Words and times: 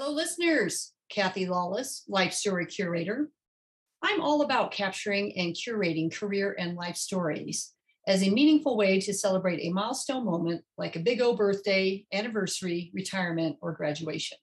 Hello, 0.00 0.12
listeners. 0.12 0.92
Kathy 1.10 1.46
Lawless, 1.46 2.04
Life 2.06 2.32
Story 2.32 2.66
Curator. 2.66 3.30
I'm 4.00 4.20
all 4.20 4.42
about 4.42 4.70
capturing 4.70 5.36
and 5.36 5.56
curating 5.56 6.14
career 6.14 6.54
and 6.56 6.76
life 6.76 6.94
stories 6.94 7.72
as 8.06 8.22
a 8.22 8.30
meaningful 8.30 8.76
way 8.76 9.00
to 9.00 9.12
celebrate 9.12 9.58
a 9.58 9.72
milestone 9.72 10.24
moment 10.24 10.62
like 10.76 10.94
a 10.94 11.00
big 11.00 11.20
O 11.20 11.34
birthday, 11.34 12.06
anniversary, 12.12 12.92
retirement, 12.94 13.56
or 13.60 13.72
graduation. 13.72 14.38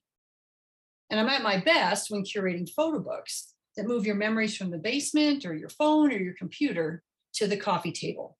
And 1.08 1.18
I'm 1.18 1.30
at 1.30 1.42
my 1.42 1.58
best 1.58 2.10
when 2.10 2.22
curating 2.22 2.68
photo 2.68 2.98
books 2.98 3.54
that 3.78 3.88
move 3.88 4.04
your 4.04 4.16
memories 4.16 4.58
from 4.58 4.70
the 4.70 4.76
basement 4.76 5.46
or 5.46 5.54
your 5.54 5.70
phone 5.70 6.12
or 6.12 6.18
your 6.18 6.34
computer 6.34 7.02
to 7.36 7.46
the 7.46 7.56
coffee 7.56 7.92
table, 7.92 8.36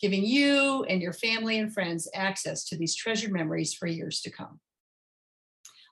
giving 0.00 0.24
you 0.24 0.84
and 0.84 1.02
your 1.02 1.12
family 1.12 1.58
and 1.58 1.74
friends 1.74 2.08
access 2.14 2.64
to 2.64 2.78
these 2.78 2.96
treasured 2.96 3.30
memories 3.30 3.74
for 3.74 3.86
years 3.86 4.22
to 4.22 4.30
come. 4.30 4.58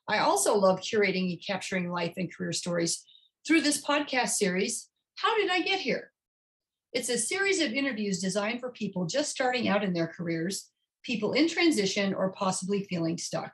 I 0.07 0.19
also 0.19 0.57
love 0.57 0.81
curating 0.81 1.31
and 1.31 1.43
capturing 1.45 1.91
life 1.91 2.15
and 2.19 2.35
career 2.35 2.53
stories 2.53 3.03
through 3.47 3.63
this 3.63 3.83
podcast 3.83 4.31
series, 4.31 4.91
How 5.17 5.35
Did 5.37 5.51
I 5.51 5.63
Get 5.63 5.81
Here? 5.81 6.13
It's 6.93 7.09
a 7.09 7.17
series 7.17 7.61
of 7.63 7.73
interviews 7.73 8.21
designed 8.21 8.61
for 8.61 8.71
people 8.71 9.07
just 9.07 9.31
starting 9.31 9.67
out 9.67 9.83
in 9.83 9.95
their 9.95 10.07
careers, 10.07 10.71
people 11.03 11.33
in 11.33 11.49
transition, 11.49 12.13
or 12.13 12.33
possibly 12.33 12.85
feeling 12.85 13.17
stuck, 13.17 13.53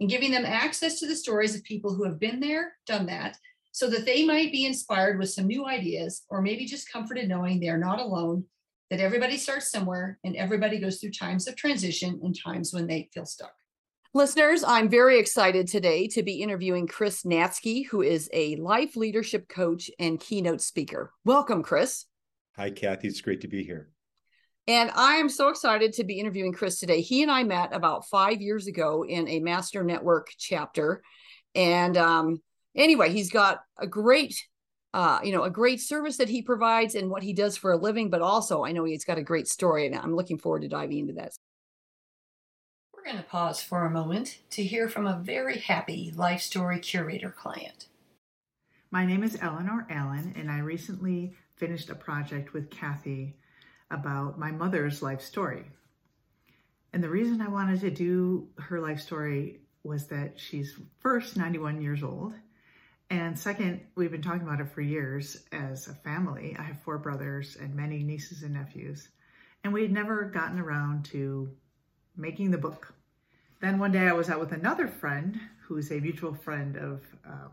and 0.00 0.10
giving 0.10 0.32
them 0.32 0.44
access 0.44 0.98
to 0.98 1.06
the 1.06 1.14
stories 1.14 1.54
of 1.54 1.62
people 1.62 1.94
who 1.94 2.04
have 2.04 2.18
been 2.18 2.40
there, 2.40 2.72
done 2.84 3.06
that, 3.06 3.36
so 3.70 3.88
that 3.90 4.06
they 4.06 4.26
might 4.26 4.50
be 4.50 4.66
inspired 4.66 5.20
with 5.20 5.30
some 5.30 5.46
new 5.46 5.66
ideas, 5.66 6.22
or 6.28 6.42
maybe 6.42 6.64
just 6.64 6.90
comforted 6.90 7.28
knowing 7.28 7.60
they 7.60 7.68
are 7.68 7.78
not 7.78 8.00
alone, 8.00 8.44
that 8.90 8.98
everybody 8.98 9.36
starts 9.36 9.70
somewhere 9.70 10.18
and 10.24 10.34
everybody 10.34 10.80
goes 10.80 10.98
through 10.98 11.12
times 11.12 11.46
of 11.46 11.54
transition 11.54 12.18
and 12.24 12.36
times 12.36 12.74
when 12.74 12.88
they 12.88 13.08
feel 13.14 13.24
stuck. 13.24 13.52
Listeners, 14.12 14.64
I'm 14.66 14.88
very 14.88 15.20
excited 15.20 15.68
today 15.68 16.08
to 16.08 16.24
be 16.24 16.42
interviewing 16.42 16.88
Chris 16.88 17.22
Natzke, 17.22 17.86
who 17.86 18.02
is 18.02 18.28
a 18.32 18.56
life 18.56 18.96
leadership 18.96 19.48
coach 19.48 19.88
and 20.00 20.18
keynote 20.18 20.60
speaker. 20.60 21.12
Welcome, 21.24 21.62
Chris. 21.62 22.06
Hi, 22.56 22.72
Kathy. 22.72 23.06
It's 23.06 23.20
great 23.20 23.42
to 23.42 23.48
be 23.48 23.62
here. 23.62 23.90
And 24.66 24.90
I 24.96 25.14
am 25.14 25.28
so 25.28 25.48
excited 25.48 25.92
to 25.92 26.04
be 26.04 26.18
interviewing 26.18 26.52
Chris 26.52 26.80
today. 26.80 27.02
He 27.02 27.22
and 27.22 27.30
I 27.30 27.44
met 27.44 27.72
about 27.72 28.08
five 28.08 28.40
years 28.40 28.66
ago 28.66 29.04
in 29.04 29.28
a 29.28 29.38
Master 29.38 29.84
Network 29.84 30.32
chapter. 30.36 31.02
And 31.54 31.96
um, 31.96 32.42
anyway, 32.74 33.12
he's 33.12 33.30
got 33.30 33.60
a 33.78 33.86
great, 33.86 34.34
uh, 34.92 35.20
you 35.22 35.30
know, 35.30 35.44
a 35.44 35.50
great 35.50 35.80
service 35.80 36.16
that 36.16 36.28
he 36.28 36.42
provides 36.42 36.96
and 36.96 37.10
what 37.10 37.22
he 37.22 37.32
does 37.32 37.56
for 37.56 37.70
a 37.70 37.76
living, 37.76 38.10
but 38.10 38.22
also 38.22 38.64
I 38.64 38.72
know 38.72 38.82
he's 38.82 39.04
got 39.04 39.18
a 39.18 39.22
great 39.22 39.46
story, 39.46 39.86
and 39.86 39.94
I'm 39.94 40.16
looking 40.16 40.38
forward 40.38 40.62
to 40.62 40.68
diving 40.68 40.98
into 40.98 41.12
that. 41.12 41.30
We're 43.00 43.12
going 43.12 43.24
to 43.24 43.30
pause 43.30 43.62
for 43.62 43.86
a 43.86 43.90
moment 43.90 44.40
to 44.50 44.62
hear 44.62 44.86
from 44.86 45.06
a 45.06 45.16
very 45.16 45.58
happy 45.58 46.12
Life 46.14 46.42
Story 46.42 46.78
Curator 46.80 47.30
client. 47.30 47.86
My 48.90 49.06
name 49.06 49.22
is 49.22 49.38
Eleanor 49.40 49.86
Allen, 49.88 50.34
and 50.36 50.50
I 50.50 50.58
recently 50.58 51.34
finished 51.56 51.88
a 51.88 51.94
project 51.94 52.52
with 52.52 52.68
Kathy 52.68 53.36
about 53.90 54.38
my 54.38 54.50
mother's 54.50 55.00
life 55.00 55.22
story. 55.22 55.64
And 56.92 57.02
the 57.02 57.08
reason 57.08 57.40
I 57.40 57.48
wanted 57.48 57.80
to 57.80 57.90
do 57.90 58.50
her 58.58 58.80
life 58.80 59.00
story 59.00 59.60
was 59.82 60.06
that 60.08 60.38
she's 60.38 60.78
first 60.98 61.38
91 61.38 61.80
years 61.80 62.02
old. 62.02 62.34
And 63.08 63.38
second, 63.38 63.80
we've 63.94 64.10
been 64.10 64.20
talking 64.20 64.46
about 64.46 64.60
it 64.60 64.74
for 64.74 64.82
years 64.82 65.42
as 65.52 65.88
a 65.88 65.94
family. 65.94 66.54
I 66.58 66.62
have 66.64 66.82
four 66.82 66.98
brothers 66.98 67.56
and 67.58 67.74
many 67.74 68.02
nieces 68.02 68.42
and 68.42 68.52
nephews. 68.52 69.08
And 69.64 69.72
we 69.72 69.80
had 69.80 69.92
never 69.92 70.24
gotten 70.24 70.58
around 70.58 71.06
to 71.06 71.50
making 72.20 72.50
the 72.50 72.58
book. 72.58 72.92
Then 73.60 73.78
one 73.78 73.92
day 73.92 74.08
I 74.08 74.12
was 74.12 74.30
out 74.30 74.40
with 74.40 74.52
another 74.52 74.88
friend 74.88 75.38
who's 75.66 75.90
a 75.90 76.00
mutual 76.00 76.34
friend 76.34 76.76
of 76.76 77.02
um, 77.24 77.50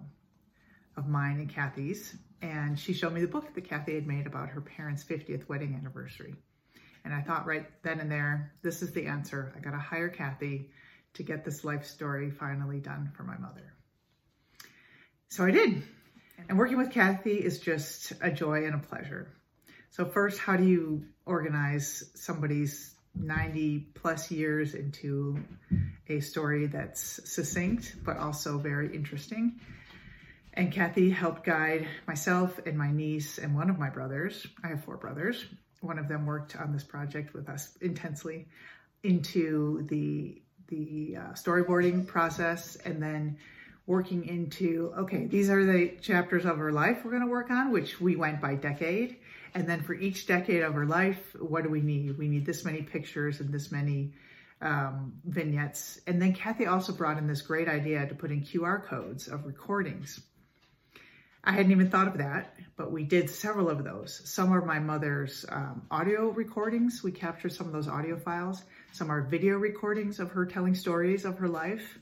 of 0.96 1.08
mine 1.08 1.40
and 1.40 1.50
Kathy's, 1.50 2.16
and 2.42 2.78
she 2.80 2.94
showed 2.94 3.14
me 3.14 3.22
the 3.22 3.28
book 3.28 3.54
that 3.54 3.70
Kathy 3.70 3.94
had 3.96 4.08
made 4.08 4.26
about 4.26 4.50
her 4.50 4.62
parents' 4.62 5.04
50th 5.04 5.48
wedding 5.48 5.76
anniversary. 5.76 6.36
And 7.06 7.14
I 7.14 7.22
thought 7.22 7.46
right 7.46 7.66
then 7.84 8.00
and 8.00 8.12
there, 8.12 8.54
this 8.64 8.82
is 8.82 8.92
the 8.92 9.06
answer. 9.06 9.54
I 9.56 9.60
got 9.60 9.72
to 9.72 9.78
hire 9.78 10.10
Kathy 10.10 10.72
to 11.14 11.24
get 11.24 11.46
this 11.46 11.64
life 11.64 11.86
story 11.86 12.32
finally 12.32 12.80
done 12.80 13.12
for 13.16 13.24
my 13.24 13.38
mother. 13.38 13.74
So 15.30 15.46
I 15.46 15.52
did. 15.52 15.84
And 16.50 16.58
working 16.58 16.78
with 16.78 16.92
Kathy 16.92 17.34
is 17.34 17.60
just 17.60 18.14
a 18.22 18.32
joy 18.32 18.66
and 18.66 18.76
a 18.76 18.80
pleasure. 18.80 19.28
So 19.92 20.06
first, 20.06 20.40
how 20.40 20.58
do 20.58 20.64
you 20.64 21.06
organize 21.26 22.12
somebody's 22.16 22.94
90 23.20 23.88
plus 23.94 24.32
years 24.32 24.74
into 24.74 25.38
a 26.08 26.20
story 26.20 26.68
that's 26.68 27.20
succinct, 27.26 27.96
but 28.04 28.18
also 28.18 28.58
very 28.58 28.96
interesting. 28.96 29.60
And 30.54 30.72
Kathy 30.72 31.10
helped 31.10 31.46
guide 31.46 31.88
myself 32.08 32.60
and 32.66 32.78
my 32.78 32.92
niece 32.92 33.38
and 33.38 33.56
one 33.56 33.70
of 33.70 33.78
my 33.78 33.90
brothers. 33.90 34.48
I 34.64 34.70
have 34.70 34.84
four 34.84 34.98
brothers. 34.98 35.46
One 35.82 36.00
of 36.00 36.08
them 36.08 36.26
worked 36.26 36.56
on 36.56 36.74
this 36.74 36.84
project 36.84 37.34
with 37.34 37.48
us 37.50 37.78
intensely 37.82 38.48
into 39.04 39.86
the 39.90 40.42
the 40.68 41.16
uh, 41.18 41.34
storyboarding 41.34 42.06
process 42.08 42.76
and 42.78 43.02
then 43.02 43.38
working 43.86 44.26
into 44.28 44.94
okay 44.98 45.26
these 45.28 45.50
are 45.50 45.64
the 45.64 45.96
chapters 46.02 46.46
of 46.46 46.58
her 46.58 46.74
life 46.74 47.06
we're 47.06 47.12
going 47.12 47.24
to 47.24 47.30
work 47.30 47.50
on 47.50 47.72
which 47.72 48.02
we 48.02 48.18
went 48.18 48.42
by 48.42 48.54
decade 48.54 49.18
and 49.54 49.68
then 49.68 49.82
for 49.82 49.94
each 49.94 50.28
decade 50.28 50.64
of 50.64 50.74
her 50.74 50.86
life, 50.86 51.36
what 51.40 51.64
do 51.64 51.70
we 51.70 51.82
need? 51.82 52.18
We 52.18 52.28
need 52.28 52.46
this 52.46 52.66
many 52.66 52.82
pictures 52.82 53.40
and 53.40 53.54
this 53.54 53.72
many 53.72 54.14
um, 54.62 55.14
vignettes. 55.26 56.00
And 56.08 56.22
then 56.22 56.34
Kathy 56.34 56.66
also 56.66 56.94
brought 56.94 57.18
in 57.18 57.28
this 57.28 57.42
great 57.42 57.68
idea 57.68 58.08
to 58.08 58.16
put 58.16 58.32
in 58.32 58.42
QR 58.42 58.84
codes 58.84 59.28
of 59.28 59.46
recordings. 59.46 60.20
I 61.44 61.52
hadn't 61.52 61.72
even 61.72 61.90
thought 61.90 62.08
of 62.08 62.18
that, 62.18 62.54
but 62.76 62.92
we 62.92 63.04
did 63.04 63.30
several 63.30 63.70
of 63.70 63.84
those. 63.84 64.22
Some 64.26 64.52
are 64.52 64.66
my 64.66 64.80
mother's 64.80 65.46
um, 65.48 65.84
audio 65.90 66.30
recordings. 66.30 67.02
We 67.04 67.12
captured 67.12 67.54
some 67.54 67.68
of 67.68 67.74
those 67.74 67.88
audio 67.88 68.18
files. 68.18 68.62
Some 68.92 69.10
are 69.10 69.22
video 69.22 69.58
recordings 69.58 70.20
of 70.20 70.32
her 70.32 70.46
telling 70.46 70.76
stories 70.76 71.24
of 71.24 71.38
her 71.38 71.48
life 71.48 72.00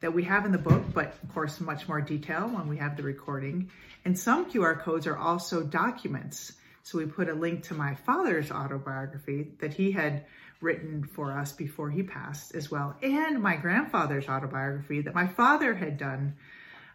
that 0.00 0.12
we 0.12 0.24
have 0.24 0.46
in 0.46 0.52
the 0.52 0.58
book, 0.58 0.82
but 0.92 1.14
of 1.22 1.32
course, 1.32 1.60
much 1.60 1.86
more 1.86 2.00
detail 2.00 2.48
when 2.48 2.68
we 2.68 2.78
have 2.78 2.96
the 2.96 3.02
recording. 3.02 3.70
And 4.04 4.18
some 4.18 4.50
QR 4.50 4.80
codes 4.80 5.06
are 5.06 5.16
also 5.16 5.62
documents 5.62 6.52
so 6.82 6.98
we 6.98 7.06
put 7.06 7.28
a 7.28 7.34
link 7.34 7.62
to 7.64 7.74
my 7.74 7.94
father's 7.94 8.50
autobiography 8.50 9.52
that 9.60 9.74
he 9.74 9.92
had 9.92 10.24
written 10.60 11.04
for 11.04 11.32
us 11.32 11.52
before 11.52 11.90
he 11.90 12.02
passed 12.02 12.54
as 12.54 12.70
well, 12.70 12.96
and 13.02 13.42
my 13.42 13.56
grandfather's 13.56 14.28
autobiography 14.28 15.00
that 15.02 15.14
my 15.14 15.26
father 15.26 15.74
had 15.74 15.96
done 15.96 16.36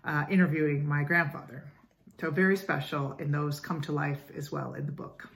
uh, 0.03 0.25
interviewing 0.29 0.87
my 0.87 1.03
grandfather. 1.03 1.63
So 2.19 2.31
very 2.31 2.57
special, 2.57 3.15
and 3.19 3.33
those 3.33 3.59
come 3.59 3.81
to 3.81 3.91
life 3.91 4.31
as 4.37 4.51
well 4.51 4.73
in 4.73 4.85
the 4.85 4.91
book. 4.91 5.29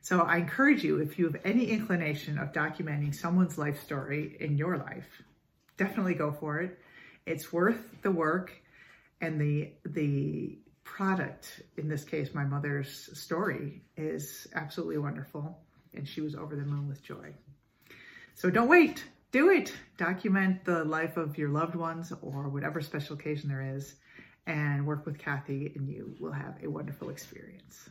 So 0.00 0.20
I 0.20 0.36
encourage 0.36 0.84
you, 0.84 0.98
if 0.98 1.18
you 1.18 1.26
have 1.26 1.40
any 1.44 1.66
inclination 1.70 2.38
of 2.38 2.52
documenting 2.52 3.14
someone's 3.14 3.56
life 3.56 3.82
story 3.82 4.36
in 4.38 4.58
your 4.58 4.76
life, 4.76 5.22
definitely 5.76 6.14
go 6.14 6.30
for 6.30 6.60
it. 6.60 6.78
It's 7.26 7.52
worth 7.52 8.02
the 8.02 8.10
work 8.10 8.52
and 9.20 9.40
the 9.40 9.72
the 9.84 10.58
product, 10.84 11.62
in 11.76 11.88
this 11.88 12.04
case, 12.04 12.34
my 12.34 12.44
mother's 12.44 13.10
story, 13.18 13.82
is 13.96 14.46
absolutely 14.54 14.98
wonderful. 14.98 15.58
And 15.94 16.06
she 16.06 16.20
was 16.20 16.34
over 16.34 16.56
the 16.56 16.64
moon 16.64 16.88
with 16.88 17.02
joy. 17.02 17.34
So 18.34 18.50
don't 18.50 18.68
wait, 18.68 19.04
do 19.32 19.50
it. 19.50 19.72
Document 19.96 20.64
the 20.64 20.84
life 20.84 21.16
of 21.16 21.38
your 21.38 21.48
loved 21.48 21.74
ones 21.74 22.12
or 22.22 22.48
whatever 22.48 22.80
special 22.80 23.16
occasion 23.16 23.48
there 23.48 23.76
is, 23.76 23.94
and 24.46 24.86
work 24.86 25.06
with 25.06 25.18
Kathy, 25.18 25.72
and 25.74 25.88
you 25.88 26.14
will 26.20 26.32
have 26.32 26.56
a 26.62 26.68
wonderful 26.68 27.10
experience. 27.10 27.88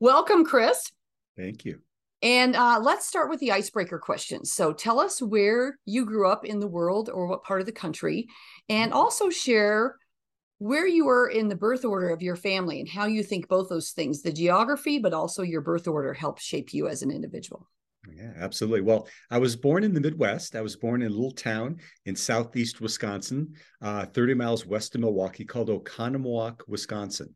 Welcome, 0.00 0.44
Chris. 0.44 0.90
Thank 1.36 1.64
you. 1.64 1.80
And 2.22 2.56
uh, 2.56 2.80
let's 2.80 3.06
start 3.06 3.28
with 3.28 3.40
the 3.40 3.52
icebreaker 3.52 3.98
questions. 3.98 4.52
So 4.52 4.72
tell 4.72 4.98
us 4.98 5.20
where 5.20 5.78
you 5.84 6.06
grew 6.06 6.28
up 6.28 6.44
in 6.44 6.60
the 6.60 6.66
world 6.66 7.10
or 7.12 7.26
what 7.26 7.44
part 7.44 7.60
of 7.60 7.66
the 7.66 7.72
country, 7.72 8.28
and 8.68 8.90
mm-hmm. 8.90 8.98
also 8.98 9.30
share 9.30 9.96
where 10.58 10.86
you 10.86 11.04
were 11.04 11.28
in 11.28 11.48
the 11.48 11.56
birth 11.56 11.84
order 11.84 12.08
of 12.08 12.22
your 12.22 12.36
family 12.36 12.80
and 12.80 12.88
how 12.88 13.04
you 13.04 13.22
think 13.22 13.46
both 13.48 13.68
those 13.68 13.90
things, 13.90 14.22
the 14.22 14.32
geography, 14.32 14.98
but 14.98 15.12
also 15.12 15.42
your 15.42 15.60
birth 15.60 15.86
order, 15.86 16.14
help 16.14 16.38
shape 16.38 16.72
you 16.72 16.88
as 16.88 17.02
an 17.02 17.10
individual. 17.10 17.68
Yeah, 18.14 18.32
absolutely. 18.36 18.82
Well, 18.82 19.08
I 19.30 19.38
was 19.38 19.56
born 19.56 19.82
in 19.84 19.92
the 19.92 20.00
Midwest. 20.00 20.54
I 20.54 20.60
was 20.60 20.76
born 20.76 21.02
in 21.02 21.08
a 21.08 21.14
little 21.14 21.32
town 21.32 21.78
in 22.04 22.14
southeast 22.14 22.80
Wisconsin, 22.80 23.54
uh, 23.82 24.06
30 24.06 24.34
miles 24.34 24.64
west 24.64 24.94
of 24.94 25.00
Milwaukee, 25.00 25.44
called 25.44 25.68
Oconomowoc, 25.68 26.60
Wisconsin, 26.68 27.34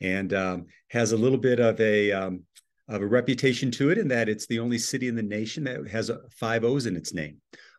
and 0.00 0.32
um, 0.32 0.66
has 0.88 1.12
a 1.12 1.16
little 1.16 1.38
bit 1.38 1.60
of 1.60 1.78
a 1.80 2.12
um, 2.12 2.44
of 2.88 3.02
a 3.02 3.06
reputation 3.06 3.70
to 3.72 3.90
it 3.90 3.98
in 3.98 4.08
that 4.08 4.28
it's 4.28 4.46
the 4.46 4.58
only 4.58 4.78
city 4.78 5.08
in 5.08 5.16
the 5.16 5.22
nation 5.22 5.64
that 5.64 5.88
has 5.88 6.10
five 6.30 6.64
O's 6.64 6.86
in 6.86 6.96
its 6.96 7.12
name. 7.12 7.38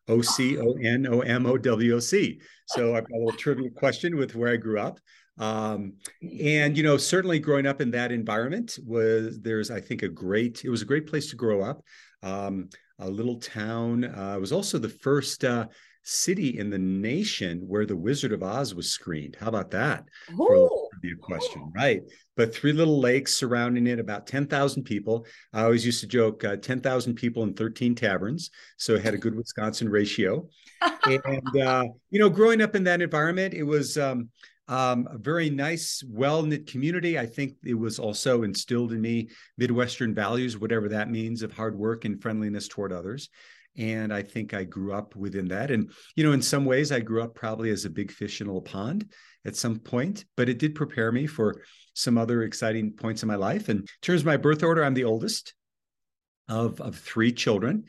O 0.10 0.22
C 0.22 0.58
O 0.58 0.74
N 0.84 1.06
O 1.08 1.22
M 1.22 1.46
O 1.46 1.58
W 1.58 1.96
O 1.96 2.00
C. 2.00 2.40
So 2.68 2.96
I've 2.96 3.08
got 3.08 3.16
a 3.16 3.20
little 3.20 3.40
trivia 3.40 3.70
question 3.70 4.16
with 4.18 4.36
where 4.36 4.54
I 4.54 4.58
grew 4.58 4.80
up. 4.80 5.00
Um, 5.38 5.94
and 6.22 6.76
you 6.76 6.84
know, 6.84 6.98
certainly 6.98 7.40
growing 7.40 7.68
up 7.68 7.82
in 7.82 7.92
that 7.92 8.12
environment 8.12 8.80
was 8.86 9.40
there's, 9.40 9.70
I 9.70 9.82
think, 9.82 10.04
a 10.04 10.08
great. 10.08 10.64
It 10.64 10.70
was 10.70 10.82
a 10.82 10.86
great 10.86 11.08
place 11.08 11.30
to 11.30 11.36
grow 11.36 11.62
up. 11.62 11.84
Um, 12.24 12.70
a 13.00 13.10
little 13.10 13.40
town. 13.40 14.06
Uh, 14.06 14.36
it 14.38 14.42
was 14.42 14.52
also 14.52 14.78
the 14.78 14.90
first 14.90 15.44
uh, 15.44 15.68
city 16.04 16.58
in 16.58 16.70
the 16.70 16.80
nation 16.80 17.60
where 17.68 17.86
the 17.86 17.96
Wizard 17.96 18.32
of 18.32 18.42
Oz 18.42 18.74
was 18.74 18.92
screened. 18.92 19.38
How 19.40 19.48
about 19.48 19.72
that? 19.72 20.06
A 20.30 20.77
trivia 21.00 21.18
question, 21.18 21.72
right? 21.76 22.02
But 22.36 22.54
three 22.54 22.74
little 22.74 23.00
lakes 23.00 23.36
surrounding 23.36 23.88
it, 23.88 24.00
about 24.00 24.28
10,000 24.28 24.84
people. 24.84 25.26
I 25.54 25.64
always 25.64 25.86
used 25.86 26.02
to 26.02 26.08
joke 26.08 26.44
uh, 26.44 26.58
10,000 26.58 27.16
people 27.16 27.44
in 27.44 27.54
13 27.54 27.96
taverns. 27.96 28.52
So 28.78 28.96
it 28.96 29.04
had 29.04 29.14
a 29.14 29.18
good 29.18 29.36
Wisconsin 29.36 29.90
ratio. 29.90 30.48
and, 31.06 31.62
uh, 31.62 31.86
you 32.10 32.20
know, 32.20 32.30
growing 32.30 32.62
up 32.62 32.76
in 32.76 32.84
that 32.86 33.02
environment, 33.02 33.54
it 33.54 33.64
was, 33.64 33.98
um, 33.98 34.30
um, 34.70 35.08
a 35.10 35.18
very 35.18 35.50
nice, 35.50 36.04
well 36.06 36.44
knit 36.44 36.68
community. 36.68 37.18
I 37.18 37.26
think 37.26 37.54
it 37.64 37.74
was 37.74 38.00
also 38.00 38.44
instilled 38.44 38.92
in 38.92 39.00
me 39.00 39.30
Midwestern 39.58 40.14
values, 40.14 40.58
whatever 40.58 40.90
that 40.90 41.10
means, 41.10 41.42
of 41.42 41.54
hard 41.54 41.78
work 41.78 42.04
and 42.04 42.22
friendliness 42.22 42.68
toward 42.68 42.92
others. 42.92 43.30
And 43.78 44.12
I 44.12 44.24
think 44.24 44.54
I 44.54 44.64
grew 44.64 44.94
up 44.94 45.16
within 45.16 45.48
that. 45.50 45.72
And, 45.72 45.92
you 46.16 46.24
know, 46.24 46.32
in 46.32 46.42
some 46.42 46.66
ways, 46.66 46.92
I 46.92 47.00
grew 47.00 47.22
up 47.22 47.36
probably 47.36 47.70
as 47.70 47.86
a 47.86 47.90
big 47.90 48.12
fish 48.12 48.42
in 48.42 48.48
a 48.48 48.50
little 48.50 48.62
pond 48.62 49.10
at 49.48 49.56
some 49.56 49.80
point, 49.80 50.26
but 50.36 50.50
it 50.50 50.60
did 50.60 50.76
prepare 50.76 51.12
me 51.12 51.26
for 51.26 51.62
some 51.94 52.18
other 52.18 52.44
exciting 52.44 52.92
points 52.92 53.24
in 53.24 53.28
my 53.28 53.36
life. 53.36 53.70
And 53.70 53.80
in 53.80 53.88
terms 54.02 54.22
of 54.22 54.28
my 54.28 54.38
birth 54.38 54.62
order, 54.62 54.84
I'm 54.84 54.94
the 54.94 55.06
oldest 55.06 55.54
of, 56.50 56.80
of 56.82 56.98
three 56.98 57.32
children. 57.32 57.86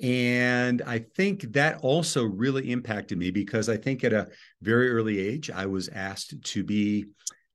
And 0.00 0.82
I 0.82 0.98
think 0.98 1.52
that 1.52 1.80
also 1.82 2.24
really 2.24 2.70
impacted 2.70 3.18
me 3.18 3.30
because 3.30 3.68
I 3.68 3.76
think 3.76 4.04
at 4.04 4.12
a 4.12 4.28
very 4.62 4.90
early 4.90 5.18
age, 5.18 5.50
I 5.50 5.66
was 5.66 5.88
asked 5.88 6.42
to 6.42 6.64
be 6.64 7.06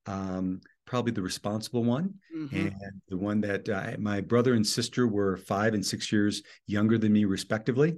um, 0.05 0.61
probably 0.85 1.11
the 1.11 1.21
responsible 1.21 1.83
one 1.83 2.15
mm-hmm. 2.35 2.55
and 2.55 3.01
the 3.09 3.17
one 3.17 3.41
that 3.41 3.69
uh, 3.69 3.95
my 3.97 4.21
brother 4.21 4.53
and 4.53 4.65
sister 4.65 5.07
were 5.07 5.37
five 5.37 5.73
and 5.73 5.85
six 5.85 6.11
years 6.11 6.43
younger 6.67 6.97
than 6.97 7.13
me, 7.13 7.25
respectively. 7.25 7.95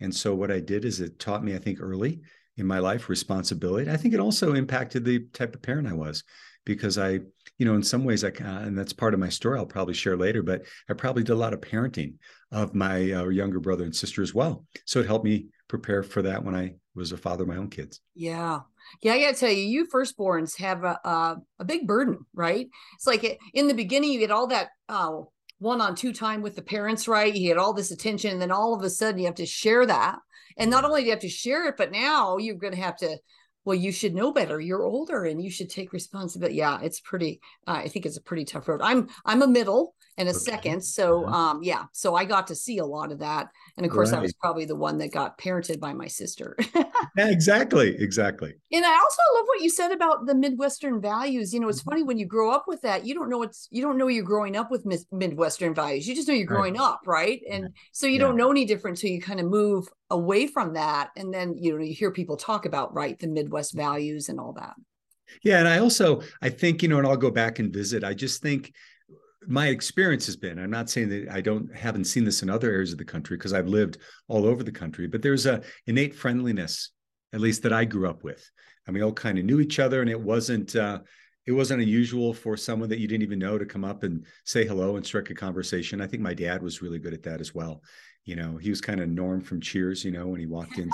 And 0.00 0.14
so 0.14 0.34
what 0.34 0.52
I 0.52 0.60
did 0.60 0.84
is 0.84 1.00
it 1.00 1.18
taught 1.18 1.42
me, 1.42 1.54
I 1.56 1.58
think, 1.58 1.78
early 1.80 2.20
in 2.58 2.66
my 2.66 2.78
life 2.80 3.08
responsibility. 3.08 3.90
I 3.90 3.96
think 3.96 4.14
it 4.14 4.20
also 4.20 4.54
impacted 4.54 5.04
the 5.04 5.20
type 5.32 5.54
of 5.54 5.62
parent 5.62 5.88
I 5.88 5.94
was 5.94 6.24
because 6.64 6.98
I, 6.98 7.20
you 7.58 7.64
know, 7.64 7.74
in 7.74 7.82
some 7.82 8.04
ways, 8.04 8.24
I 8.24 8.28
uh, 8.28 8.60
and 8.60 8.76
that's 8.76 8.92
part 8.92 9.14
of 9.14 9.20
my 9.20 9.28
story. 9.28 9.58
I'll 9.58 9.66
probably 9.66 9.94
share 9.94 10.16
later, 10.16 10.42
but 10.42 10.62
I 10.90 10.92
probably 10.92 11.22
did 11.22 11.32
a 11.32 11.36
lot 11.36 11.54
of 11.54 11.60
parenting 11.60 12.14
of 12.52 12.74
my 12.74 13.10
uh, 13.12 13.28
younger 13.28 13.60
brother 13.60 13.84
and 13.84 13.94
sister 13.94 14.22
as 14.22 14.34
well. 14.34 14.66
So 14.84 15.00
it 15.00 15.06
helped 15.06 15.24
me 15.24 15.46
prepare 15.68 16.02
for 16.02 16.22
that 16.22 16.44
when 16.44 16.54
I 16.54 16.74
was 16.94 17.12
a 17.12 17.16
father 17.16 17.44
of 17.44 17.48
my 17.48 17.56
own 17.56 17.70
kids. 17.70 18.00
Yeah. 18.14 18.60
Yeah, 19.02 19.12
I 19.12 19.20
got 19.20 19.34
to 19.34 19.40
tell 19.40 19.50
you, 19.50 19.62
you 19.62 19.86
firstborns 19.86 20.58
have 20.58 20.82
a, 20.82 20.98
a, 21.04 21.36
a 21.60 21.64
big 21.64 21.86
burden, 21.86 22.18
right? 22.34 22.66
It's 22.94 23.06
like 23.06 23.38
in 23.54 23.68
the 23.68 23.74
beginning, 23.74 24.12
you 24.12 24.18
get 24.18 24.30
all 24.30 24.48
that 24.48 24.68
uh, 24.88 25.20
one 25.58 25.80
on 25.80 25.94
two 25.94 26.12
time 26.12 26.42
with 26.42 26.56
the 26.56 26.62
parents, 26.62 27.08
right? 27.08 27.34
You 27.34 27.48
get 27.48 27.58
all 27.58 27.72
this 27.72 27.90
attention, 27.90 28.32
and 28.32 28.40
then 28.40 28.50
all 28.50 28.74
of 28.74 28.82
a 28.82 28.90
sudden 28.90 29.18
you 29.18 29.26
have 29.26 29.34
to 29.36 29.46
share 29.46 29.86
that. 29.86 30.18
And 30.56 30.70
not 30.70 30.84
only 30.84 31.02
do 31.02 31.06
you 31.06 31.12
have 31.12 31.20
to 31.20 31.28
share 31.28 31.66
it, 31.66 31.76
but 31.76 31.92
now 31.92 32.36
you're 32.36 32.56
going 32.56 32.74
to 32.74 32.80
have 32.80 32.96
to 32.98 33.18
well 33.64 33.76
you 33.76 33.92
should 33.92 34.14
know 34.14 34.32
better 34.32 34.58
you're 34.58 34.84
older 34.84 35.24
and 35.24 35.42
you 35.42 35.50
should 35.50 35.68
take 35.68 35.92
responsibility 35.92 36.56
yeah 36.56 36.78
it's 36.80 37.00
pretty 37.00 37.38
uh, 37.66 37.72
i 37.72 37.88
think 37.88 38.06
it's 38.06 38.16
a 38.16 38.22
pretty 38.22 38.44
tough 38.44 38.66
road 38.66 38.80
i'm 38.82 39.08
i'm 39.26 39.42
a 39.42 39.46
middle 39.46 39.94
and 40.18 40.28
a 40.28 40.32
okay. 40.32 40.38
second. 40.38 40.82
So 40.82 41.26
um 41.26 41.62
yeah 41.62 41.84
so 41.92 42.14
i 42.14 42.24
got 42.24 42.48
to 42.48 42.54
see 42.54 42.78
a 42.78 42.84
lot 42.84 43.12
of 43.12 43.20
that. 43.20 43.48
And 43.76 43.86
of 43.86 43.92
course 43.92 44.10
right. 44.12 44.18
i 44.18 44.20
was 44.20 44.34
probably 44.34 44.64
the 44.64 44.76
one 44.76 44.98
that 44.98 45.12
got 45.12 45.38
parented 45.38 45.80
by 45.80 45.94
my 45.94 46.08
sister. 46.08 46.56
Yeah, 47.16 47.30
exactly 47.30 47.96
exactly. 47.98 48.54
And 48.72 48.84
i 48.84 48.92
also 48.92 49.22
love 49.34 49.44
what 49.46 49.60
you 49.60 49.70
said 49.70 49.92
about 49.92 50.26
the 50.26 50.34
midwestern 50.34 51.00
values. 51.00 51.54
You 51.54 51.60
know 51.60 51.68
it's 51.68 51.80
mm-hmm. 51.80 51.90
funny 51.90 52.02
when 52.02 52.18
you 52.18 52.26
grow 52.26 52.50
up 52.50 52.64
with 52.66 52.82
that 52.82 53.06
you 53.06 53.14
don't 53.14 53.30
know 53.30 53.42
it's 53.42 53.68
you 53.70 53.82
don't 53.82 53.96
know 53.96 54.08
you're 54.08 54.24
growing 54.24 54.56
up 54.56 54.70
with 54.70 54.84
midwestern 55.10 55.74
values. 55.74 56.06
You 56.06 56.14
just 56.14 56.28
know 56.28 56.34
you're 56.34 56.46
growing 56.46 56.74
right. 56.74 56.82
up 56.82 57.00
right? 57.06 57.40
And 57.50 57.70
so 57.92 58.06
you 58.06 58.14
yeah. 58.14 58.18
don't 58.20 58.36
know 58.36 58.50
any 58.50 58.64
different 58.64 58.98
until 58.98 59.10
you 59.10 59.20
kind 59.20 59.40
of 59.40 59.46
move 59.46 59.88
away 60.10 60.46
from 60.46 60.74
that. 60.74 61.10
And 61.16 61.32
then 61.32 61.56
you 61.56 61.76
know 61.76 61.82
you 61.82 61.94
hear 61.94 62.10
people 62.10 62.36
talk 62.36 62.66
about 62.66 62.94
right 62.94 63.18
the 63.18 63.28
midwest 63.28 63.74
values 63.74 64.28
and 64.28 64.38
all 64.38 64.52
that. 64.54 64.74
Yeah 65.42 65.58
and 65.58 65.68
i 65.68 65.78
also 65.78 66.22
i 66.40 66.48
think 66.48 66.82
you 66.82 66.88
know 66.88 66.98
and 66.98 67.06
i'll 67.06 67.16
go 67.16 67.30
back 67.30 67.58
and 67.58 67.72
visit. 67.72 68.04
I 68.04 68.14
just 68.14 68.42
think 68.42 68.72
my 69.48 69.68
experience 69.68 70.26
has 70.26 70.36
been 70.36 70.58
i'm 70.58 70.70
not 70.70 70.90
saying 70.90 71.08
that 71.08 71.28
i 71.30 71.40
don't 71.40 71.74
haven't 71.74 72.04
seen 72.04 72.24
this 72.24 72.42
in 72.42 72.50
other 72.50 72.70
areas 72.70 72.92
of 72.92 72.98
the 72.98 73.04
country 73.04 73.36
because 73.36 73.52
i've 73.52 73.66
lived 73.66 73.98
all 74.28 74.44
over 74.46 74.62
the 74.62 74.70
country 74.70 75.06
but 75.06 75.22
there's 75.22 75.46
a 75.46 75.62
innate 75.86 76.14
friendliness 76.14 76.90
at 77.32 77.40
least 77.40 77.62
that 77.62 77.72
i 77.72 77.84
grew 77.84 78.08
up 78.08 78.24
with. 78.24 78.50
And 78.86 78.94
we 78.94 79.02
all 79.02 79.12
kind 79.12 79.38
of 79.38 79.44
knew 79.44 79.60
each 79.60 79.78
other 79.78 80.00
and 80.00 80.10
it 80.10 80.20
wasn't 80.20 80.74
uh, 80.74 81.00
it 81.46 81.52
wasn't 81.52 81.82
unusual 81.82 82.34
for 82.34 82.56
someone 82.56 82.88
that 82.90 82.98
you 82.98 83.08
didn't 83.08 83.22
even 83.22 83.38
know 83.38 83.58
to 83.58 83.64
come 83.64 83.84
up 83.84 84.02
and 84.02 84.26
say 84.44 84.66
hello 84.66 84.96
and 84.96 85.06
strike 85.06 85.30
a 85.30 85.34
conversation. 85.34 86.00
I 86.00 86.06
think 86.06 86.22
my 86.22 86.34
dad 86.34 86.62
was 86.62 86.82
really 86.82 86.98
good 86.98 87.14
at 87.14 87.22
that 87.24 87.40
as 87.40 87.54
well. 87.54 87.82
You 88.24 88.36
know 88.36 88.56
he 88.56 88.70
was 88.70 88.80
kind 88.80 89.00
of 89.00 89.08
norm 89.08 89.40
from 89.40 89.60
cheers 89.60 90.04
you 90.04 90.10
know 90.10 90.26
when 90.26 90.40
he 90.40 90.46
walked 90.46 90.78
in 90.78 90.90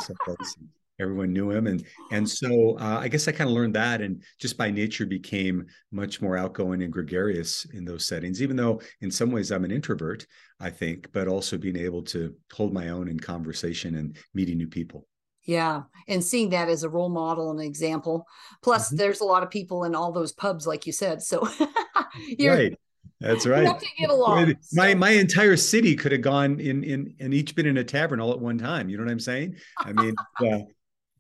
everyone 1.00 1.32
knew 1.32 1.50
him 1.50 1.67
and 1.67 1.85
and 2.12 2.29
so 2.29 2.76
uh, 2.79 2.99
i 3.00 3.08
guess 3.08 3.26
i 3.26 3.32
kind 3.32 3.50
of 3.50 3.55
learned 3.55 3.75
that 3.75 4.00
and 4.00 4.23
just 4.38 4.56
by 4.56 4.70
nature 4.70 5.06
became 5.06 5.67
much 5.91 6.23
more 6.23 6.37
outgoing 6.37 6.82
and 6.82 6.93
gregarious 6.93 7.64
in 7.73 7.85
those 7.85 8.06
settings 8.06 8.41
even 8.41 8.56
though 8.56 8.81
in 9.00 9.11
some 9.11 9.31
ways 9.31 9.50
i'm 9.50 9.64
an 9.64 9.70
introvert 9.70 10.26
i 10.61 10.70
think 10.70 11.11
but 11.12 11.29
also 11.29 11.58
being 11.58 11.76
able 11.76 12.02
to 12.02 12.35
hold 12.52 12.73
my 12.73 12.91
own 12.91 13.08
in 13.08 13.19
conversation 13.19 13.96
and 13.96 14.17
meeting 14.35 14.56
new 14.56 14.69
people 14.69 15.06
yeah 15.44 15.82
and 16.08 16.23
seeing 16.23 16.50
that 16.50 16.69
as 16.69 16.85
a 16.85 16.88
role 16.88 17.08
model 17.08 17.50
and 17.50 17.61
example 17.61 18.26
plus 18.62 18.88
mm-hmm. 18.88 18.97
there's 18.97 19.20
a 19.20 19.25
lot 19.25 19.43
of 19.43 19.50
people 19.50 19.85
in 19.85 19.94
all 19.94 20.12
those 20.12 20.32
pubs 20.32 20.67
like 20.67 20.87
you 20.87 20.93
said 20.93 21.20
so 21.20 21.47
you're 22.38 22.55
right 22.55 22.79
that's 23.20 23.47
right. 23.47 23.67
have 23.67 23.79
to 23.79 23.87
get 23.99 24.11
along. 24.11 24.55
My 24.73 24.93
so. 24.93 24.99
my 24.99 25.11
entire 25.11 25.56
city 25.56 25.97
could 25.97 26.12
have 26.12 26.20
gone 26.20 26.61
in 26.61 26.85
in 26.85 27.14
and 27.20 27.32
each 27.32 27.55
been 27.55 27.67
in 27.67 27.79
a 27.79 27.85
tavern 27.85 28.20
all 28.20 28.32
at 28.32 28.38
one 28.38 28.58
time. 28.58 28.88
You 28.88 28.99
know 28.99 29.05
what 29.05 29.11
I'm 29.11 29.20
saying? 29.20 29.56
I 29.79 29.93
mean, 29.93 30.14
uh, 30.40 30.58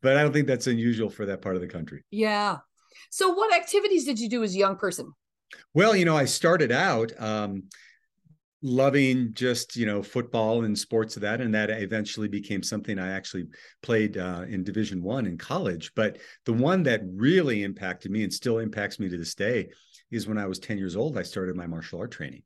but 0.04 0.18
I 0.18 0.22
don't 0.22 0.32
think 0.32 0.46
that's 0.46 0.66
unusual 0.66 1.08
for 1.08 1.24
that 1.26 1.40
part 1.40 1.56
of 1.56 1.62
the 1.62 1.66
country. 1.66 2.04
Yeah. 2.10 2.58
So, 3.10 3.30
what 3.30 3.52
activities 3.54 4.04
did 4.04 4.20
you 4.20 4.28
do 4.28 4.44
as 4.44 4.54
a 4.54 4.58
young 4.58 4.76
person? 4.76 5.10
Well, 5.72 5.96
you 5.96 6.04
know, 6.04 6.16
I 6.16 6.26
started 6.26 6.70
out 6.70 7.10
um, 7.18 7.64
loving 8.62 9.30
just 9.32 9.76
you 9.76 9.86
know 9.86 10.02
football 10.02 10.64
and 10.64 10.78
sports 10.78 11.16
of 11.16 11.22
that, 11.22 11.40
and 11.40 11.54
that 11.54 11.70
eventually 11.70 12.28
became 12.28 12.62
something 12.62 12.98
I 12.98 13.12
actually 13.12 13.46
played 13.82 14.18
uh, 14.18 14.44
in 14.46 14.62
Division 14.62 15.02
One 15.02 15.26
in 15.26 15.38
college. 15.38 15.90
But 15.96 16.18
the 16.44 16.52
one 16.52 16.82
that 16.82 17.00
really 17.04 17.62
impacted 17.62 18.12
me 18.12 18.24
and 18.24 18.32
still 18.32 18.58
impacts 18.58 19.00
me 19.00 19.08
to 19.08 19.16
this 19.16 19.34
day 19.34 19.70
is 20.10 20.28
when 20.28 20.38
I 20.38 20.46
was 20.46 20.58
10 20.58 20.76
years 20.76 20.96
old, 20.96 21.16
I 21.16 21.22
started 21.22 21.56
my 21.56 21.66
martial 21.66 21.98
art 21.98 22.12
training. 22.12 22.42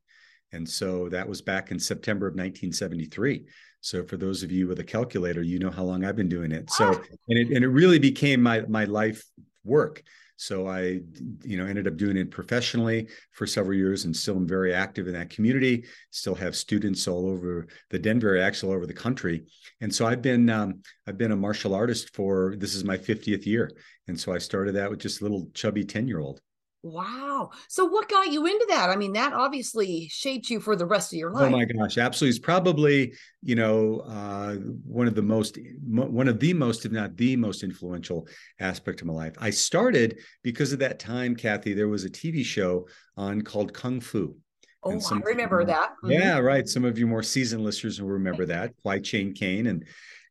And 0.51 0.67
so 0.67 1.09
that 1.09 1.27
was 1.27 1.41
back 1.41 1.71
in 1.71 1.77
September 1.77 2.25
of 2.25 2.33
1973. 2.33 3.45
So 3.81 4.03
for 4.03 4.17
those 4.17 4.43
of 4.43 4.51
you 4.51 4.67
with 4.67 4.79
a 4.79 4.83
calculator, 4.83 5.41
you 5.41 5.59
know 5.59 5.71
how 5.71 5.83
long 5.83 6.03
I've 6.03 6.15
been 6.15 6.29
doing 6.29 6.51
it. 6.51 6.69
So 6.69 6.93
ah. 6.93 7.01
and 7.29 7.37
it 7.37 7.47
and 7.55 7.63
it 7.63 7.69
really 7.69 7.99
became 7.99 8.41
my 8.41 8.61
my 8.61 8.85
life 8.85 9.23
work. 9.63 10.03
So 10.39 10.67
I, 10.67 11.01
you 11.43 11.57
know, 11.57 11.65
ended 11.65 11.85
up 11.85 11.97
doing 11.97 12.15
it 12.15 12.31
professionally 12.31 13.09
for 13.33 13.45
several 13.45 13.77
years, 13.77 14.05
and 14.05 14.15
still 14.15 14.37
am 14.37 14.47
very 14.47 14.73
active 14.73 15.05
in 15.07 15.13
that 15.13 15.29
community. 15.29 15.83
Still 16.11 16.35
have 16.35 16.55
students 16.55 17.09
all 17.09 17.27
over 17.27 17.67
the 17.89 17.99
Denver, 17.99 18.37
actually 18.37 18.69
all 18.69 18.77
over 18.77 18.85
the 18.85 18.93
country. 18.93 19.43
And 19.81 19.93
so 19.93 20.07
I've 20.07 20.21
been, 20.21 20.49
um, 20.49 20.81
I've 21.05 21.17
been 21.17 21.33
a 21.33 21.35
martial 21.35 21.75
artist 21.75 22.15
for 22.15 22.55
this 22.57 22.73
is 22.73 22.85
my 22.85 22.97
50th 22.97 23.45
year. 23.45 23.69
And 24.07 24.17
so 24.17 24.31
I 24.31 24.37
started 24.37 24.75
that 24.75 24.89
with 24.89 24.99
just 24.99 25.19
a 25.19 25.25
little 25.25 25.49
chubby 25.53 25.83
10 25.83 26.07
year 26.07 26.19
old. 26.19 26.39
Wow. 26.81 27.49
So 27.67 27.85
what 27.85 28.07
got 28.07 28.31
you 28.31 28.45
into 28.45 28.65
that? 28.69 28.89
I 28.89 28.95
mean, 28.95 29.13
that 29.13 29.33
obviously 29.33 30.07
shaped 30.09 30.49
you 30.49 30.61
for 30.61 30.77
the 30.77 30.85
rest 30.85 31.11
of 31.11 31.19
your 31.19 31.31
life. 31.31 31.47
Oh 31.47 31.49
my 31.49 31.65
gosh, 31.65 31.97
absolutely. 31.97 32.37
It's 32.37 32.45
probably, 32.45 33.13
you 33.41 33.55
know, 33.55 33.99
uh, 34.07 34.55
one 34.85 35.07
of 35.07 35.13
the 35.13 35.21
most 35.21 35.57
one 35.85 36.29
of 36.29 36.39
the 36.39 36.53
most 36.53 36.85
if 36.85 36.91
not 36.93 37.17
the 37.17 37.35
most 37.35 37.63
influential 37.63 38.27
aspect 38.61 39.01
of 39.01 39.07
my 39.07 39.13
life. 39.13 39.35
I 39.39 39.49
started 39.49 40.19
because 40.41 40.71
of 40.71 40.79
that 40.79 40.99
time, 40.99 41.35
Kathy, 41.35 41.73
there 41.73 41.89
was 41.89 42.05
a 42.05 42.09
TV 42.09 42.45
show 42.45 42.87
on 43.17 43.41
called 43.41 43.73
Kung 43.73 43.99
Fu. 43.99 44.37
Oh, 44.81 45.01
I 45.11 45.17
remember 45.17 45.65
that. 45.65 45.89
Mm-hmm. 46.03 46.11
Yeah, 46.11 46.37
right. 46.37 46.67
Some 46.67 46.85
of 46.85 46.97
you 46.97 47.05
more 47.05 47.23
seasoned 47.23 47.63
listeners 47.63 48.01
will 48.01 48.09
remember 48.09 48.45
that. 48.45 48.71
Kwai 48.81 48.99
Chang 48.99 49.33
Caine 49.33 49.67
and 49.67 49.85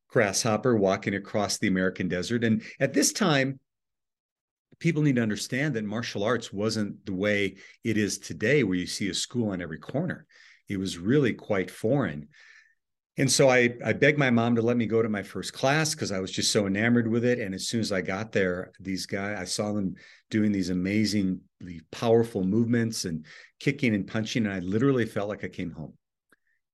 Grasshopper 0.08 0.74
walking 0.74 1.14
across 1.14 1.58
the 1.58 1.68
American 1.68 2.08
desert. 2.08 2.42
And 2.44 2.62
at 2.80 2.94
this 2.94 3.12
time, 3.12 3.60
people 4.78 5.02
need 5.02 5.16
to 5.16 5.22
understand 5.22 5.74
that 5.74 5.84
martial 5.84 6.22
arts 6.22 6.52
wasn't 6.52 7.04
the 7.06 7.14
way 7.14 7.56
it 7.84 7.96
is 7.96 8.18
today, 8.18 8.62
where 8.62 8.76
you 8.76 8.86
see 8.86 9.08
a 9.08 9.14
school 9.14 9.50
on 9.50 9.60
every 9.60 9.78
corner. 9.78 10.26
It 10.68 10.78
was 10.78 10.98
really 10.98 11.32
quite 11.32 11.70
foreign. 11.70 12.28
And 13.18 13.30
so 13.30 13.48
I, 13.48 13.74
I 13.84 13.94
begged 13.94 14.18
my 14.18 14.30
mom 14.30 14.54
to 14.54 14.62
let 14.62 14.76
me 14.76 14.86
go 14.86 15.02
to 15.02 15.08
my 15.08 15.24
first 15.24 15.52
class 15.52 15.92
because 15.92 16.12
I 16.12 16.20
was 16.20 16.30
just 16.30 16.52
so 16.52 16.68
enamored 16.68 17.08
with 17.08 17.24
it. 17.24 17.40
And 17.40 17.52
as 17.52 17.66
soon 17.66 17.80
as 17.80 17.90
I 17.90 18.00
got 18.00 18.30
there, 18.30 18.70
these 18.78 19.06
guys, 19.06 19.36
I 19.40 19.44
saw 19.44 19.72
them 19.72 19.96
doing 20.30 20.52
these 20.52 20.70
amazingly 20.70 21.80
powerful 21.90 22.44
movements 22.44 23.06
and 23.06 23.26
kicking 23.58 23.92
and 23.96 24.06
punching. 24.06 24.46
And 24.46 24.54
I 24.54 24.60
literally 24.60 25.04
felt 25.04 25.28
like 25.28 25.42
I 25.42 25.48
came 25.48 25.72
home. 25.72 25.97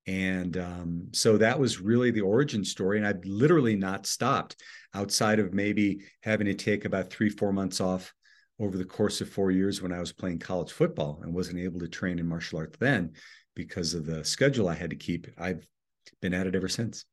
And 0.06 0.56
um, 0.58 1.08
so 1.12 1.38
that 1.38 1.58
was 1.58 1.80
really 1.80 2.10
the 2.10 2.20
origin 2.20 2.64
story. 2.64 2.98
And 2.98 3.06
I've 3.06 3.24
literally 3.24 3.74
not 3.74 4.06
stopped 4.06 4.56
outside 4.92 5.38
of 5.38 5.54
maybe 5.54 6.00
having 6.22 6.46
to 6.46 6.54
take 6.54 6.84
about 6.84 7.10
three, 7.10 7.30
four 7.30 7.52
months 7.52 7.80
off 7.80 8.12
over 8.60 8.76
the 8.76 8.84
course 8.84 9.20
of 9.20 9.28
four 9.28 9.50
years 9.50 9.82
when 9.82 9.92
I 9.92 10.00
was 10.00 10.12
playing 10.12 10.38
college 10.38 10.72
football 10.72 11.20
and 11.22 11.34
wasn't 11.34 11.58
able 11.58 11.80
to 11.80 11.88
train 11.88 12.18
in 12.18 12.28
martial 12.28 12.58
arts 12.58 12.78
then 12.78 13.12
because 13.54 13.94
of 13.94 14.06
the 14.06 14.24
schedule 14.24 14.68
I 14.68 14.74
had 14.74 14.90
to 14.90 14.96
keep. 14.96 15.26
I've 15.38 15.66
been 16.20 16.34
at 16.34 16.46
it 16.46 16.54
ever 16.54 16.68
since. 16.68 17.04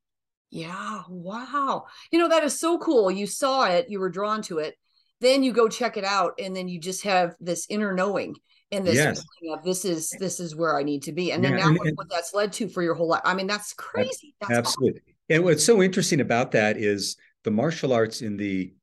Yeah. 0.50 1.04
Wow. 1.08 1.86
You 2.12 2.20
know, 2.20 2.28
that 2.28 2.44
is 2.44 2.60
so 2.60 2.78
cool. 2.78 3.10
You 3.10 3.26
saw 3.26 3.66
it, 3.68 3.90
you 3.90 4.00
were 4.00 4.10
drawn 4.10 4.42
to 4.44 4.60
it. 4.60 4.76
Then 5.22 5.44
you 5.44 5.54
go 5.54 5.70
check 5.70 5.96
it 5.98 6.04
out, 6.04 6.34
and 6.40 6.56
then 6.56 6.68
you 6.68 6.80
just 6.80 7.04
have 7.04 7.36
this 7.40 7.68
inner 7.70 7.94
knowing 7.94 8.36
and 8.72 8.86
this 8.86 8.96
Yes. 8.96 9.24
feeling 9.40 9.58
of 9.58 9.64
this 9.64 9.86
is 9.86 10.10
this 10.20 10.40
is 10.40 10.56
where 10.56 10.78
I 10.78 10.84
need 10.84 11.04
to 11.04 11.12
be. 11.12 11.32
And 11.32 11.44
then 11.44 11.54
Yeah, 11.54 11.60
now 11.60 11.68
and- 11.70 11.80
what, 11.80 11.94
what 11.96 12.10
that's 12.10 12.34
led 12.34 12.52
to 12.54 12.68
for 12.68 12.82
your 12.82 12.96
whole 12.96 13.08
life. 13.10 13.22
I 13.24 13.34
mean, 13.34 13.48
that's 13.48 13.74
crazy. 13.74 14.34
That's 14.42 14.52
awesome. 14.52 14.58
Absolutely. 14.58 15.02
And 15.30 15.44
what's 15.44 15.64
so 15.64 15.82
interesting 15.82 16.20
about 16.22 16.52
that 16.52 16.78
is 16.78 17.16
the 17.44 17.52
martial 17.52 17.94
arts 17.94 18.22
in 18.22 18.36
the 18.38 18.74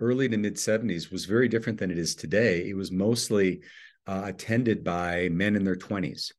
early 0.00 0.28
to 0.28 0.36
mid 0.36 0.54
70s 0.58 1.10
was 1.10 1.24
very 1.24 1.48
different 1.48 1.78
than 1.78 1.90
it 1.90 1.98
is 1.98 2.14
today. 2.14 2.68
It 2.68 2.74
was 2.74 2.90
mostly 2.92 3.60
uh, 4.06 4.22
attended 4.26 4.82
by 4.84 5.28
men 5.30 5.54
in 5.56 5.64
their 5.64 5.76
20s. 5.76 6.32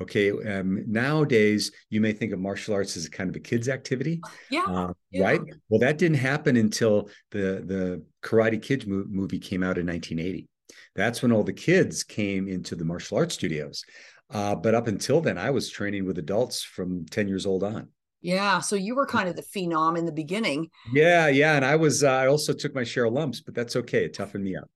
Okay. 0.00 0.30
Um, 0.30 0.84
nowadays, 0.86 1.72
you 1.90 2.00
may 2.00 2.12
think 2.12 2.32
of 2.32 2.38
martial 2.38 2.74
arts 2.74 2.96
as 2.96 3.04
a 3.04 3.10
kind 3.10 3.28
of 3.28 3.36
a 3.36 3.40
kid's 3.40 3.68
activity. 3.68 4.20
Yeah. 4.50 4.64
Uh, 4.66 4.92
Yeah. 5.10 5.22
Right. 5.24 5.40
Well, 5.68 5.80
that 5.80 5.98
didn't 5.98 6.18
happen 6.18 6.56
until 6.56 7.08
the 7.30 7.62
the 7.66 8.04
Karate 8.22 8.62
Kid 8.62 8.86
mo- 8.86 9.04
movie 9.08 9.38
came 9.38 9.62
out 9.62 9.78
in 9.78 9.86
1980. 9.86 10.48
That's 10.94 11.22
when 11.22 11.32
all 11.32 11.44
the 11.44 11.52
kids 11.52 12.02
came 12.04 12.48
into 12.48 12.76
the 12.76 12.84
martial 12.84 13.18
arts 13.18 13.34
studios. 13.34 13.84
Uh, 14.32 14.54
but 14.54 14.74
up 14.74 14.86
until 14.86 15.20
then, 15.20 15.36
I 15.38 15.50
was 15.50 15.68
training 15.68 16.06
with 16.06 16.18
adults 16.18 16.62
from 16.62 17.04
10 17.06 17.26
years 17.26 17.46
old 17.46 17.64
on. 17.64 17.88
Yeah. 18.22 18.60
So 18.60 18.76
you 18.76 18.94
were 18.94 19.06
kind 19.06 19.28
of 19.28 19.34
the 19.34 19.42
phenom 19.42 19.98
in 19.98 20.04
the 20.06 20.12
beginning. 20.12 20.68
Yeah, 20.92 21.28
yeah, 21.28 21.56
and 21.56 21.64
I 21.64 21.76
was. 21.76 22.04
Uh, 22.04 22.10
I 22.10 22.26
also 22.28 22.52
took 22.52 22.74
my 22.74 22.84
share 22.84 23.04
of 23.06 23.12
lumps, 23.12 23.40
but 23.40 23.54
that's 23.54 23.76
okay. 23.76 24.04
It 24.04 24.14
toughened 24.14 24.44
me 24.44 24.56
up. 24.56 24.70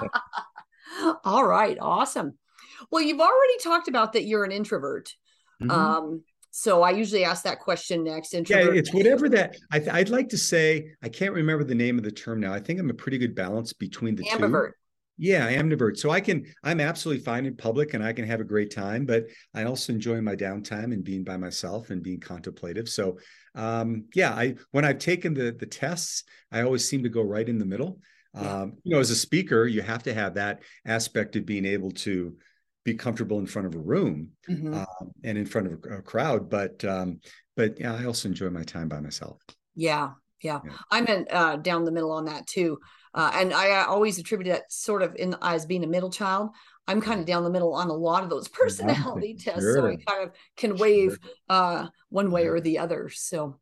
All 1.24 1.44
right. 1.46 1.76
Awesome. 1.80 2.38
Well, 2.90 3.02
you've 3.02 3.20
already 3.20 3.58
talked 3.62 3.88
about 3.88 4.12
that 4.14 4.24
you're 4.24 4.44
an 4.44 4.52
introvert. 4.52 5.14
Mhm. 5.62 5.70
Um, 5.70 6.24
so 6.50 6.82
I 6.82 6.90
usually 6.90 7.24
ask 7.24 7.44
that 7.44 7.60
question 7.60 8.04
next. 8.04 8.32
yeah, 8.32 8.40
it's 8.70 8.92
whatever 8.92 9.28
that. 9.30 9.56
I 9.70 9.78
th- 9.78 9.92
I'd 9.92 10.08
like 10.08 10.30
to 10.30 10.38
say. 10.38 10.92
I 11.02 11.08
can't 11.10 11.34
remember 11.34 11.64
the 11.64 11.74
name 11.74 11.98
of 11.98 12.04
the 12.04 12.10
term 12.10 12.40
now. 12.40 12.54
I 12.54 12.60
think 12.60 12.80
I'm 12.80 12.88
a 12.88 12.94
pretty 12.94 13.18
good 13.18 13.34
balance 13.34 13.72
between 13.74 14.16
the 14.16 14.22
two. 14.22 14.28
Yeah, 15.18 15.46
I 15.46 15.52
am 15.52 15.70
ambivert. 15.70 15.96
So 15.96 16.10
I 16.10 16.20
can, 16.20 16.44
I'm 16.62 16.78
absolutely 16.78 17.24
fine 17.24 17.46
in 17.46 17.56
public 17.56 17.94
and 17.94 18.04
I 18.04 18.12
can 18.12 18.26
have 18.26 18.40
a 18.40 18.44
great 18.44 18.74
time, 18.74 19.06
but 19.06 19.24
I 19.54 19.64
also 19.64 19.92
enjoy 19.92 20.20
my 20.20 20.36
downtime 20.36 20.92
and 20.92 21.02
being 21.02 21.24
by 21.24 21.38
myself 21.38 21.88
and 21.88 22.02
being 22.02 22.20
contemplative. 22.20 22.88
So 22.88 23.18
um, 23.54 24.04
yeah, 24.14 24.32
I 24.32 24.56
when 24.72 24.84
I've 24.84 24.98
taken 24.98 25.32
the 25.32 25.52
the 25.58 25.66
tests, 25.66 26.24
I 26.52 26.62
always 26.62 26.86
seem 26.86 27.02
to 27.02 27.08
go 27.08 27.22
right 27.22 27.48
in 27.48 27.58
the 27.58 27.64
middle. 27.64 28.00
Um, 28.34 28.74
you 28.82 28.94
know, 28.94 29.00
as 29.00 29.10
a 29.10 29.16
speaker, 29.16 29.66
you 29.66 29.80
have 29.80 30.02
to 30.02 30.12
have 30.12 30.34
that 30.34 30.60
aspect 30.84 31.36
of 31.36 31.46
being 31.46 31.64
able 31.64 31.90
to 31.92 32.36
be 32.86 32.94
comfortable 32.94 33.40
in 33.40 33.46
front 33.46 33.66
of 33.66 33.74
a 33.74 33.78
room 33.78 34.30
Mhm. 34.48 34.74
um, 34.74 35.10
and 35.24 35.36
in 35.36 35.44
front 35.44 35.66
of 35.66 35.72
a, 35.72 35.98
a 35.98 36.02
crowd. 36.02 36.48
But 36.48 36.82
um, 36.84 37.20
but 37.56 37.78
yeah, 37.80 37.94
I 37.94 38.04
also 38.04 38.28
enjoy 38.28 38.48
my 38.50 38.62
time 38.62 38.88
by 38.88 39.00
myself. 39.00 39.42
Yeah, 39.74 40.12
yeah. 40.40 40.60
Yeah. 40.64 40.72
I'm 40.90 41.06
in 41.06 41.26
uh, 41.30 41.56
down 41.56 41.84
the 41.84 41.90
middle 41.92 42.12
on 42.12 42.26
that 42.26 42.46
too, 42.46 42.78
uh, 43.12 43.32
and 43.34 43.52
I 43.52 43.82
uh, 43.82 43.86
always 43.86 44.18
attribute 44.18 44.48
that 44.48 44.72
sort 44.72 45.02
of 45.02 45.16
in 45.16 45.36
as 45.42 45.66
being 45.66 45.84
a 45.84 45.88
middle 45.88 46.10
child. 46.10 46.50
I'm 46.86 47.00
kind 47.00 47.18
of 47.18 47.26
down 47.26 47.42
the 47.42 47.50
middle 47.50 47.74
on 47.74 47.88
a 47.88 47.92
lot 47.94 48.22
of 48.22 48.30
those 48.30 48.46
personality 48.60 49.34
tests, 49.34 49.74
so 49.74 49.84
I 49.84 49.96
kind 49.96 50.22
of 50.22 50.30
can 50.56 50.76
wave 50.78 51.18
uh, 51.48 51.88
one 52.10 52.30
way 52.30 52.46
or 52.46 52.60
the 52.60 52.78
other. 52.78 53.08
So, 53.08 53.58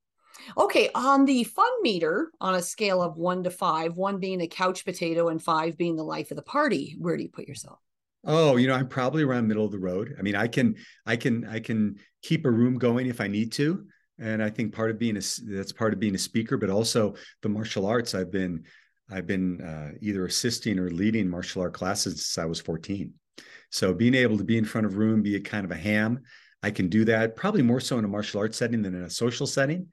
okay, 0.59 0.91
on 0.95 1.25
the 1.25 1.45
fun 1.45 1.71
meter, 1.83 2.31
on 2.41 2.55
a 2.55 2.63
scale 2.63 3.01
of 3.01 3.17
one 3.17 3.45
to 3.45 3.51
five, 3.51 3.97
one 3.97 4.19
being 4.19 4.43
a 4.43 4.47
couch 4.49 4.85
potato 4.85 5.29
and 5.29 5.43
five 5.43 5.79
being 5.79 5.97
the 5.97 6.05
life 6.05 6.31
of 6.31 6.37
the 6.37 6.43
party, 6.43 6.97
where 6.99 7.17
do 7.17 7.23
you 7.23 7.31
put 7.31 7.49
yourself? 7.49 7.79
Oh, 8.27 8.57
you 8.57 8.67
know, 8.67 8.75
I'm 8.75 8.89
probably 8.89 9.23
around 9.23 9.47
middle 9.47 9.67
of 9.67 9.73
the 9.73 9.79
road. 9.79 10.17
I 10.19 10.23
mean, 10.23 10.35
I 10.35 10.49
can, 10.49 10.77
I 11.05 11.17
can, 11.17 11.47
I 11.47 11.61
can 11.61 11.97
keep 12.23 12.47
a 12.47 12.51
room 12.51 12.79
going 12.79 13.07
if 13.07 13.21
I 13.21 13.27
need 13.27 13.53
to, 13.53 13.85
and 14.19 14.43
I 14.43 14.49
think 14.49 14.75
part 14.75 14.91
of 14.91 14.99
being 14.99 15.17
a 15.17 15.23
that's 15.47 15.73
part 15.73 15.93
of 15.93 16.01
being 16.01 16.15
a 16.15 16.19
speaker, 16.19 16.57
but 16.57 16.71
also 16.71 17.15
the 17.43 17.49
martial 17.49 17.87
arts. 17.87 18.15
I've 18.15 18.31
been, 18.31 18.65
I've 19.11 19.27
been 19.27 19.61
uh, 19.61 19.91
either 20.01 20.25
assisting 20.25 20.79
or 20.79 20.91
leading 20.91 21.29
martial 21.29 21.63
art 21.63 21.75
classes 21.75 22.27
since 22.27 22.43
I 22.43 22.47
was 22.47 22.61
14. 22.61 23.13
So 23.71 23.93
being 23.93 24.15
able 24.15 24.39
to 24.39 24.45
be 24.45 24.57
in 24.57 24.65
front 24.65 24.87
of 24.87 24.97
room, 24.97 25.21
be 25.21 25.37
a 25.37 25.41
kind 25.41 25.65
of 25.65 25.71
a 25.71 25.77
ham, 25.77 26.21
I 26.63 26.71
can 26.71 26.89
do 26.89 27.05
that. 27.07 27.37
Probably 27.37 27.63
more 27.63 27.81
so 27.81 27.99
in 27.99 28.05
a 28.05 28.09
martial 28.09 28.41
arts 28.41 28.57
setting 28.57 28.83
than 28.83 28.95
in 28.95 29.03
a 29.03 29.11
social 29.11 29.47
setting. 29.47 29.89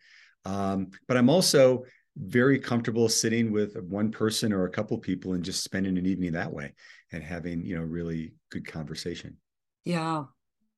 Um, 0.46 0.92
but 1.08 1.18
I'm 1.18 1.30
also 1.30 1.84
very 2.18 2.60
comfortable 2.60 3.10
sitting 3.10 3.52
with 3.52 3.76
one 3.78 4.12
person 4.12 4.54
or 4.54 4.66
a 4.66 4.70
couple 4.70 4.98
people 4.98 5.34
and 5.34 5.44
just 5.44 5.64
spending 5.64 5.98
an 5.98 6.06
evening 6.06 6.34
that 6.34 6.52
way 6.52 6.74
and 7.12 7.24
having 7.24 7.66
you 7.66 7.76
know 7.76 7.84
really 7.84 8.34
good 8.52 8.66
conversation 8.68 9.38
Yeah, 9.86 10.26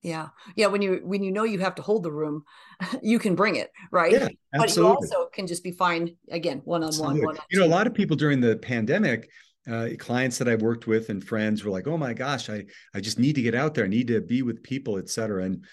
yeah, 0.02 0.30
yeah. 0.56 0.68
When 0.68 0.82
you 0.82 1.02
when 1.04 1.24
you 1.24 1.32
know 1.32 1.44
you 1.44 1.60
have 1.60 1.76
to 1.76 1.82
hold 1.82 2.04
the 2.04 2.12
room, 2.12 2.44
you 3.02 3.20
can 3.20 3.36
bring 3.36 3.56
it, 3.56 3.72
right? 3.92 4.12
yeah 4.12 4.28
absolutely. 4.54 4.58
but 4.58 4.76
you 4.76 4.88
also 4.88 5.30
can 5.34 5.48
just 5.48 5.64
be 5.64 5.72
fine 5.72 6.16
again 6.30 6.62
one 6.66 6.84
on 6.84 6.90
one 6.98 7.12
Absolutely. 7.12 7.26
one 7.26 7.38
you 7.50 7.60
know 7.60 7.66
a 7.66 7.68
lot 7.68 7.88
of 7.88 7.94
people 7.94 8.16
during 8.16 8.40
the 8.42 8.58
pandemic 8.58 9.30
uh, 9.70 9.88
clients 9.98 10.38
that 10.38 10.48
i've 10.48 10.62
worked 10.62 10.88
with 10.88 11.10
and 11.10 11.24
friends 11.24 11.64
were 11.64 11.72
like 11.72 11.88
oh 11.88 11.98
my 11.98 12.14
gosh 12.14 12.50
i 12.50 12.64
i 12.94 13.00
just 13.00 13.18
need 13.18 13.34
to 13.36 13.42
get 13.42 13.56
out 13.56 13.74
there 13.74 13.86
i 13.86 13.88
need 13.88 14.08
to 14.08 14.22
be 14.22 14.42
with 14.42 14.62
people 14.62 14.98
et 14.98 15.10
cetera 15.10 15.44
and 15.44 15.64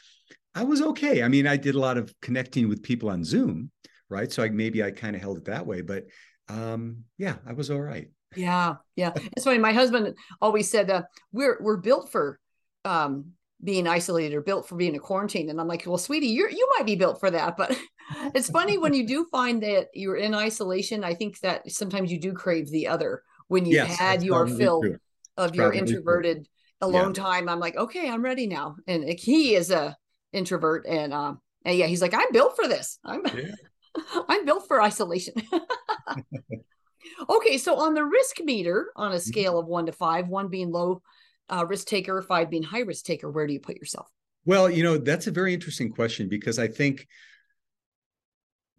i 0.55 0.63
was 0.63 0.81
okay 0.81 1.23
i 1.23 1.29
mean 1.29 1.47
i 1.47 1.57
did 1.57 1.75
a 1.75 1.79
lot 1.79 1.99
of 1.99 2.15
connecting 2.23 2.69
with 2.69 2.83
people 2.83 3.11
on 3.11 3.25
zoom 3.25 3.71
right 4.09 4.33
so 4.33 4.43
i 4.43 4.49
maybe 4.49 4.83
i 4.83 4.91
kind 4.91 5.17
of 5.17 5.21
held 5.21 5.37
it 5.39 5.45
that 5.45 5.67
way 5.67 5.81
but 5.81 6.05
um 6.49 7.05
yeah 7.19 7.37
i 7.47 7.53
was 7.53 7.71
all 7.71 7.81
right 7.81 8.09
yeah 8.37 8.77
yeah 8.97 9.13
it's 9.33 9.45
funny 9.45 9.59
my 9.59 9.73
husband 9.73 10.15
always 10.41 10.71
said 10.71 10.91
uh, 10.91 11.03
we're 11.33 11.59
we're 11.61 11.77
built 11.77 12.11
for 12.11 12.39
um 12.85 13.33
being 13.63 13.87
isolated 13.87 14.35
or 14.35 14.41
built 14.41 14.67
for 14.69 14.77
being 14.77 14.95
in 14.95 15.01
quarantine 15.01 15.51
and 15.51 15.61
i'm 15.61 15.69
like 15.69 15.85
well 15.87 15.99
sweetie 15.99 16.29
you 16.29 16.49
you 16.49 16.69
might 16.77 16.87
be 16.87 16.97
built 16.97 17.21
for 17.21 17.31
that 17.31 17.57
but 17.57 17.77
it's 18.35 18.49
funny 18.51 18.79
when 18.79 18.95
you 18.95 19.07
do 19.07 19.27
find 19.31 19.63
that 19.63 19.89
you're 19.95 20.17
in 20.17 20.35
isolation 20.35 21.05
i 21.05 21.13
think 21.15 21.39
that 21.41 21.71
sometimes 21.71 22.11
you 22.11 22.19
do 22.19 22.33
crave 22.33 22.71
the 22.71 22.87
other 22.89 23.23
when 23.49 23.67
you 23.67 23.75
yes 23.75 23.99
had 23.99 24.23
your 24.23 24.47
fill 24.47 24.81
true. 24.81 24.97
of 25.37 25.55
your 25.55 25.71
probably 25.71 25.79
true. 25.81 25.89
introverted 25.89 26.39
Yeah. 26.39 26.89
alone 26.89 27.13
time 27.13 27.49
i'm 27.49 27.61
like 27.61 27.77
okay 27.77 28.09
i'm 28.09 28.23
ready 28.23 28.47
now 28.47 28.77
and 28.87 29.05
he 29.19 29.55
is 29.55 29.71
a 29.71 29.95
introvert 30.33 30.87
and 30.87 31.13
um 31.13 31.41
and 31.65 31.77
yeah 31.77 31.87
he's 31.87 32.01
like 32.01 32.15
i'm 32.15 32.33
built 32.33 32.57
for 32.57 32.67
this 32.69 32.99
i'm 33.05 33.23
Yeah. 33.27 33.53
i'm 34.29 34.45
built 34.47 34.67
for 34.67 34.81
isolation 34.81 35.35
okay 37.29 37.59
so 37.59 37.77
on 37.77 37.95
the 37.95 38.05
risk 38.05 38.41
meter 38.43 38.91
on 38.97 39.13
a 39.13 39.21
Mm-hmm. 39.27 39.31
scale 39.31 39.59
of 39.59 39.67
one 39.67 39.87
to 39.87 39.93
five 39.93 40.29
one 40.29 40.49
being 40.49 40.71
low 40.71 41.03
uh, 41.49 41.65
risk 41.69 41.87
taker 41.87 42.21
five 42.23 42.51
being 42.51 42.63
high 42.63 42.81
risk 42.81 43.05
taker 43.05 43.31
where 43.31 43.47
do 43.47 43.53
you 43.53 43.61
put 43.61 43.77
yourself 43.77 44.09
Well, 44.45 44.71
you 44.71 44.83
know, 44.83 44.97
that's 44.99 45.27
a 45.27 45.31
very 45.31 45.53
interesting 45.55 45.91
question 45.91 46.29
because 46.29 46.59
I 46.59 46.69
think 46.69 47.07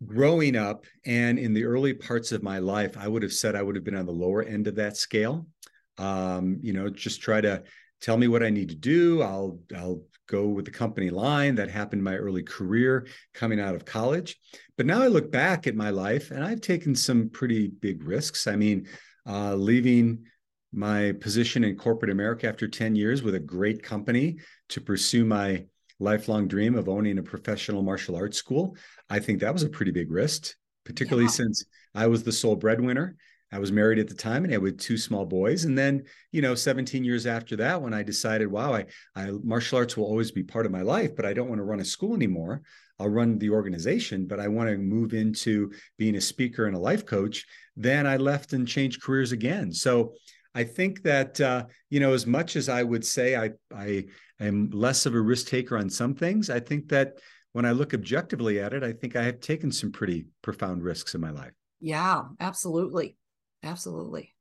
growing 0.05 0.55
up 0.55 0.85
and 1.05 1.37
in 1.37 1.53
the 1.53 1.63
early 1.63 1.93
parts 1.93 2.31
of 2.31 2.41
my 2.43 2.59
life, 2.59 2.97
I 2.97 3.07
would 3.07 3.23
have 3.23 3.33
said 3.33 3.55
I 3.55 3.61
would 3.61 3.75
have 3.75 3.83
been 3.83 3.95
on 3.95 4.05
the 4.05 4.11
lower 4.11 4.43
end 4.43 4.67
of 4.67 4.75
that 4.75 4.97
scale. 4.97 5.45
Um, 5.97 6.57
you 6.61 6.73
know, 6.73 6.89
just 6.89 7.21
try 7.21 7.41
to 7.41 7.63
tell 8.01 8.17
me 8.17 8.27
what 8.27 8.41
I 8.43 8.49
need 8.49 8.69
to 8.69 8.75
do. 8.75 9.21
I'll 9.21 9.59
I'll 9.75 10.01
go 10.31 10.47
with 10.47 10.65
the 10.65 10.71
company 10.71 11.09
line. 11.09 11.55
That 11.55 11.69
happened 11.69 11.99
in 11.99 12.03
my 12.03 12.15
early 12.15 12.43
career 12.43 13.05
coming 13.33 13.59
out 13.59 13.75
of 13.75 13.85
college. 13.85 14.39
But 14.77 14.85
now 14.85 15.01
I 15.01 15.07
look 15.07 15.31
back 15.31 15.67
at 15.67 15.75
my 15.75 15.89
life 15.89 16.31
and 16.31 16.43
I've 16.43 16.61
taken 16.61 16.95
some 16.95 17.29
pretty 17.29 17.67
big 17.67 18.03
risks. 18.03 18.47
I 18.47 18.55
mean, 18.55 18.87
uh, 19.27 19.55
leaving 19.55 20.23
my 20.73 21.11
position 21.19 21.63
in 21.65 21.75
corporate 21.75 22.11
America 22.11 22.47
after 22.47 22.67
10 22.67 22.95
years 22.95 23.21
with 23.21 23.35
a 23.35 23.39
great 23.39 23.83
company 23.83 24.37
to 24.69 24.79
pursue 24.79 25.25
my 25.25 25.65
lifelong 25.99 26.47
dream 26.47 26.75
of 26.75 26.87
owning 26.87 27.17
a 27.19 27.23
professional 27.23 27.83
martial 27.83 28.15
arts 28.15 28.37
school. 28.37 28.75
I 29.09 29.19
think 29.19 29.41
that 29.41 29.53
was 29.53 29.63
a 29.63 29.69
pretty 29.69 29.91
big 29.91 30.09
risk, 30.09 30.55
particularly 30.85 31.25
Yeah. 31.25 31.31
since 31.41 31.65
I 31.93 32.07
was 32.07 32.23
the 32.23 32.31
sole 32.31 32.55
breadwinner. 32.55 33.17
I 33.51 33.59
was 33.59 33.71
married 33.71 33.99
at 33.99 34.07
the 34.07 34.15
time 34.15 34.45
and 34.45 34.53
I 34.53 34.59
had 34.59 34.79
two 34.79 34.97
small 34.97 35.25
boys. 35.25 35.65
And 35.65 35.77
then, 35.77 36.03
you 36.31 36.41
know, 36.41 36.55
17 36.55 37.03
years 37.03 37.25
after 37.25 37.55
that, 37.57 37.81
when 37.81 37.93
I 37.93 38.01
decided, 38.01 38.47
wow, 38.47 38.73
I, 38.73 38.85
I 39.15 39.31
martial 39.43 39.77
arts 39.77 39.97
will 39.97 40.05
always 40.05 40.31
be 40.31 40.43
part 40.43 40.65
of 40.65 40.71
my 40.71 40.81
life, 40.81 41.15
but 41.15 41.25
I 41.25 41.33
don't 41.33 41.49
want 41.49 41.59
to 41.59 41.65
run 41.65 41.81
a 41.81 41.85
school 41.85 42.15
anymore. 42.15 42.61
I'll 42.99 43.09
run 43.09 43.37
the 43.39 43.49
organization, 43.49 44.25
but 44.25 44.39
I 44.39 44.47
want 44.47 44.69
to 44.69 44.77
move 44.77 45.13
into 45.13 45.71
being 45.97 46.15
a 46.15 46.21
speaker 46.21 46.67
and 46.67 46.75
a 46.75 46.79
life 46.79 47.05
coach. 47.05 47.45
Then 47.75 48.07
I 48.07 48.17
left 48.17 48.53
and 48.53 48.67
changed 48.67 49.01
careers 49.01 49.31
again. 49.31 49.73
So 49.73 50.13
I 50.53 50.63
think 50.63 51.01
that 51.03 51.41
uh, 51.41 51.65
you 51.89 51.99
know, 51.99 52.13
as 52.13 52.25
much 52.25 52.55
as 52.55 52.69
I 52.69 52.83
would 52.83 53.05
say 53.05 53.35
I 53.35 53.51
I 53.73 54.05
am 54.39 54.69
less 54.69 55.05
of 55.05 55.15
a 55.15 55.21
risk 55.21 55.47
taker 55.47 55.77
on 55.77 55.89
some 55.89 56.13
things, 56.13 56.49
I 56.49 56.59
think 56.59 56.89
that 56.89 57.17
when 57.53 57.65
I 57.65 57.71
look 57.71 57.93
objectively 57.93 58.59
at 58.59 58.73
it, 58.73 58.83
I 58.83 58.93
think 58.93 59.15
I 59.15 59.23
have 59.23 59.39
taken 59.39 59.71
some 59.71 59.91
pretty 59.91 60.27
profound 60.41 60.83
risks 60.83 61.15
in 61.15 61.21
my 61.21 61.31
life. 61.31 61.53
yeah 61.79 62.21
absolutely 62.39 63.17
absolutely 63.63 64.33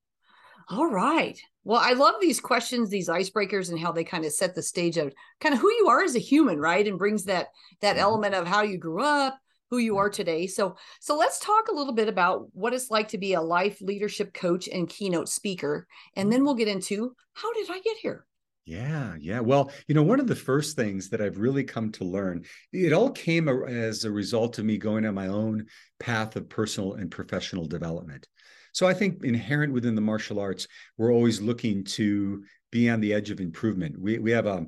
all 0.68 0.86
right 0.86 1.40
well 1.64 1.80
i 1.82 1.92
love 1.92 2.14
these 2.20 2.40
questions 2.40 2.90
these 2.90 3.08
icebreakers 3.08 3.70
and 3.70 3.78
how 3.80 3.92
they 3.92 4.04
kind 4.04 4.24
of 4.24 4.32
set 4.32 4.54
the 4.54 4.62
stage 4.62 4.96
of 4.96 5.12
kind 5.40 5.54
of 5.54 5.60
who 5.60 5.72
you 5.74 5.88
are 5.88 6.02
as 6.02 6.16
a 6.16 6.20
human 6.20 6.58
right 6.60 6.86
and 6.86 6.98
brings 6.98 7.24
that 7.24 7.48
that 7.80 7.96
Mhm. 7.96 8.00
element 8.00 8.34
of 8.34 8.46
how 8.46 8.62
you 8.62 8.78
grew 8.78 9.02
up 9.02 9.38
who 9.70 9.78
you 9.78 9.98
are 9.98 10.10
today 10.10 10.46
so 10.46 10.76
so 11.00 11.16
let's 11.16 11.40
talk 11.40 11.68
a 11.68 11.74
little 11.74 11.92
bit 11.94 12.08
about 12.08 12.54
what 12.54 12.74
it's 12.74 12.90
like 12.90 13.08
to 13.08 13.18
be 13.18 13.34
a 13.34 13.40
life 13.42 13.80
leadership 13.80 14.32
coach 14.34 14.68
and 14.68 14.88
keynote 14.88 15.28
speaker 15.28 15.86
and 16.16 16.32
then 16.32 16.44
we'll 16.44 16.54
get 16.54 16.68
into 16.68 17.14
how 17.34 17.52
did 17.54 17.70
i 17.70 17.78
get 17.80 17.96
here 17.98 18.26
Yeah, 18.66 19.16
yeah. 19.18 19.40
Well, 19.40 19.72
you 19.88 19.94
know, 19.94 20.02
one 20.02 20.20
of 20.20 20.26
the 20.28 20.36
first 20.36 20.76
things 20.76 21.08
that 21.08 21.20
I've 21.20 21.38
really 21.38 21.64
come 21.64 21.90
to 21.92 22.04
learn, 22.04 22.44
it 22.72 22.92
all 22.92 23.10
came 23.10 23.48
as 23.48 24.04
a 24.04 24.10
result 24.12 24.58
of 24.58 24.64
me 24.64 24.78
going 24.78 25.06
on 25.06 25.14
my 25.14 25.26
own 25.26 25.66
path 25.98 26.36
of 26.36 26.48
personal 26.48 26.94
and 26.94 27.10
professional 27.10 27.66
development. 27.66 28.28
So 28.72 28.86
I 28.86 28.94
think 28.94 29.24
inherent 29.24 29.72
within 29.72 29.94
the 29.94 30.00
martial 30.00 30.38
arts, 30.38 30.66
we're 30.96 31.12
always 31.12 31.40
looking 31.40 31.84
to 31.84 32.44
be 32.70 32.88
on 32.88 33.00
the 33.00 33.12
edge 33.12 33.30
of 33.30 33.40
improvement. 33.40 34.00
We 34.00 34.18
we 34.18 34.30
have 34.30 34.46
a, 34.46 34.66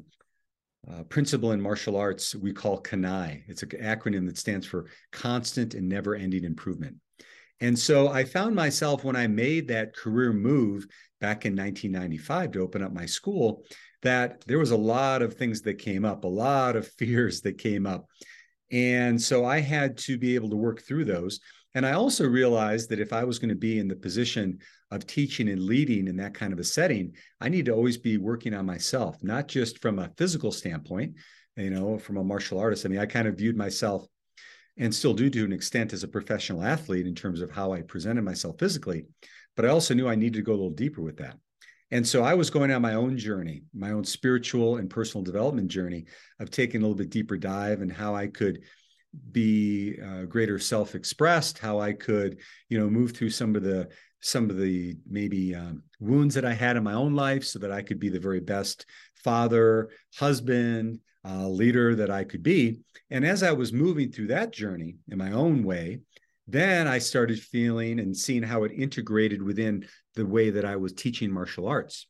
a 0.88 1.04
principle 1.04 1.52
in 1.52 1.61
martial 1.61 1.97
arts 1.97 2.35
we 2.35 2.52
call 2.52 2.78
CANI. 2.78 3.44
It's 3.47 3.62
an 3.62 3.71
acronym 3.71 4.26
that 4.26 4.38
stands 4.38 4.66
for 4.66 4.87
constant 5.12 5.75
and 5.75 5.88
never-ending 5.88 6.44
improvement. 6.44 6.97
And 7.61 7.78
so 7.78 8.09
I 8.09 8.25
found 8.25 8.56
myself 8.56 9.04
when 9.04 9.14
I 9.14 9.28
made 9.28 9.68
that 9.68 9.94
career 9.94 10.32
move 10.32 10.85
back 11.21 11.47
in 11.47 11.54
1995 11.54 12.52
to 12.52 12.61
open 12.61 12.82
up 12.82 12.92
my 12.92 13.06
school 13.06 13.64
that 14.02 14.42
there 14.47 14.59
was 14.59 14.73
a 14.73 14.76
lot 14.76 15.23
of 15.23 15.35
things 15.35 15.62
that 15.62 15.75
came 15.75 16.04
up, 16.04 16.25
a 16.25 16.28
lot 16.28 16.75
of 16.75 16.88
fears 16.99 17.40
that 17.42 17.59
came 17.59 17.87
up. 17.87 18.06
And 18.73 19.21
so 19.21 19.44
I 19.44 19.61
had 19.61 19.97
to 19.99 20.18
be 20.18 20.35
able 20.35 20.50
to 20.50 20.56
work 20.56 20.82
through 20.82 21.04
those. 21.04 21.40
And 21.75 21.87
I 21.87 21.93
also 21.93 22.26
realized 22.26 22.91
that 22.91 23.00
if 23.00 23.12
I 23.12 23.25
was 23.25 23.38
going 23.38 23.49
to 23.49 23.55
be 23.55 23.79
in 23.79 23.88
the 23.88 23.97
position 23.97 24.59
of 24.91 25.07
teaching 25.07 25.49
and 25.49 25.62
leading 25.62 26.07
in 26.07 26.17
that 26.17 26.35
kind 26.35 26.52
of 26.52 26.59
a 26.59 26.64
setting, 26.64 27.14
I 27.41 27.49
need 27.49 27.64
to 27.67 27.73
always 27.73 27.97
be 27.97 28.19
working 28.19 28.52
on 28.52 28.67
myself, 28.67 29.17
not 29.23 29.49
just 29.49 29.81
from 29.81 29.99
a 29.99 30.11
physical 30.19 30.52
standpoint, 30.52 31.14
you 31.57 31.71
know, 31.71 31.99
from 31.99 32.19
a 32.19 32.25
martial 32.25 32.59
artist. 32.59 32.85
I 32.85 32.91
mean, 32.91 32.99
I 32.99 33.07
kind 33.07 33.26
of 33.26 33.38
viewed 33.38 33.57
myself 33.57 34.07
and 34.76 34.95
still 34.95 35.14
do 35.14 35.31
to 35.31 35.45
an 35.45 35.52
extent 35.52 35.93
as 35.93 36.02
a 36.02 36.09
professional 36.09 36.62
athlete 36.62 37.07
in 37.07 37.14
terms 37.14 37.41
of 37.41 37.50
how 37.50 37.73
I 37.73 37.83
presented 37.83 38.23
myself 38.23 38.59
physically. 38.59 39.07
But 39.57 39.64
I 39.64 39.69
also 39.69 39.95
knew 39.95 40.09
I 40.09 40.14
needed 40.14 40.38
to 40.38 40.43
go 40.43 40.52
a 40.52 40.55
little 40.55 40.71
deeper 40.71 41.02
with 41.02 41.19
that. 41.19 41.37
And 41.91 42.07
so 42.07 42.25
I 42.25 42.33
was 42.33 42.49
going 42.49 42.71
on 42.71 42.81
my 42.81 42.95
own 42.95 43.19
journey, 43.19 43.64
my 43.75 43.91
own 43.91 44.05
spiritual 44.05 44.79
and 44.79 44.88
personal 44.88 45.23
development 45.23 45.69
journey 45.69 46.07
of 46.41 46.50
taking 46.50 46.81
a 46.81 46.85
little 46.85 46.97
bit 46.97 47.11
deeper 47.11 47.37
dive 47.37 47.83
and 47.83 47.93
how 47.93 48.14
I 48.14 48.29
could 48.29 48.61
be 49.31 49.99
uh, 50.04 50.23
greater 50.23 50.59
self-expressed, 50.59 51.59
how 51.59 51.81
I 51.81 51.92
could, 51.92 52.38
you 52.69 52.78
know, 52.78 52.88
move 52.88 53.12
through 53.12 53.31
some 53.31 53.57
of 53.57 53.62
the 53.62 53.88
some 54.25 54.49
of 54.50 54.57
the 54.57 54.97
maybe 55.09 55.52
um, 55.54 55.83
wounds 55.99 56.35
that 56.37 56.45
I 56.45 56.54
had 56.54 56.76
in 56.76 56.85
my 56.85 56.92
own 56.92 57.14
life, 57.14 57.45
so 57.45 57.59
that 57.59 57.73
I 57.73 57.83
could 57.83 57.99
be 57.99 58.09
the 58.09 58.21
very 58.21 58.40
best 58.40 58.87
father, 59.25 59.90
husband, 60.16 61.00
uh, 61.28 61.49
leader 61.49 61.97
that 61.97 62.11
I 62.11 62.25
could 62.25 62.42
be. 62.42 62.81
And 63.11 63.25
as 63.25 63.42
I 63.42 63.52
was 63.52 63.73
moving 63.73 64.11
through 64.11 64.28
that 64.28 64.52
journey 64.52 64.97
in 65.11 65.19
my 65.19 65.33
own 65.33 65.64
way, 65.64 66.00
then 66.47 66.87
I 66.87 66.99
started 66.99 67.40
feeling 67.40 67.99
and 67.99 68.16
seeing 68.16 68.42
how 68.42 68.64
it 68.64 68.73
integrated 68.73 69.42
within 69.42 69.87
the 70.14 70.26
way 70.26 70.50
that 70.50 70.64
I 70.64 70.76
was 70.76 70.92
teaching 70.92 71.31
martial 71.33 71.66
arts. 71.66 72.07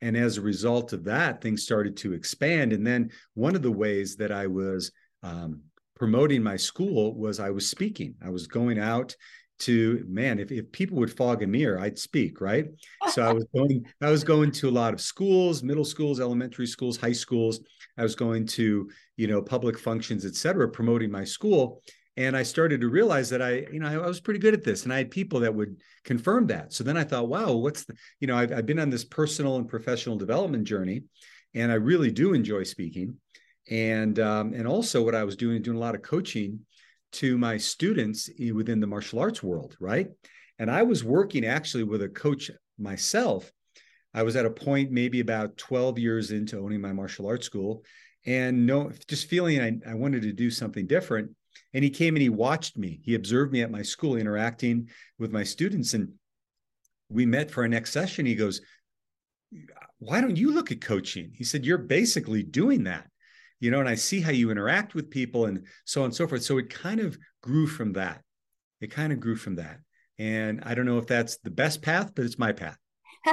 And 0.00 0.16
as 0.16 0.36
a 0.36 0.42
result 0.42 0.92
of 0.92 1.04
that, 1.04 1.40
things 1.40 1.64
started 1.64 1.96
to 1.98 2.12
expand. 2.12 2.72
And 2.72 2.86
then 2.86 3.10
one 3.34 3.56
of 3.56 3.62
the 3.62 3.72
ways 3.72 4.16
that 4.16 4.30
I 4.30 4.46
was 4.46 4.92
um, 5.22 5.62
promoting 5.98 6.42
my 6.42 6.56
school 6.56 7.14
was 7.14 7.40
I 7.40 7.50
was 7.50 7.68
speaking. 7.68 8.14
I 8.22 8.30
was 8.30 8.46
going 8.46 8.78
out 8.78 9.14
to 9.58 10.04
man 10.08 10.38
if, 10.38 10.52
if 10.52 10.70
people 10.70 10.96
would 10.98 11.12
fog 11.12 11.42
a 11.42 11.46
mirror 11.46 11.80
i'd 11.80 11.98
speak 11.98 12.40
right? 12.40 12.66
So 13.08 13.22
i 13.22 13.32
was 13.32 13.44
going 13.54 13.84
i 14.00 14.10
was 14.10 14.22
going 14.22 14.52
to 14.52 14.68
a 14.68 14.70
lot 14.70 14.94
of 14.94 15.00
schools 15.00 15.62
middle 15.62 15.84
schools 15.84 16.20
elementary 16.20 16.66
schools 16.66 16.96
high 16.96 17.12
schools. 17.12 17.60
I 17.96 18.02
was 18.02 18.14
going 18.14 18.46
to 18.46 18.88
you 19.16 19.26
know 19.26 19.42
public 19.42 19.78
functions 19.78 20.24
et 20.24 20.36
cetera 20.36 20.68
promoting 20.68 21.10
my 21.10 21.24
school. 21.24 21.82
And 22.16 22.36
i 22.36 22.42
started 22.42 22.80
to 22.80 22.88
realize 22.88 23.30
that 23.30 23.42
i 23.42 23.66
you 23.72 23.80
know 23.80 23.88
I, 23.88 24.06
was 24.06 24.20
pretty 24.20 24.40
good 24.40 24.54
at 24.54 24.64
this 24.64 24.84
and 24.84 24.92
i 24.92 24.98
had 24.98 25.10
people 25.10 25.40
that 25.40 25.54
would 25.54 25.76
confirm 26.04 26.46
that. 26.48 26.72
So 26.72 26.84
then 26.84 26.96
i 26.96 27.04
thought 27.04 27.28
wow 27.28 27.52
what's 27.52 27.84
the 27.84 27.94
you 28.20 28.26
know 28.28 28.36
I've, 28.36 28.52
I've 28.52 28.66
been 28.66 28.78
on 28.78 28.90
this 28.90 29.04
personal 29.04 29.56
and 29.56 29.68
professional 29.68 30.16
development 30.16 30.64
journey 30.64 31.02
and 31.54 31.72
i 31.72 31.76
really 31.76 32.10
do 32.10 32.34
enjoy 32.34 32.62
speaking 32.62 33.16
and 33.70 34.18
um, 34.18 34.52
and 34.54 34.66
also 34.66 35.02
what 35.02 35.14
I 35.14 35.24
was 35.24 35.36
doing 35.36 35.60
doing 35.62 35.76
a 35.76 35.80
lot 35.80 35.94
of 35.94 36.02
coaching 36.02 36.60
to 37.12 37.38
my 37.38 37.56
students 37.56 38.30
within 38.52 38.80
the 38.80 38.86
martial 38.86 39.18
arts 39.18 39.42
world, 39.42 39.76
right? 39.80 40.08
And 40.58 40.70
I 40.70 40.82
was 40.82 41.04
working 41.04 41.44
actually 41.46 41.84
with 41.84 42.02
a 42.02 42.08
coach 42.08 42.50
myself. 42.78 43.50
I 44.12 44.22
was 44.22 44.36
at 44.36 44.46
a 44.46 44.50
point 44.50 44.90
maybe 44.90 45.20
about 45.20 45.56
12 45.56 45.98
years 45.98 46.30
into 46.30 46.58
owning 46.58 46.80
my 46.80 46.92
martial 46.92 47.26
arts 47.26 47.46
school 47.46 47.84
and 48.26 48.66
no 48.66 48.90
just 49.06 49.28
feeling 49.28 49.60
I, 49.60 49.90
I 49.90 49.94
wanted 49.94 50.22
to 50.22 50.32
do 50.32 50.50
something 50.50 50.86
different. 50.86 51.30
And 51.72 51.84
he 51.84 51.90
came 51.90 52.14
and 52.14 52.22
he 52.22 52.28
watched 52.28 52.76
me. 52.76 53.00
He 53.02 53.14
observed 53.14 53.52
me 53.52 53.62
at 53.62 53.70
my 53.70 53.82
school 53.82 54.16
interacting 54.16 54.88
with 55.18 55.32
my 55.32 55.44
students. 55.44 55.94
And 55.94 56.12
we 57.08 57.26
met 57.26 57.50
for 57.50 57.62
our 57.62 57.68
next 57.68 57.92
session. 57.92 58.26
He 58.26 58.34
goes, 58.34 58.60
Why 59.98 60.20
don't 60.20 60.36
you 60.36 60.52
look 60.52 60.72
at 60.72 60.80
coaching? 60.80 61.30
He 61.34 61.44
said, 61.44 61.64
You're 61.64 61.78
basically 61.78 62.42
doing 62.42 62.84
that 62.84 63.06
you 63.60 63.70
know, 63.70 63.80
and 63.80 63.88
I 63.88 63.94
see 63.94 64.20
how 64.20 64.30
you 64.30 64.50
interact 64.50 64.94
with 64.94 65.10
people 65.10 65.46
and 65.46 65.66
so 65.84 66.02
on 66.02 66.06
and 66.06 66.14
so 66.14 66.26
forth. 66.26 66.42
So 66.42 66.58
it 66.58 66.70
kind 66.70 67.00
of 67.00 67.18
grew 67.42 67.66
from 67.66 67.92
that. 67.94 68.22
It 68.80 68.90
kind 68.90 69.12
of 69.12 69.20
grew 69.20 69.36
from 69.36 69.56
that. 69.56 69.80
And 70.18 70.62
I 70.64 70.74
don't 70.74 70.86
know 70.86 70.98
if 70.98 71.06
that's 71.06 71.38
the 71.38 71.50
best 71.50 71.82
path, 71.82 72.12
but 72.14 72.24
it's 72.24 72.38
my 72.38 72.52
path. 72.52 72.78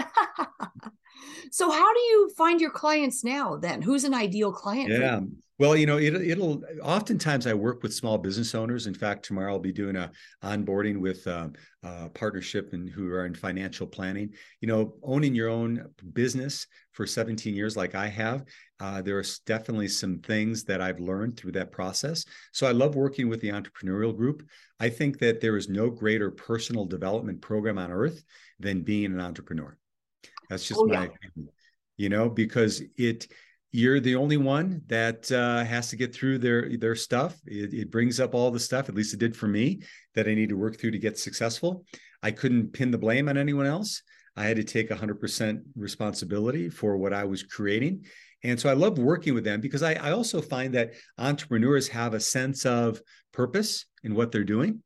so 1.51 1.71
how 1.71 1.93
do 1.93 1.99
you 1.99 2.31
find 2.37 2.61
your 2.61 2.71
clients 2.71 3.23
now 3.23 3.57
then? 3.57 3.81
Who's 3.81 4.03
an 4.03 4.13
ideal 4.13 4.51
client? 4.51 4.91
Yeah. 4.91 5.21
Well, 5.57 5.77
you 5.77 5.85
know, 5.85 5.97
it, 5.97 6.13
it'll 6.13 6.63
oftentimes 6.83 7.47
I 7.47 7.53
work 7.53 7.81
with 7.81 7.93
small 7.93 8.17
business 8.17 8.53
owners. 8.53 8.87
In 8.87 8.93
fact, 8.93 9.23
tomorrow 9.23 9.53
I'll 9.53 9.59
be 9.59 9.71
doing 9.71 9.95
a 9.95 10.11
onboarding 10.43 10.97
with 10.97 11.25
um, 11.27 11.53
a 11.81 12.09
partnership 12.09 12.73
and 12.73 12.89
who 12.89 13.09
are 13.13 13.25
in 13.25 13.33
financial 13.33 13.87
planning. 13.87 14.33
You 14.59 14.67
know, 14.67 14.95
owning 15.01 15.33
your 15.33 15.47
own 15.47 15.87
business 16.11 16.67
for 16.91 17.07
17 17.07 17.55
years, 17.55 17.77
like 17.77 17.95
I 17.95 18.07
have, 18.07 18.43
uh, 18.81 19.01
there 19.01 19.17
are 19.17 19.23
definitely 19.45 19.87
some 19.87 20.19
things 20.19 20.65
that 20.65 20.81
I've 20.81 20.99
learned 20.99 21.37
through 21.37 21.53
that 21.53 21.71
process. 21.71 22.25
So 22.51 22.67
I 22.67 22.71
love 22.71 22.95
working 22.95 23.29
with 23.29 23.39
the 23.39 23.49
entrepreneurial 23.49 24.15
group. 24.15 24.43
I 24.81 24.89
think 24.89 25.19
that 25.19 25.39
there 25.39 25.55
is 25.55 25.69
no 25.69 25.89
greater 25.89 26.31
personal 26.31 26.85
development 26.85 27.41
program 27.41 27.77
on 27.77 27.91
earth 27.91 28.21
than 28.59 28.81
being 28.81 29.13
an 29.13 29.21
entrepreneur. 29.21 29.77
That's 30.49 30.67
just 30.67 30.81
oh, 30.81 30.85
my 30.85 30.93
yeah. 30.93 31.03
opinion, 31.03 31.53
you 31.95 32.09
know, 32.09 32.29
because 32.29 32.81
it 32.97 33.27
you're 33.75 33.99
the 33.99 34.15
only 34.15 34.37
one 34.37 34.81
that 34.87 35.29
uh, 35.33 35.65
has 35.65 35.89
to 35.89 35.97
get 35.97 36.15
through 36.15 36.37
their 36.37 36.77
their 36.77 36.95
stuff. 36.95 37.35
It, 37.45 37.73
it, 37.73 37.91
brings 37.91 38.21
up 38.21 38.33
all 38.33 38.49
the 38.49 38.59
stuff, 38.59 38.87
at 38.87 38.95
least 38.95 39.13
it 39.13 39.19
did 39.19 39.35
for 39.35 39.49
me, 39.49 39.81
that 40.13 40.29
I 40.29 40.33
need 40.33 40.49
to 40.49 40.57
work 40.57 40.79
through 40.79 40.91
to 40.91 40.97
get 40.97 41.19
successful. 41.19 41.85
I 42.23 42.31
couldn't 42.31 42.71
pin 42.71 42.89
the 42.89 42.97
blame 42.97 43.27
on 43.27 43.37
anyone 43.37 43.65
else. 43.65 44.01
I 44.37 44.45
had 44.45 44.55
to 44.57 44.63
take 44.63 44.89
100% 44.89 45.61
responsibility 45.75 46.69
for 46.69 46.95
what 46.95 47.13
I 47.13 47.25
was 47.25 47.43
creating. 47.43 48.05
And 48.43 48.57
so 48.57 48.69
I 48.69 48.73
love 48.73 48.97
working 48.97 49.33
with 49.33 49.43
them 49.43 49.59
because 49.59 49.83
I, 49.83 49.93
I 49.95 50.11
also 50.11 50.41
find 50.41 50.73
that 50.75 50.93
entrepreneurs 51.17 51.89
have 51.89 52.13
a 52.13 52.19
sense 52.19 52.65
of 52.65 53.01
purpose 53.33 53.85
in 54.03 54.15
what 54.15 54.31
they're 54.31 54.45
doing. 54.45 54.81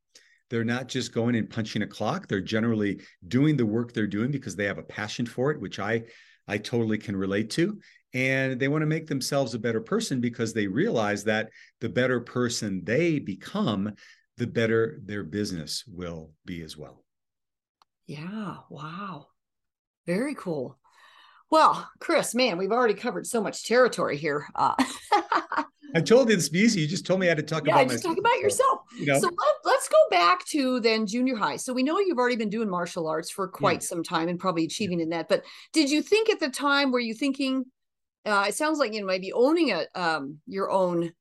They're 0.50 0.64
not 0.64 0.88
just 0.88 1.14
going 1.14 1.36
and 1.36 1.50
punching 1.50 1.84
a 1.84 1.88
clock. 1.88 2.28
They're 2.28 2.42
generally 2.42 3.02
doing 3.28 3.56
the 3.56 3.68
work 3.68 3.94
they're 3.94 4.08
doing 4.08 4.32
because 4.32 4.56
they 4.56 4.66
have 4.66 4.80
a 4.80 4.84
passion 4.84 5.28
for 5.28 5.52
it, 5.52 5.62
which 5.62 5.78
I 5.78 6.06
I 6.48 6.58
totally 6.58 6.98
can 6.98 7.16
relate 7.16 7.52
to 7.52 7.80
and 8.14 8.60
they 8.60 8.68
want 8.68 8.82
to 8.82 8.88
make 8.88 9.08
themselves 9.08 9.54
a 9.54 9.60
better 9.60 9.82
person 9.82 10.20
because 10.20 10.54
they 10.54 10.68
realize 10.68 11.24
that 11.24 11.50
the 11.82 11.90
better 11.90 12.20
person 12.20 12.82
they 12.84 13.20
become 13.20 13.94
the 14.38 14.48
better 14.48 15.00
their 15.06 15.24
business 15.24 15.84
will 15.88 16.32
be 16.46 16.62
as 16.62 16.76
well 16.76 17.04
yeah 18.08 18.58
wow 18.70 19.28
very 20.06 20.34
cool 20.36 20.78
well 21.52 21.90
chris 22.00 22.34
man 22.34 22.58
we've 22.58 22.72
already 22.72 22.94
covered 22.94 23.28
so 23.28 23.42
much 23.42 23.66
territory 23.66 24.18
here 24.18 24.48
uh, 24.56 24.74
I 25.96 26.02
told 26.02 26.30
you 26.30 26.36
this 26.36 26.50
be 26.50 26.60
easy. 26.60 26.82
You 26.82 26.88
just 26.88 27.06
told 27.06 27.20
me 27.20 27.28
I 27.28 27.30
had 27.30 27.38
to 27.38 27.44
talk 27.44 27.66
yeah, 27.66 27.74
about 27.74 27.90
just 27.90 28.04
myself. 28.04 28.16
talk 28.16 28.20
about 28.20 28.40
yourself. 28.40 28.80
You 28.98 29.06
know? 29.08 29.20
So 29.20 29.30
let, 29.66 29.76
us 29.76 29.88
go 29.88 29.98
back 30.12 30.46
to 30.48 30.80
then 30.82 31.08
junior 31.08 31.36
high. 31.36 31.56
So 31.56 31.74
we 31.74 31.84
know 31.84 32.00
you've 32.00 32.18
already 32.18 32.36
been 32.36 32.50
doing 32.50 32.70
martial 32.70 33.08
arts 33.08 33.32
for 33.32 33.48
quite 33.48 33.82
yeah. 33.82 33.88
some 33.88 34.04
time 34.04 34.30
and 34.30 34.40
probably 34.40 34.66
achieving 34.66 35.00
yeah. 35.00 35.04
in 35.04 35.10
that. 35.10 35.30
But 35.30 35.44
did 35.74 35.90
you 35.90 36.02
think 36.02 36.30
at 36.30 36.40
the 36.40 36.50
time, 36.50 36.92
were 36.92 37.00
you 37.00 37.14
thinking, 37.14 37.66
uh, 38.26 38.46
it 38.48 38.56
sounds 38.56 38.80
like 38.80 38.94
you 38.94 39.02
know 39.02 39.08
maybe 39.08 39.32
owning 39.32 39.72
a 39.72 39.86
um, 39.96 40.38
your 40.46 40.70
own 40.70 41.12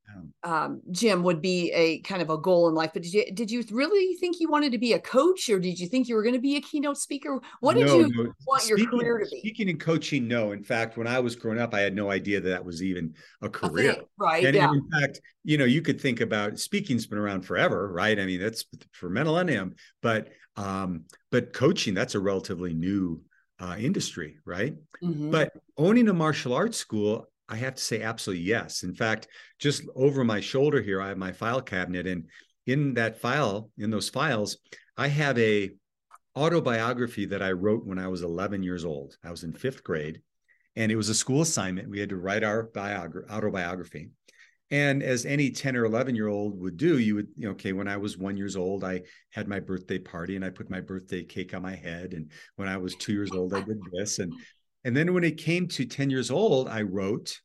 um, 0.43 0.81
gym 0.91 1.23
would 1.23 1.41
be 1.41 1.71
a 1.73 2.01
kind 2.01 2.21
of 2.23 2.31
a 2.31 2.39
goal 2.39 2.69
in 2.69 2.75
life. 2.75 2.91
But 2.93 3.03
did 3.03 3.13
you 3.13 3.33
did 3.33 3.51
you 3.51 3.65
really 3.71 4.17
think 4.17 4.41
you 4.41 4.49
wanted 4.49 4.73
to 4.73 4.79
be 4.79 4.93
a 4.95 4.99
coach, 4.99 5.49
or 5.49 5.61
did 5.61 5.79
you 5.79 5.87
think 5.87 6.09
you 6.09 6.17
were 6.17 6.23
going 6.23 6.35
to 6.35 6.41
be 6.41 6.57
a 6.57 6.61
keynote 6.61 6.99
speaker? 6.99 7.41
What 7.61 7.77
did 7.77 7.87
no, 7.87 8.01
you 8.01 8.09
no. 8.15 8.33
want 8.47 8.63
speaking, 8.63 8.85
your 8.85 8.91
career 8.91 9.19
to 9.19 9.27
be? 9.31 9.41
Speaking 9.41 9.71
and 9.71 9.81
coaching, 9.81 10.27
no. 10.27 10.53
In 10.53 10.63
fact, 10.63 10.97
when 10.97 11.07
I 11.07 11.21
was 11.21 11.37
growing 11.37 11.61
up, 11.61 11.73
I 11.73 11.81
had 11.81 11.95
no 11.95 12.11
idea 12.11 12.41
that 12.41 12.49
that 12.49 12.65
was 12.65 12.83
even 12.83 13.15
a 13.43 13.49
career. 13.49 13.97
Right. 14.19 14.45
And, 14.45 14.55
yeah. 14.55 14.69
and 14.69 14.83
in 14.83 15.01
fact, 15.01 15.21
you 15.45 15.57
know, 15.57 15.65
you 15.65 15.83
could 15.83 16.01
think 16.01 16.21
about 16.21 16.59
speaking's 16.59 17.07
been 17.07 17.19
around 17.19 17.43
forever, 17.43 17.93
right? 17.93 18.19
I 18.19 18.27
mean, 18.27 18.41
that's 18.41 18.65
for 18.93 19.09
millennium, 19.09 19.75
but 20.03 20.29
um, 20.57 21.05
but 21.31 21.53
coaching 21.53 21.95
that's 21.95 22.17
a 22.17 22.21
relatively 22.21 22.75
new 22.75 23.23
uh, 23.61 23.77
industry, 23.79 24.39
right? 24.45 24.75
Mm-hmm. 25.03 25.31
But 25.31 25.53
owning 25.77 26.09
a 26.09 26.15
martial 26.15 26.55
arts 26.55 26.79
school, 26.79 27.27
I 27.49 27.57
have 27.57 27.75
to 27.77 27.83
say 27.83 28.03
absolutely 28.03 28.45
yes. 28.45 28.83
In 28.83 28.95
fact, 28.95 29.29
just 29.59 29.85
over 29.95 30.25
my 30.25 30.41
shoulder 30.41 30.83
here, 30.83 31.01
I 31.01 31.09
have 31.09 31.19
my 31.19 31.33
file 31.33 31.63
cabinet, 31.63 32.07
and 32.07 32.29
in 32.67 32.95
that 32.95 33.21
file, 33.21 33.71
in 33.79 33.91
those 33.91 34.09
files, 34.09 34.59
I 34.97 35.09
have 35.09 35.39
a 35.39 35.71
autobiography 36.37 37.27
that 37.27 37.43
I 37.43 37.53
wrote 37.53 37.87
when 37.87 37.99
I 37.99 38.09
was 38.09 38.23
11 38.23 38.63
years 38.63 38.85
old. 38.85 39.17
I 39.25 39.31
was 39.31 39.45
in 39.45 39.53
fifth 39.53 39.83
grade, 39.83 40.21
and 40.77 40.93
it 40.93 40.97
was 40.97 41.09
a 41.09 41.15
school 41.15 41.43
assignment. 41.43 41.89
We 41.89 42.01
had 42.01 42.11
to 42.11 42.17
write 42.17 42.45
our 42.45 42.69
biogra- 42.69 43.29
autobiography. 43.31 44.11
And 44.71 45.03
as 45.03 45.25
any 45.25 45.51
10 45.51 45.77
or 45.77 45.87
11 45.87 46.15
year 46.15 46.29
old 46.29 46.61
would 46.61 46.77
do, 46.77 46.99
you 46.99 47.15
would, 47.15 47.29
you 47.37 47.47
know, 47.47 47.53
okay, 47.53 47.73
when 47.73 47.89
I 47.89 47.97
was 47.97 48.19
one 48.19 48.37
years 48.37 48.55
old, 48.55 48.85
I 48.85 49.03
had 49.31 49.49
my 49.49 49.61
birthday 49.61 49.99
party 49.99 50.37
and 50.37 50.45
I 50.45 50.51
put 50.51 50.69
my 50.69 50.81
birthday 50.81 51.25
cake 51.25 51.55
on 51.55 51.63
my 51.63 51.75
head. 51.75 52.13
And 52.13 52.31
when 52.57 52.69
I 52.69 52.77
was 52.77 52.95
two 52.95 53.13
years 53.13 53.31
old, 53.33 53.55
I 53.55 53.63
did 53.63 53.79
this. 53.93 54.19
And 54.19 54.33
and 54.85 54.97
then 54.97 55.13
when 55.13 55.25
it 55.25 55.39
came 55.39 55.69
to 55.69 55.85
10 55.85 56.11
years 56.11 56.31
old, 56.31 56.69
I 56.69 56.83
wrote, 56.83 57.41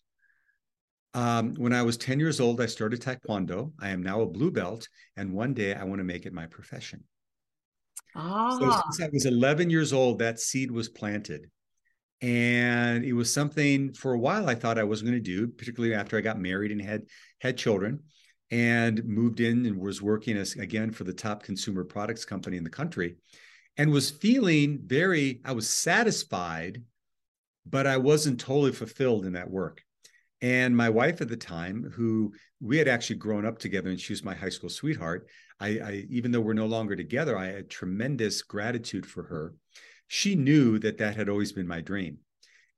um, 1.13 1.55
when 1.55 1.73
I 1.73 1.81
was 1.81 1.97
10 1.97 2.19
years 2.19 2.39
old, 2.39 2.61
I 2.61 2.65
started 2.65 3.01
Taekwondo. 3.01 3.71
I 3.79 3.89
am 3.89 4.01
now 4.01 4.21
a 4.21 4.25
blue 4.25 4.51
belt, 4.51 4.87
and 5.15 5.33
one 5.33 5.53
day 5.53 5.73
I 5.73 5.83
want 5.83 5.99
to 5.99 6.05
make 6.05 6.25
it 6.25 6.33
my 6.33 6.47
profession. 6.47 7.03
Ah. 8.15 8.57
So 8.59 8.81
since 8.91 9.07
I 9.07 9.09
was 9.11 9.25
11 9.25 9.69
years 9.69 9.93
old, 9.93 10.19
that 10.19 10.39
seed 10.39 10.71
was 10.71 10.89
planted. 10.89 11.49
And 12.23 13.03
it 13.03 13.13
was 13.13 13.31
something 13.31 13.93
for 13.93 14.13
a 14.13 14.19
while 14.19 14.49
I 14.49 14.55
thought 14.55 14.79
I 14.79 14.83
was 14.83 15.03
going 15.03 15.13
to 15.13 15.19
do, 15.19 15.47
particularly 15.47 15.93
after 15.93 16.17
I 16.17 16.21
got 16.21 16.39
married 16.39 16.71
and 16.71 16.81
had 16.81 17.03
had 17.39 17.57
children 17.57 17.99
and 18.49 19.03
moved 19.03 19.39
in 19.39 19.65
and 19.65 19.77
was 19.77 20.01
working 20.01 20.37
as 20.37 20.53
again 20.53 20.91
for 20.91 21.03
the 21.03 21.13
top 21.13 21.43
consumer 21.43 21.83
products 21.83 22.25
company 22.25 22.57
in 22.57 22.63
the 22.63 22.69
country 22.69 23.17
and 23.77 23.91
was 23.91 24.09
feeling 24.09 24.79
very 24.83 25.41
I 25.43 25.51
was 25.51 25.69
satisfied 25.69 26.81
but 27.65 27.87
I 27.87 27.97
wasn't 27.97 28.39
totally 28.39 28.71
fulfilled 28.71 29.25
in 29.25 29.33
that 29.33 29.49
work. 29.49 29.83
And 30.41 30.75
my 30.75 30.89
wife 30.89 31.21
at 31.21 31.29
the 31.29 31.37
time, 31.37 31.89
who 31.95 32.33
we 32.59 32.77
had 32.77 32.87
actually 32.87 33.15
grown 33.17 33.45
up 33.45 33.59
together, 33.59 33.89
and 33.89 33.99
she 33.99 34.13
was 34.13 34.23
my 34.23 34.35
high 34.35 34.49
school 34.49 34.69
sweetheart. 34.69 35.27
I, 35.59 35.67
I, 35.67 36.05
even 36.09 36.31
though 36.31 36.41
we're 36.41 36.53
no 36.53 36.65
longer 36.65 36.95
together, 36.95 37.37
I 37.37 37.47
had 37.47 37.69
tremendous 37.69 38.41
gratitude 38.41 39.05
for 39.05 39.23
her. 39.23 39.53
She 40.07 40.35
knew 40.35 40.79
that 40.79 40.97
that 40.97 41.15
had 41.15 41.29
always 41.29 41.51
been 41.51 41.67
my 41.67 41.81
dream. 41.81 42.19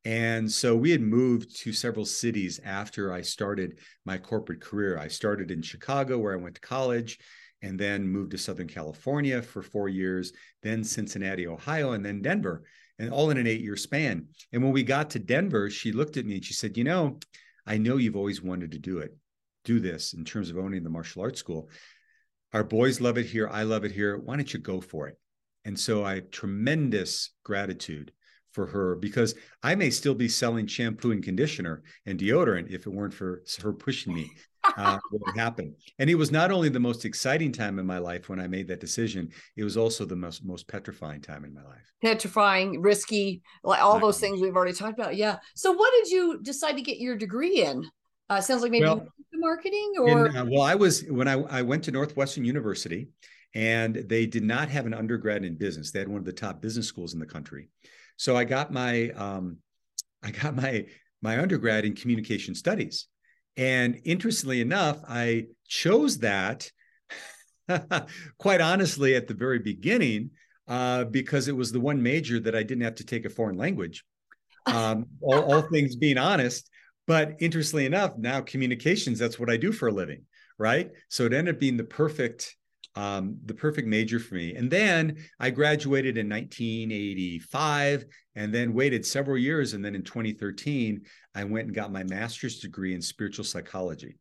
And 0.05 0.51
so 0.51 0.75
we 0.75 0.91
had 0.91 1.01
moved 1.01 1.57
to 1.61 1.73
several 1.73 2.05
cities 2.05 2.59
after 2.63 3.11
I 3.11 3.21
started 3.21 3.79
my 4.05 4.19
corporate 4.19 4.61
career. 4.61 4.99
I 4.99 5.07
started 5.07 5.49
in 5.49 5.63
Chicago, 5.63 6.19
where 6.19 6.33
I 6.33 6.41
went 6.41 6.55
to 6.55 6.61
college, 6.61 7.17
and 7.63 7.79
then 7.79 8.07
moved 8.07 8.31
to 8.31 8.38
Southern 8.38 8.67
California 8.67 9.41
for 9.41 9.63
four 9.63 9.89
years, 9.89 10.31
then 10.61 10.83
Cincinnati, 10.83 11.47
Ohio, 11.47 11.93
and 11.93 12.05
then 12.05 12.21
Denver, 12.21 12.63
and 12.99 13.11
all 13.11 13.31
in 13.31 13.38
an 13.38 13.47
eight 13.47 13.61
year 13.61 13.75
span. 13.75 14.27
And 14.53 14.63
when 14.63 14.71
we 14.71 14.83
got 14.83 15.09
to 15.11 15.19
Denver, 15.19 15.71
she 15.71 15.91
looked 15.91 16.17
at 16.17 16.25
me 16.25 16.35
and 16.35 16.45
she 16.45 16.53
said, 16.53 16.77
You 16.77 16.83
know, 16.83 17.19
I 17.65 17.79
know 17.79 17.97
you've 17.97 18.15
always 18.15 18.43
wanted 18.43 18.71
to 18.73 18.79
do 18.79 18.99
it, 18.99 19.17
do 19.63 19.79
this 19.79 20.13
in 20.13 20.23
terms 20.23 20.51
of 20.51 20.57
owning 20.59 20.83
the 20.83 20.89
martial 20.91 21.23
arts 21.23 21.39
school. 21.39 21.69
Our 22.53 22.63
boys 22.63 23.01
love 23.01 23.17
it 23.17 23.25
here. 23.25 23.49
I 23.49 23.63
love 23.63 23.83
it 23.83 23.91
here. 23.91 24.17
Why 24.17 24.35
don't 24.35 24.53
you 24.53 24.59
go 24.59 24.79
for 24.79 25.07
it? 25.07 25.19
And 25.65 25.80
so 25.80 26.06
I 26.06 26.15
have 26.15 26.32
tremendous 26.32 27.32
gratitude 27.43 28.12
for 28.51 28.65
her 28.67 28.95
because 28.95 29.36
I 29.62 29.75
may 29.75 29.89
still 29.89 30.15
be 30.15 30.30
selling 30.30 30.65
shampoo 30.65 31.12
and 31.12 31.21
conditioner 31.21 31.84
and 32.06 32.17
deodorant 32.17 32.71
if 32.71 32.88
it 32.88 32.93
weren't 32.93 33.13
for 33.13 33.43
her 33.62 33.73
pushing 33.73 34.13
me 34.13 34.32
uh, 34.78 34.97
what 35.12 35.36
happened. 35.36 35.75
And 35.99 36.10
it 36.10 36.15
was 36.15 36.32
not 36.32 36.51
only 36.51 36.69
the 36.69 36.80
most 36.80 37.04
exciting 37.04 37.51
time 37.51 37.80
in 37.80 37.86
my 37.86 37.97
life 37.97 38.30
when 38.30 38.39
I 38.39 38.47
made 38.47 38.67
that 38.69 38.80
decision, 38.80 39.30
it 39.58 39.63
was 39.63 39.75
also 39.75 40.06
the 40.06 40.15
most 40.15 40.45
most 40.45 40.67
petrifying 40.67 41.21
time 41.21 41.43
in 41.43 41.54
my 41.54 41.63
life. 41.63 41.91
Petrifying, 42.01 42.82
risky, 42.82 43.41
like 43.63 43.82
all 43.82 43.99
those 43.99 44.19
things 44.19 44.39
we've 44.39 44.56
already 44.56 44.73
talked 44.73 44.97
about. 44.97 45.15
Yeah. 45.15 45.38
So, 45.56 45.73
what 45.73 45.91
did 45.91 46.12
you 46.12 46.39
decide 46.41 46.78
to 46.78 46.82
get 46.82 46.97
your 46.97 47.17
degree 47.17 47.63
in? 47.63 47.86
Uh, 48.30 48.41
sounds 48.41 48.62
like 48.62 48.71
maybe 48.71 48.86
well, 48.86 49.06
marketing 49.34 49.93
or 49.99 50.28
in, 50.28 50.38
uh, 50.38 50.45
well, 50.49 50.63
I 50.63 50.75
was 50.75 51.04
when 51.04 51.28
I 51.28 51.34
I 51.34 51.62
went 51.62 51.84
to 51.84 51.91
Northwestern 51.91 52.45
University, 52.45 53.10
and 53.55 53.95
they 53.95 54.25
did 54.25 54.43
not 54.43 54.67
have 54.67 54.85
an 54.85 54.93
undergrad 54.93 55.45
in 55.45 55.55
business. 55.55 55.89
They 55.89 55.99
had 55.99 56.09
one 56.09 56.19
of 56.19 56.25
the 56.25 56.33
top 56.33 56.61
business 56.61 56.87
schools 56.87 57.13
in 57.13 57.19
the 57.19 57.25
country. 57.25 57.69
So 58.17 58.35
I 58.35 58.43
got 58.43 58.71
my 58.71 59.09
um, 59.11 59.57
I 60.21 60.31
got 60.31 60.55
my 60.55 60.85
my 61.21 61.39
undergrad 61.39 61.85
in 61.85 61.95
communication 61.95 62.53
studies. 62.53 63.07
And 63.57 64.01
interestingly 64.03 64.59
enough, 64.59 64.99
I 65.07 65.45
chose 65.67 66.19
that 66.19 66.69
quite 68.37 68.59
honestly 68.59 69.15
at 69.15 69.27
the 69.27 69.33
very 69.33 69.59
beginning 69.59 70.31
uh, 70.67 71.05
because 71.05 71.47
it 71.47 71.55
was 71.55 71.71
the 71.71 71.79
one 71.79 72.03
major 72.03 72.39
that 72.41 72.55
I 72.55 72.63
didn't 72.63 72.83
have 72.83 72.95
to 72.95 73.05
take 73.05 73.25
a 73.25 73.29
foreign 73.29 73.57
language. 73.57 74.03
Um, 74.65 75.05
all, 75.21 75.53
all 75.53 75.61
things 75.71 75.95
being 75.95 76.17
honest. 76.17 76.69
But 77.07 77.35
interestingly 77.39 77.85
enough, 77.85 78.17
now 78.17 78.41
communications, 78.41 79.19
that's 79.19 79.39
what 79.39 79.49
I 79.49 79.57
do 79.57 79.71
for 79.71 79.87
a 79.87 79.91
living, 79.91 80.23
right? 80.57 80.89
So 81.07 81.25
it 81.25 81.33
ended 81.33 81.55
up 81.55 81.61
being 81.61 81.77
the 81.77 81.83
perfect 81.83 82.55
um, 82.95 83.38
the 83.45 83.53
perfect 83.53 83.88
major 83.88 84.19
for 84.19 84.36
me. 84.36 84.55
And 84.55 84.71
then 84.71 85.17
I 85.39 85.49
graduated 85.49 86.17
in 86.17 86.29
1985 86.29 88.05
and 88.36 88.53
then 88.53 88.73
waited 88.73 89.05
several 89.05 89.38
years. 89.38 89.73
And 89.73 89.84
then 89.84 89.95
in 89.95 90.03
2013, 90.03 91.01
I 91.34 91.43
went 91.43 91.67
and 91.67 91.75
got 91.75 91.91
my 91.91 92.03
master's 92.03 92.60
degree 92.60 92.93
in 92.93 93.01
spiritual 93.01 93.45
psychology 93.45 94.17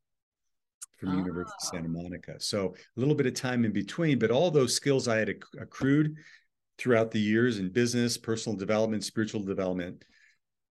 from 0.99 1.11
the 1.11 1.17
University 1.19 1.55
of 1.63 1.69
Santa 1.69 1.89
ah. 1.89 2.03
Monica. 2.03 2.41
So 2.41 2.75
a 2.97 3.01
little 3.01 3.15
bit 3.15 3.27
of 3.27 3.35
time 3.35 3.65
in 3.65 3.73
between, 3.73 4.19
but 4.19 4.31
all 4.31 4.51
those 4.51 4.75
skills 4.75 5.07
I 5.07 5.19
had 5.19 5.31
acc- 5.31 5.61
accrued 5.61 6.17
throughout 6.79 7.13
the 7.13 7.21
years 7.21 7.59
in 7.59 7.71
business, 7.71 8.19
personal 8.19 8.59
development, 8.59 9.05
spiritual 9.05 9.43
development, 9.43 10.05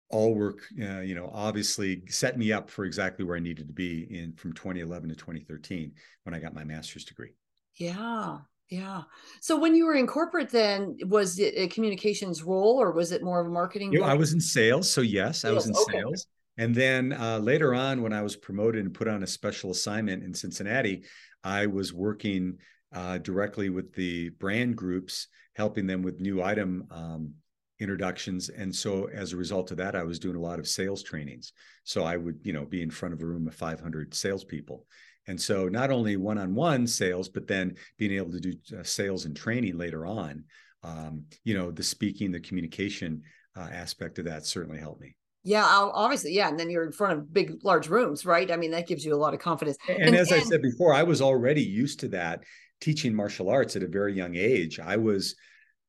all 0.09 0.35
work, 0.35 0.59
uh, 0.81 0.99
you 0.99 1.15
know, 1.15 1.29
obviously 1.33 2.03
set 2.07 2.37
me 2.37 2.51
up 2.51 2.69
for 2.69 2.85
exactly 2.85 3.23
where 3.25 3.37
I 3.37 3.39
needed 3.39 3.67
to 3.67 3.73
be 3.73 4.07
in 4.09 4.33
from 4.33 4.53
2011 4.53 5.09
to 5.09 5.15
2013 5.15 5.93
when 6.23 6.35
I 6.35 6.39
got 6.39 6.53
my 6.53 6.63
master's 6.63 7.05
degree. 7.05 7.33
Yeah. 7.75 8.39
Yeah. 8.69 9.03
So 9.39 9.59
when 9.59 9.75
you 9.75 9.85
were 9.85 9.93
in 9.93 10.07
corporate, 10.07 10.49
then 10.49 10.97
was 11.05 11.37
it 11.37 11.53
a 11.55 11.67
communications 11.67 12.41
role 12.43 12.81
or 12.81 12.91
was 12.91 13.11
it 13.11 13.23
more 13.23 13.39
of 13.39 13.47
a 13.47 13.51
marketing? 13.51 13.91
You 13.91 13.99
know, 13.99 14.05
I 14.05 14.15
was 14.15 14.33
in 14.33 14.41
sales. 14.41 14.91
So, 14.91 15.01
yes, 15.01 15.45
I 15.45 15.51
was 15.51 15.67
in 15.67 15.75
okay. 15.75 15.99
sales. 15.99 16.27
And 16.57 16.73
then 16.73 17.13
uh, 17.13 17.39
later 17.39 17.73
on, 17.73 18.01
when 18.01 18.13
I 18.13 18.21
was 18.21 18.35
promoted 18.35 18.83
and 18.83 18.93
put 18.93 19.07
on 19.07 19.23
a 19.23 19.27
special 19.27 19.71
assignment 19.71 20.23
in 20.23 20.33
Cincinnati, 20.33 21.03
I 21.43 21.67
was 21.67 21.93
working 21.93 22.57
uh, 22.91 23.19
directly 23.19 23.69
with 23.69 23.93
the 23.93 24.29
brand 24.29 24.75
groups, 24.75 25.27
helping 25.55 25.87
them 25.87 26.01
with 26.01 26.19
new 26.19 26.41
item 26.41 26.87
um, 26.91 27.33
introductions. 27.79 28.49
And 28.49 28.73
so, 28.73 29.09
as 29.13 29.33
a 29.33 29.37
result 29.37 29.71
of 29.71 29.77
that, 29.77 29.95
I 29.95 30.03
was 30.03 30.19
doing 30.19 30.35
a 30.35 30.41
lot 30.41 30.59
of 30.59 30.67
sales 30.67 31.03
trainings. 31.03 31.53
So 31.83 32.03
I 32.03 32.17
would, 32.17 32.39
you 32.43 32.53
know, 32.53 32.65
be 32.65 32.81
in 32.81 32.89
front 32.89 33.13
of 33.13 33.21
a 33.21 33.25
room 33.25 33.47
of 33.47 33.55
500 33.55 34.13
salespeople 34.13 34.85
and 35.27 35.39
so 35.39 35.67
not 35.69 35.91
only 35.91 36.17
one-on-one 36.17 36.87
sales, 36.87 37.29
but 37.29 37.47
then 37.47 37.75
being 37.97 38.13
able 38.13 38.31
to 38.31 38.39
do 38.39 38.53
uh, 38.77 38.83
sales 38.83 39.25
and 39.25 39.35
training 39.35 39.77
later 39.77 40.05
on, 40.05 40.43
um, 40.83 41.23
you 41.43 41.53
know, 41.53 41.71
the 41.71 41.83
speaking, 41.83 42.31
the 42.31 42.39
communication 42.39 43.21
uh, 43.55 43.69
aspect 43.71 44.19
of 44.19 44.25
that 44.25 44.45
certainly 44.45 44.79
helped 44.79 45.01
me. 45.01 45.15
Yeah, 45.45 45.65
obviously, 45.65 46.33
yeah. 46.33 46.47
And 46.47 46.59
then 46.59 46.69
you're 46.69 46.85
in 46.85 46.91
front 46.91 47.13
of 47.13 47.33
big, 47.33 47.59
large 47.63 47.89
rooms, 47.89 48.25
right? 48.25 48.49
I 48.49 48.55
mean, 48.55 48.71
that 48.71 48.87
gives 48.87 49.03
you 49.03 49.13
a 49.13 49.17
lot 49.17 49.33
of 49.33 49.39
confidence. 49.41 49.77
And, 49.89 50.03
and 50.03 50.15
as 50.15 50.31
and, 50.31 50.41
I 50.41 50.43
said 50.43 50.61
before, 50.61 50.93
I 50.93 51.03
was 51.03 51.21
already 51.21 51.61
used 51.61 51.99
to 52.01 52.07
that 52.09 52.43
teaching 52.79 53.13
martial 53.13 53.49
arts 53.49 53.75
at 53.75 53.83
a 53.83 53.87
very 53.87 54.13
young 54.13 54.35
age. 54.35 54.79
I 54.79 54.95
was, 54.95 55.35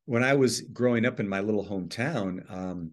when 0.06 0.24
I 0.24 0.34
was 0.34 0.60
growing 0.60 1.06
up 1.06 1.20
in 1.20 1.28
my 1.28 1.40
little 1.40 1.64
hometown, 1.64 2.50
um, 2.50 2.90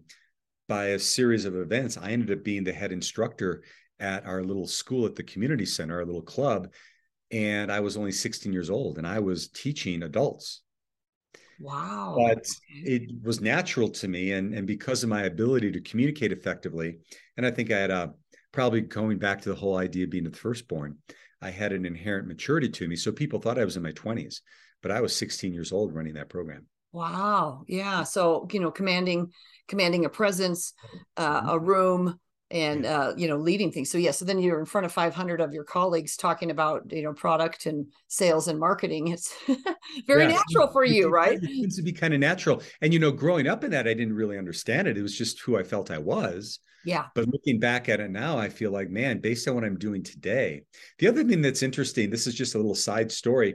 by 0.68 0.86
a 0.86 0.98
series 0.98 1.44
of 1.44 1.56
events, 1.56 1.98
I 1.98 2.12
ended 2.12 2.38
up 2.38 2.44
being 2.44 2.64
the 2.64 2.72
head 2.72 2.92
instructor 2.92 3.62
at 4.00 4.26
our 4.26 4.42
little 4.42 4.66
school 4.66 5.06
at 5.06 5.16
the 5.16 5.22
community 5.22 5.66
center, 5.66 5.98
our 5.98 6.04
little 6.04 6.22
club. 6.22 6.72
And 7.30 7.72
I 7.72 7.80
was 7.80 7.96
only 7.96 8.12
16 8.12 8.52
years 8.52 8.70
old 8.70 8.98
and 8.98 9.06
I 9.06 9.20
was 9.20 9.48
teaching 9.48 10.02
adults. 10.02 10.62
Wow. 11.60 12.16
But 12.18 12.44
it 12.68 13.10
was 13.22 13.40
natural 13.40 13.88
to 13.90 14.08
me. 14.08 14.32
And, 14.32 14.52
and 14.54 14.66
because 14.66 15.02
of 15.02 15.08
my 15.08 15.22
ability 15.22 15.70
to 15.72 15.80
communicate 15.80 16.32
effectively, 16.32 16.98
and 17.36 17.46
I 17.46 17.50
think 17.50 17.70
I 17.70 17.78
had 17.78 17.90
a 17.90 18.14
probably 18.52 18.82
going 18.82 19.18
back 19.18 19.40
to 19.42 19.48
the 19.48 19.54
whole 19.54 19.76
idea 19.76 20.04
of 20.04 20.10
being 20.10 20.24
the 20.24 20.36
firstborn, 20.36 20.98
I 21.40 21.50
had 21.50 21.72
an 21.72 21.86
inherent 21.86 22.28
maturity 22.28 22.68
to 22.68 22.88
me. 22.88 22.96
So 22.96 23.12
people 23.12 23.40
thought 23.40 23.58
I 23.58 23.64
was 23.64 23.76
in 23.76 23.82
my 23.82 23.92
20s, 23.92 24.40
but 24.82 24.90
I 24.90 25.00
was 25.00 25.14
16 25.16 25.54
years 25.54 25.72
old 25.72 25.94
running 25.94 26.14
that 26.14 26.28
program. 26.28 26.66
Wow. 26.92 27.62
Yeah. 27.66 28.02
So, 28.02 28.46
you 28.52 28.60
know, 28.60 28.70
commanding, 28.70 29.32
commanding 29.66 30.04
a 30.04 30.10
presence, 30.10 30.74
uh, 31.16 31.40
mm-hmm. 31.40 31.48
a 31.48 31.58
room, 31.58 32.20
and 32.52 32.84
uh, 32.84 33.14
you 33.16 33.26
know 33.26 33.36
leading 33.36 33.72
things. 33.72 33.90
So 33.90 33.98
yeah 33.98 34.10
so 34.10 34.24
then 34.24 34.38
you're 34.38 34.60
in 34.60 34.66
front 34.66 34.84
of 34.84 34.92
500 34.92 35.40
of 35.40 35.52
your 35.52 35.64
colleagues 35.64 36.16
talking 36.16 36.50
about 36.50 36.92
you 36.92 37.02
know 37.02 37.12
product 37.12 37.66
and 37.66 37.86
sales 38.08 38.48
and 38.48 38.60
marketing. 38.60 39.08
It's 39.08 39.34
very 40.06 40.24
yeah. 40.24 40.36
natural 40.36 40.68
for 40.68 40.84
you 40.84 41.08
right? 41.08 41.38
it 41.42 41.44
seems 41.44 41.76
to 41.76 41.82
be 41.82 41.92
kind 41.92 42.14
of 42.14 42.20
natural. 42.20 42.62
And 42.80 42.92
you 42.92 42.98
know 42.98 43.10
growing 43.10 43.48
up 43.48 43.64
in 43.64 43.70
that 43.70 43.88
i 43.88 43.94
didn't 43.94 44.14
really 44.14 44.38
understand 44.38 44.86
it. 44.86 44.98
It 44.98 45.02
was 45.02 45.16
just 45.16 45.40
who 45.40 45.58
i 45.58 45.62
felt 45.62 45.90
i 45.90 45.98
was. 45.98 46.60
Yeah. 46.84 47.06
But 47.14 47.28
looking 47.28 47.58
back 47.58 47.88
at 47.88 48.00
it 48.00 48.10
now 48.10 48.38
i 48.38 48.48
feel 48.48 48.70
like 48.70 48.90
man 48.90 49.18
based 49.18 49.48
on 49.48 49.54
what 49.54 49.64
i'm 49.64 49.78
doing 49.78 50.02
today. 50.02 50.62
The 50.98 51.08
other 51.08 51.24
thing 51.24 51.40
that's 51.40 51.62
interesting 51.62 52.10
this 52.10 52.26
is 52.26 52.34
just 52.34 52.54
a 52.54 52.58
little 52.58 52.74
side 52.74 53.10
story. 53.10 53.54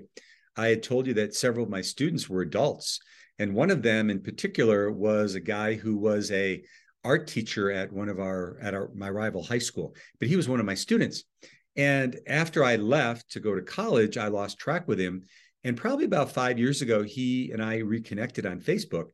I 0.55 0.67
had 0.67 0.81
told 0.81 1.05
you 1.05 1.13
that 1.15 1.35
several 1.35 1.65
of 1.65 1.69
my 1.69 1.81
students 1.81 2.27
were 2.27 2.41
adults 2.41 2.99
and 3.39 3.53
one 3.53 3.69
of 3.69 3.83
them 3.83 4.09
in 4.09 4.21
particular 4.21 4.91
was 4.91 5.35
a 5.35 5.39
guy 5.39 5.75
who 5.75 5.97
was 5.97 6.31
a 6.31 6.63
art 7.07 7.25
teacher 7.25 7.71
at 7.71 7.93
one 7.93 8.09
of 8.09 8.19
our 8.19 8.57
at 8.61 8.73
our 8.73 8.91
my 8.93 9.09
rival 9.09 9.41
high 9.41 9.57
school, 9.57 9.95
but 10.19 10.27
he 10.27 10.35
was 10.35 10.49
one 10.49 10.59
of 10.59 10.65
my 10.65 10.73
students. 10.73 11.23
And 11.77 12.19
after 12.27 12.65
I 12.65 12.75
left 12.75 13.31
to 13.31 13.39
go 13.39 13.55
to 13.55 13.61
college, 13.61 14.17
I 14.17 14.27
lost 14.27 14.59
track 14.59 14.87
with 14.87 14.99
him. 14.99 15.23
And 15.63 15.77
probably 15.77 16.05
about 16.05 16.33
five 16.33 16.59
years 16.59 16.81
ago, 16.81 17.03
he 17.03 17.51
and 17.51 17.63
I 17.63 17.77
reconnected 17.77 18.45
on 18.45 18.59
Facebook. 18.59 19.05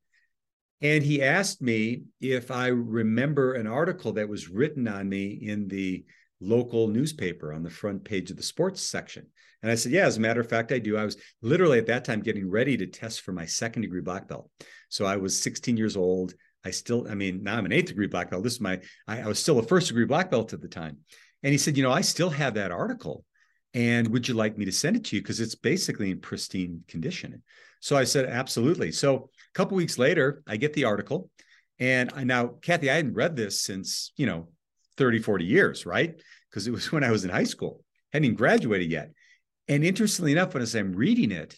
And 0.82 1.04
he 1.04 1.22
asked 1.22 1.62
me 1.62 2.04
if 2.20 2.50
I 2.50 2.68
remember 2.68 3.54
an 3.54 3.68
article 3.68 4.14
that 4.14 4.28
was 4.28 4.50
written 4.50 4.88
on 4.88 5.08
me 5.08 5.28
in 5.28 5.68
the 5.68 6.04
local 6.42 6.88
newspaper 6.88 7.54
on 7.54 7.64
the 7.64 7.70
front 7.70 8.04
page 8.04 8.32
of 8.32 8.38
the 8.38 8.44
sports 8.44 8.82
section. 8.82 9.28
And 9.62 9.72
I 9.72 9.76
said, 9.76 9.92
Yeah, 9.92 10.08
as 10.08 10.18
a 10.18 10.22
matter 10.22 10.42
of 10.42 10.50
fact, 10.50 10.72
I 10.72 10.80
do. 10.80 10.98
I 10.98 11.06
was 11.06 11.18
literally 11.42 11.78
at 11.78 11.88
that 11.88 12.06
time 12.06 12.22
getting 12.22 12.50
ready 12.50 12.76
to 12.78 12.88
test 12.88 13.22
for 13.22 13.34
my 13.34 13.46
second 13.46 13.84
degree 13.84 14.02
black 14.02 14.28
belt. 14.28 14.50
So 14.90 15.06
I 15.06 15.18
was 15.18 15.42
16 15.42 15.78
years 15.78 15.96
old. 15.96 16.34
I 16.66 16.72
still, 16.72 17.08
I 17.10 17.16
mean, 17.16 17.44
now 17.44 17.58
I'm 17.58 17.66
an 17.66 17.74
eighth 17.74 17.88
degree 17.88 18.08
black 18.08 18.32
belt. 18.32 18.44
This 18.44 18.54
is 18.54 18.62
my, 18.62 18.80
I, 19.08 19.22
I 19.22 19.28
was 19.28 19.40
still 19.40 19.60
a 19.60 19.64
first 19.64 19.88
degree 19.88 20.06
black 20.06 20.32
belt 20.32 20.54
at 20.54 20.62
the 20.62 20.68
time. 20.68 20.98
And 21.44 21.52
he 21.52 21.58
said, 21.58 21.78
You 21.78 21.84
know, 21.84 21.92
I 21.92 22.02
still 22.02 22.30
have 22.30 22.54
that 22.56 22.72
article. 22.72 23.26
And 23.74 24.08
would 24.10 24.28
you 24.28 24.34
like 24.34 24.58
me 24.58 24.66
to 24.66 24.72
send 24.72 24.96
it 24.96 25.06
to 25.06 25.16
you? 25.16 25.22
Because 25.22 25.40
it's 25.40 25.56
basically 25.56 26.12
in 26.12 26.22
pristine 26.22 26.84
condition. 26.88 27.44
So 27.82 27.98
I 27.98 28.06
said, 28.06 28.26
Absolutely. 28.26 28.92
So 28.92 29.16
a 29.16 29.54
couple 29.54 29.76
weeks 29.76 29.98
later, 29.98 30.42
I 30.48 30.58
get 30.58 30.74
the 30.74 30.86
article. 30.86 31.30
And 31.80 32.12
I 32.16 32.24
now, 32.24 32.48
Kathy, 32.62 32.90
I 32.90 32.96
hadn't 32.96 33.16
read 33.16 33.36
this 33.36 33.62
since, 33.62 34.14
you 34.16 34.26
know, 34.26 34.50
30, 34.98 35.20
40 35.20 35.46
years, 35.46 35.86
right? 35.86 36.20
Because 36.50 36.68
it 36.68 36.72
was 36.72 36.92
when 36.92 37.04
I 37.04 37.12
was 37.12 37.24
in 37.26 37.30
high 37.30 37.44
school, 37.44 37.84
hadn't 38.14 38.26
even 38.26 38.38
graduated 38.38 38.90
yet. 38.90 39.12
And 39.68 39.84
interestingly 39.84 40.32
enough, 40.32 40.54
when 40.54 40.64
as 40.64 40.76
I'm 40.76 40.94
reading 40.94 41.32
it, 41.32 41.58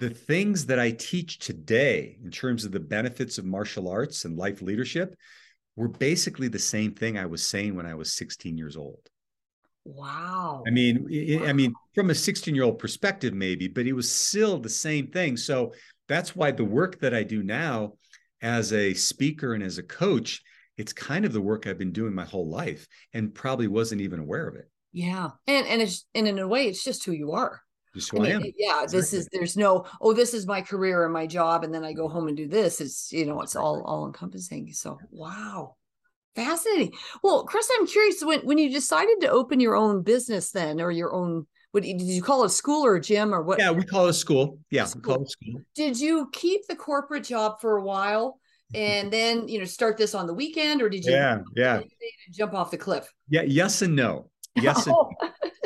the 0.00 0.10
things 0.10 0.66
that 0.66 0.78
I 0.78 0.92
teach 0.92 1.38
today 1.38 2.16
in 2.24 2.30
terms 2.30 2.64
of 2.64 2.72
the 2.72 2.80
benefits 2.80 3.36
of 3.36 3.44
martial 3.44 3.86
arts 3.86 4.24
and 4.24 4.36
life 4.36 4.62
leadership 4.62 5.14
were 5.76 5.88
basically 5.88 6.48
the 6.48 6.58
same 6.58 6.94
thing 6.94 7.18
I 7.18 7.26
was 7.26 7.46
saying 7.46 7.76
when 7.76 7.84
I 7.84 7.94
was 7.94 8.14
16 8.14 8.56
years 8.56 8.78
old. 8.78 9.08
Wow. 9.84 10.64
I 10.66 10.70
mean, 10.70 11.06
it, 11.10 11.42
I 11.42 11.52
mean, 11.52 11.74
from 11.94 12.08
a 12.08 12.14
16 12.14 12.54
year 12.54 12.64
old 12.64 12.78
perspective, 12.78 13.34
maybe, 13.34 13.68
but 13.68 13.86
it 13.86 13.92
was 13.92 14.10
still 14.10 14.58
the 14.58 14.70
same 14.70 15.06
thing. 15.08 15.36
So 15.36 15.74
that's 16.08 16.34
why 16.34 16.50
the 16.50 16.64
work 16.64 16.98
that 17.00 17.14
I 17.14 17.22
do 17.22 17.42
now 17.42 17.92
as 18.40 18.72
a 18.72 18.94
speaker 18.94 19.52
and 19.52 19.62
as 19.62 19.76
a 19.76 19.82
coach, 19.82 20.42
it's 20.78 20.94
kind 20.94 21.26
of 21.26 21.34
the 21.34 21.42
work 21.42 21.66
I've 21.66 21.78
been 21.78 21.92
doing 21.92 22.14
my 22.14 22.24
whole 22.24 22.48
life 22.48 22.86
and 23.12 23.34
probably 23.34 23.68
wasn't 23.68 24.00
even 24.00 24.18
aware 24.18 24.48
of 24.48 24.56
it. 24.56 24.70
Yeah. 24.92 25.30
And 25.46 25.66
and 25.66 25.82
it's 25.82 26.06
and 26.14 26.26
in 26.26 26.38
a 26.38 26.48
way, 26.48 26.68
it's 26.68 26.82
just 26.82 27.04
who 27.04 27.12
you 27.12 27.32
are. 27.32 27.60
Just 27.94 28.10
who 28.12 28.24
I 28.24 28.28
am. 28.28 28.42
yeah, 28.56 28.84
this 28.88 29.12
is 29.12 29.28
there's 29.32 29.56
no, 29.56 29.84
oh, 30.00 30.12
this 30.12 30.32
is 30.34 30.46
my 30.46 30.60
career 30.62 31.04
and 31.04 31.12
my 31.12 31.26
job, 31.26 31.64
and 31.64 31.74
then 31.74 31.84
I 31.84 31.92
go 31.92 32.04
mm-hmm. 32.04 32.12
home 32.12 32.28
and 32.28 32.36
do 32.36 32.46
this. 32.48 32.80
It's 32.80 33.12
you 33.12 33.26
know, 33.26 33.40
it's 33.42 33.56
all 33.56 33.82
all 33.84 34.06
encompassing. 34.06 34.72
So 34.72 34.98
wow. 35.10 35.76
Fascinating. 36.36 36.92
Well, 37.24 37.44
Chris, 37.44 37.68
I'm 37.76 37.86
curious 37.88 38.22
when 38.24 38.40
when 38.40 38.56
you 38.58 38.70
decided 38.70 39.20
to 39.22 39.28
open 39.30 39.58
your 39.58 39.74
own 39.74 40.02
business 40.02 40.52
then 40.52 40.80
or 40.80 40.92
your 40.92 41.12
own 41.12 41.46
what 41.72 41.82
did 41.82 42.00
you 42.00 42.22
call 42.22 42.42
it 42.44 42.46
a 42.46 42.50
school 42.50 42.84
or 42.86 42.94
a 42.96 43.00
gym 43.00 43.34
or 43.34 43.42
what 43.42 43.58
Yeah, 43.58 43.72
we 43.72 43.84
call 43.84 44.06
it 44.06 44.10
a 44.10 44.14
school. 44.14 44.58
Yeah, 44.70 44.84
we 44.84 44.88
School. 44.88 45.02
call 45.02 45.22
it 45.22 45.26
a 45.26 45.30
school. 45.30 45.60
did 45.74 45.98
you 45.98 46.28
keep 46.32 46.66
the 46.68 46.76
corporate 46.76 47.24
job 47.24 47.60
for 47.60 47.76
a 47.78 47.82
while 47.82 48.38
and 48.74 49.12
then 49.12 49.48
you 49.48 49.58
know 49.58 49.64
start 49.64 49.96
this 49.96 50.14
on 50.14 50.28
the 50.28 50.34
weekend 50.34 50.80
or 50.82 50.88
did 50.88 51.04
you 51.04 51.10
Yeah, 51.12 51.38
yeah. 51.56 51.80
jump 52.32 52.54
off 52.54 52.70
the 52.70 52.78
cliff? 52.78 53.12
Yeah, 53.28 53.42
yes 53.42 53.82
and 53.82 53.96
no. 53.96 54.30
Yes 54.54 54.86
and 54.86 54.94
Oh, 55.00 55.10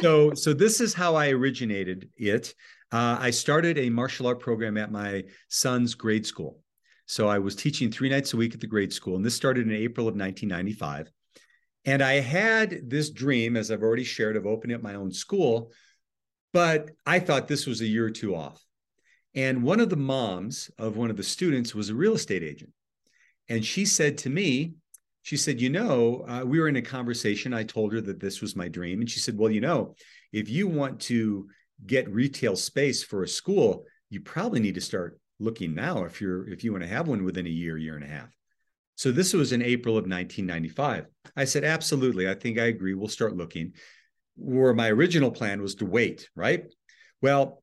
so 0.05 0.35
so 0.35 0.53
this 0.53 0.83
is 0.83 0.93
how 0.93 1.15
I 1.15 1.31
originated 1.31 2.11
it. 2.19 2.55
Uh, 2.93 3.17
I 3.19 3.31
started 3.31 3.79
a 3.79 3.89
martial 3.89 4.27
art 4.27 4.39
program 4.39 4.77
at 4.77 4.93
my 4.93 5.25
son's 5.49 5.95
grade 5.95 6.27
school. 6.27 6.61
So 7.07 7.27
I 7.27 7.39
was 7.39 7.57
teaching 7.57 7.91
three 7.91 8.11
nights 8.11 8.35
a 8.35 8.37
week 8.37 8.53
at 8.53 8.61
the 8.61 8.67
grade 8.67 8.93
school, 8.93 9.17
and 9.17 9.25
this 9.25 9.35
started 9.35 9.67
in 9.67 9.73
April 9.73 10.07
of 10.07 10.15
1995. 10.15 11.11
And 11.87 12.03
I 12.03 12.21
had 12.21 12.91
this 12.91 13.09
dream, 13.09 13.57
as 13.57 13.71
I've 13.71 13.83
already 13.83 14.05
shared, 14.05 14.37
of 14.37 14.45
opening 14.45 14.77
up 14.77 14.83
my 14.83 14.95
own 14.95 15.11
school, 15.11 15.73
but 16.53 16.91
I 17.07 17.19
thought 17.19 17.49
this 17.49 17.67
was 17.67 17.81
a 17.81 17.87
year 17.87 18.05
or 18.05 18.11
two 18.11 18.37
off. 18.37 18.63
And 19.35 19.63
one 19.63 19.81
of 19.81 19.89
the 19.89 19.97
moms 19.97 20.71
of 20.77 20.99
one 20.99 21.09
of 21.09 21.17
the 21.17 21.23
students 21.23 21.75
was 21.75 21.89
a 21.89 21.95
real 21.95 22.13
estate 22.13 22.43
agent, 22.43 22.73
and 23.49 23.65
she 23.65 23.87
said 23.87 24.19
to 24.19 24.29
me, 24.29 24.75
she 25.25 25.39
said, 25.39 25.59
You 25.59 25.71
know, 25.71 26.25
uh, 26.29 26.45
we 26.45 26.61
were 26.61 26.69
in 26.69 26.77
a 26.77 26.83
conversation. 26.83 27.55
I 27.55 27.65
told 27.65 27.95
her 27.95 28.01
that 28.03 28.21
this 28.21 28.43
was 28.43 28.55
my 28.55 28.69
dream. 28.69 29.01
And 29.01 29.11
she 29.11 29.21
said, 29.21 29.37
Well, 29.37 29.51
you 29.51 29.63
know, 29.63 29.97
if 30.33 30.51
you 30.51 30.69
want 30.69 31.01
to 31.03 31.49
get 31.87 32.13
retail 32.13 32.57
space 32.57 33.03
for 33.03 33.23
a 33.23 33.29
school, 33.29 33.85
you 34.11 34.21
probably 34.21 34.61
need 34.61 34.75
to 34.75 34.83
start 34.83 35.19
looking 35.41 35.75
now 35.75 36.05
if 36.05 36.21
you're 36.21 36.47
if 36.49 36.63
you 36.63 36.73
want 36.73 36.85
to 36.85 36.89
have 36.89 37.09
one 37.09 37.25
within 37.25 37.47
a 37.47 37.51
year, 37.51 37.79
year 37.79 37.97
and 37.97 38.05
a 38.05 38.07
half. 38.07 38.29
So 38.97 39.11
this 39.11 39.33
was 39.33 39.53
in 39.53 39.63
April 39.63 39.97
of 39.97 40.05
1995. 40.05 41.07
I 41.35 41.45
said, 41.45 41.65
Absolutely. 41.65 42.29
I 42.29 42.35
think 42.35 42.59
I 42.59 42.67
agree. 42.67 42.93
We'll 42.93 43.09
start 43.09 43.35
looking. 43.35 43.73
Where 44.37 44.75
my 44.75 44.91
original 44.91 45.31
plan 45.31 45.63
was 45.63 45.77
to 45.77 45.87
wait, 45.87 46.29
right? 46.37 46.65
Well, 47.23 47.63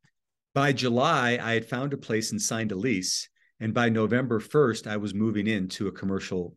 by 0.56 0.74
July, 0.74 1.38
I 1.40 1.54
had 1.54 1.70
found 1.70 1.94
a 1.94 1.98
place 1.98 2.32
and 2.32 2.42
signed 2.42 2.72
a 2.72 2.76
lease. 2.76 3.30
And 3.60 3.76
by 3.76 3.90
November 3.90 4.40
1st, 4.40 4.88
I 4.88 4.98
was 4.98 5.14
moving 5.14 5.46
into 5.46 5.88
a 5.88 5.92
commercial 5.92 6.56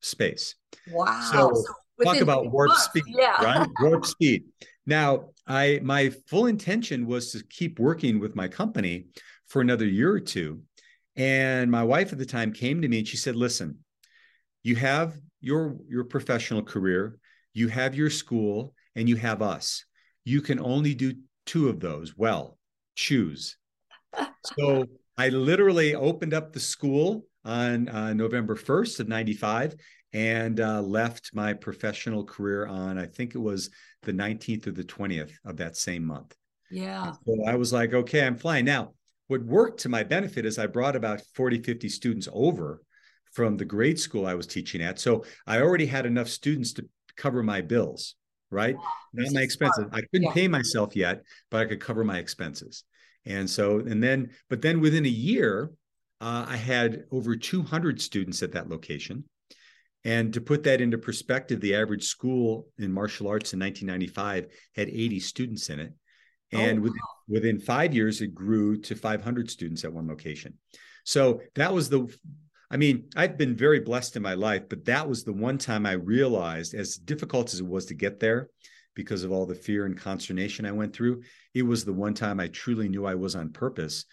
space. 0.00 0.54
wow. 0.88 1.20
So, 1.32 1.54
So 1.54 1.74
Talk 2.04 2.20
about 2.22 2.50
warp 2.50 2.68
months, 2.68 2.84
speed, 2.84 3.04
Yeah. 3.08 3.42
right? 3.44 3.68
Warp 3.80 4.06
speed. 4.06 4.44
Now, 4.86 5.30
I 5.46 5.80
my 5.82 6.10
full 6.28 6.46
intention 6.46 7.06
was 7.06 7.32
to 7.32 7.44
keep 7.44 7.78
working 7.78 8.18
with 8.20 8.34
my 8.34 8.48
company 8.48 9.06
for 9.48 9.60
another 9.60 9.84
year 9.84 10.10
or 10.10 10.20
two. 10.20 10.62
And 11.16 11.70
my 11.70 11.84
wife 11.84 12.12
at 12.12 12.18
the 12.18 12.24
time 12.24 12.52
came 12.54 12.80
to 12.80 12.88
me 12.88 12.98
and 13.00 13.06
she 13.08 13.18
said, 13.18 13.36
"Listen, 13.36 13.84
you 14.62 14.76
have 14.76 15.14
your 15.42 15.76
your 15.88 16.04
professional 16.04 16.62
career, 16.62 17.18
you 17.52 17.68
have 17.68 17.94
your 17.94 18.08
school, 18.08 18.74
and 18.96 19.06
you 19.06 19.16
have 19.16 19.42
us. 19.42 19.84
You 20.24 20.40
can 20.40 20.58
only 20.58 20.94
do 20.94 21.12
two 21.44 21.68
of 21.68 21.80
those 21.80 22.16
well. 22.16 22.56
Choose." 22.96 23.56
So 24.56 24.86
I 25.18 25.28
literally 25.28 25.94
opened 25.94 26.32
up 26.32 26.54
the 26.54 26.60
school 26.60 27.26
on 27.44 27.88
uh, 27.88 28.12
November 28.12 28.54
1st 28.56 29.00
of 29.00 29.08
95 29.08 29.74
and 30.12 30.60
uh, 30.60 30.80
left 30.82 31.30
my 31.34 31.52
professional 31.54 32.24
career 32.24 32.66
on, 32.66 32.98
I 32.98 33.06
think 33.06 33.34
it 33.34 33.38
was 33.38 33.70
the 34.02 34.12
19th 34.12 34.66
or 34.66 34.72
the 34.72 34.84
20th 34.84 35.32
of 35.44 35.56
that 35.58 35.76
same 35.76 36.04
month. 36.04 36.34
Yeah. 36.70 37.12
So 37.26 37.44
I 37.46 37.54
was 37.54 37.72
like, 37.72 37.92
okay, 37.94 38.26
I'm 38.26 38.36
flying. 38.36 38.64
Now, 38.64 38.94
what 39.28 39.44
worked 39.44 39.80
to 39.80 39.88
my 39.88 40.02
benefit 40.02 40.44
is 40.44 40.58
I 40.58 40.66
brought 40.66 40.96
about 40.96 41.22
40, 41.34 41.62
50 41.62 41.88
students 41.88 42.28
over 42.32 42.82
from 43.32 43.56
the 43.56 43.64
grade 43.64 43.98
school 43.98 44.26
I 44.26 44.34
was 44.34 44.46
teaching 44.48 44.82
at. 44.82 44.98
So 44.98 45.24
I 45.46 45.60
already 45.60 45.86
had 45.86 46.06
enough 46.06 46.28
students 46.28 46.72
to 46.74 46.88
cover 47.16 47.42
my 47.42 47.60
bills, 47.60 48.16
right? 48.50 48.76
Not 49.12 49.32
my 49.32 49.42
expenses. 49.42 49.84
smart. 49.84 49.94
I 49.94 50.00
couldn't 50.10 50.28
Yeah. 50.28 50.32
pay 50.34 50.48
myself 50.48 50.96
yet, 50.96 51.22
but 51.50 51.60
I 51.60 51.66
could 51.66 51.80
cover 51.80 52.02
my 52.02 52.18
expenses. 52.18 52.82
And 53.24 53.48
so, 53.48 53.78
and 53.78 54.02
then, 54.02 54.30
but 54.48 54.62
then 54.62 54.80
within 54.80 55.04
a 55.04 55.08
year, 55.08 55.70
uh, 56.20 56.46
I 56.48 56.56
had 56.56 57.04
over 57.10 57.36
200 57.36 58.00
students 58.00 58.42
at 58.42 58.52
that 58.52 58.68
location. 58.68 59.24
And 60.04 60.32
to 60.34 60.40
put 60.40 60.62
that 60.64 60.80
into 60.80 60.98
perspective, 60.98 61.60
the 61.60 61.74
average 61.74 62.04
school 62.04 62.68
in 62.78 62.92
martial 62.92 63.28
arts 63.28 63.52
in 63.52 63.60
1995 63.60 64.46
had 64.74 64.88
80 64.88 65.20
students 65.20 65.68
in 65.68 65.80
it. 65.80 65.92
And 66.52 66.78
Oh, 66.78 66.82
within, 66.82 67.00
within 67.28 67.60
five 67.60 67.94
years, 67.94 68.20
it 68.20 68.34
grew 68.34 68.80
to 68.82 68.94
500 68.94 69.50
students 69.50 69.84
at 69.84 69.92
one 69.92 70.08
location. 70.08 70.54
So 71.04 71.40
that 71.54 71.72
was 71.72 71.88
the, 71.88 72.12
I 72.70 72.76
mean, 72.76 73.08
I've 73.14 73.36
been 73.36 73.56
very 73.56 73.80
blessed 73.80 74.16
in 74.16 74.22
my 74.22 74.34
life, 74.34 74.68
but 74.68 74.84
that 74.86 75.08
was 75.08 75.22
the 75.22 75.32
one 75.32 75.58
time 75.58 75.86
I 75.86 75.92
realized, 75.92 76.74
as 76.74 76.96
difficult 76.96 77.52
as 77.52 77.60
it 77.60 77.66
was 77.66 77.86
to 77.86 77.94
get 77.94 78.20
there, 78.20 78.48
because 78.94 79.22
of 79.22 79.32
all 79.32 79.46
the 79.46 79.54
fear 79.54 79.86
and 79.86 79.96
consternation 79.96 80.66
I 80.66 80.72
went 80.72 80.94
through, 80.94 81.22
it 81.54 81.62
was 81.62 81.84
the 81.84 81.92
one 81.92 82.14
time 82.14 82.40
I 82.40 82.48
truly 82.48 82.88
knew 82.88 83.06
I 83.06 83.14
was 83.14 83.36
on 83.36 83.52
purpose 83.52 84.04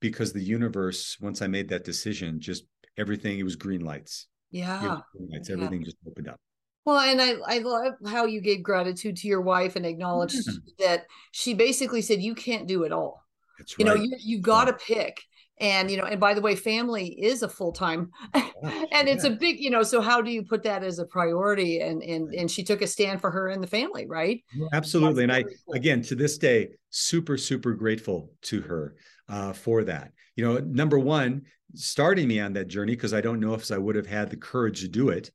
because 0.00 0.32
the 0.32 0.42
universe, 0.42 1.16
once 1.20 1.42
I 1.42 1.46
made 1.46 1.68
that 1.70 1.84
decision, 1.84 2.40
just 2.40 2.64
everything, 2.98 3.38
it 3.38 3.44
was 3.44 3.56
green 3.56 3.84
lights. 3.84 4.26
Yeah. 4.50 5.00
green 5.16 5.30
lights. 5.32 5.48
Yeah. 5.48 5.56
Everything 5.56 5.84
just 5.84 5.96
opened 6.06 6.28
up. 6.28 6.40
Well, 6.84 6.98
and 6.98 7.22
I, 7.22 7.34
I 7.46 7.58
love 7.58 7.94
how 8.06 8.26
you 8.26 8.40
gave 8.40 8.62
gratitude 8.62 9.16
to 9.18 9.28
your 9.28 9.40
wife 9.40 9.76
and 9.76 9.86
acknowledged 9.86 10.36
mm. 10.48 10.54
that 10.80 11.06
she 11.30 11.54
basically 11.54 12.02
said, 12.02 12.20
you 12.20 12.34
can't 12.34 12.66
do 12.66 12.82
it 12.82 12.92
all. 12.92 13.24
That's 13.58 13.78
You 13.78 13.84
know, 13.84 13.94
you, 13.94 14.12
you 14.18 14.40
got 14.40 14.64
to 14.64 14.72
pick. 14.72 15.20
And, 15.60 15.88
you 15.88 15.96
know, 15.96 16.04
and 16.04 16.18
by 16.18 16.34
the 16.34 16.40
way, 16.40 16.56
family 16.56 17.06
is 17.06 17.42
a 17.42 17.48
full 17.48 17.70
time 17.70 18.10
Yeah, 18.34 18.50
and 18.92 19.08
it's 19.08 19.22
a 19.22 19.30
big, 19.30 19.60
you 19.60 19.70
know, 19.70 19.84
so 19.84 20.00
how 20.00 20.20
do 20.20 20.32
you 20.32 20.42
put 20.42 20.64
that 20.64 20.82
as 20.82 20.98
a 20.98 21.04
priority? 21.04 21.80
And, 21.80 22.02
and, 22.02 22.34
and 22.34 22.50
she 22.50 22.64
took 22.64 22.82
a 22.82 22.86
stand 22.88 23.20
for 23.20 23.30
her 23.30 23.48
and 23.48 23.62
the 23.62 23.68
family, 23.68 24.06
right? 24.06 24.42
Absolutely. 24.72 25.22
And 25.22 25.30
I, 25.30 25.44
cool. 25.44 25.74
again, 25.74 26.02
to 26.02 26.16
this 26.16 26.36
day, 26.36 26.70
super, 26.90 27.36
super 27.36 27.74
grateful 27.74 28.32
to 28.42 28.60
her 28.62 28.96
uh, 29.28 29.52
for 29.52 29.84
that. 29.84 30.12
You 30.36 30.44
know, 30.44 30.58
number 30.58 30.98
one, 30.98 31.42
starting 31.74 32.28
me 32.28 32.40
on 32.40 32.52
that 32.54 32.68
journey, 32.68 32.94
because 32.94 33.14
I 33.14 33.20
don't 33.20 33.40
know 33.40 33.54
if 33.54 33.70
I 33.70 33.78
would 33.78 33.96
have 33.96 34.06
had 34.06 34.30
the 34.30 34.36
courage 34.36 34.80
to 34.80 34.88
do 34.88 35.10
it, 35.10 35.30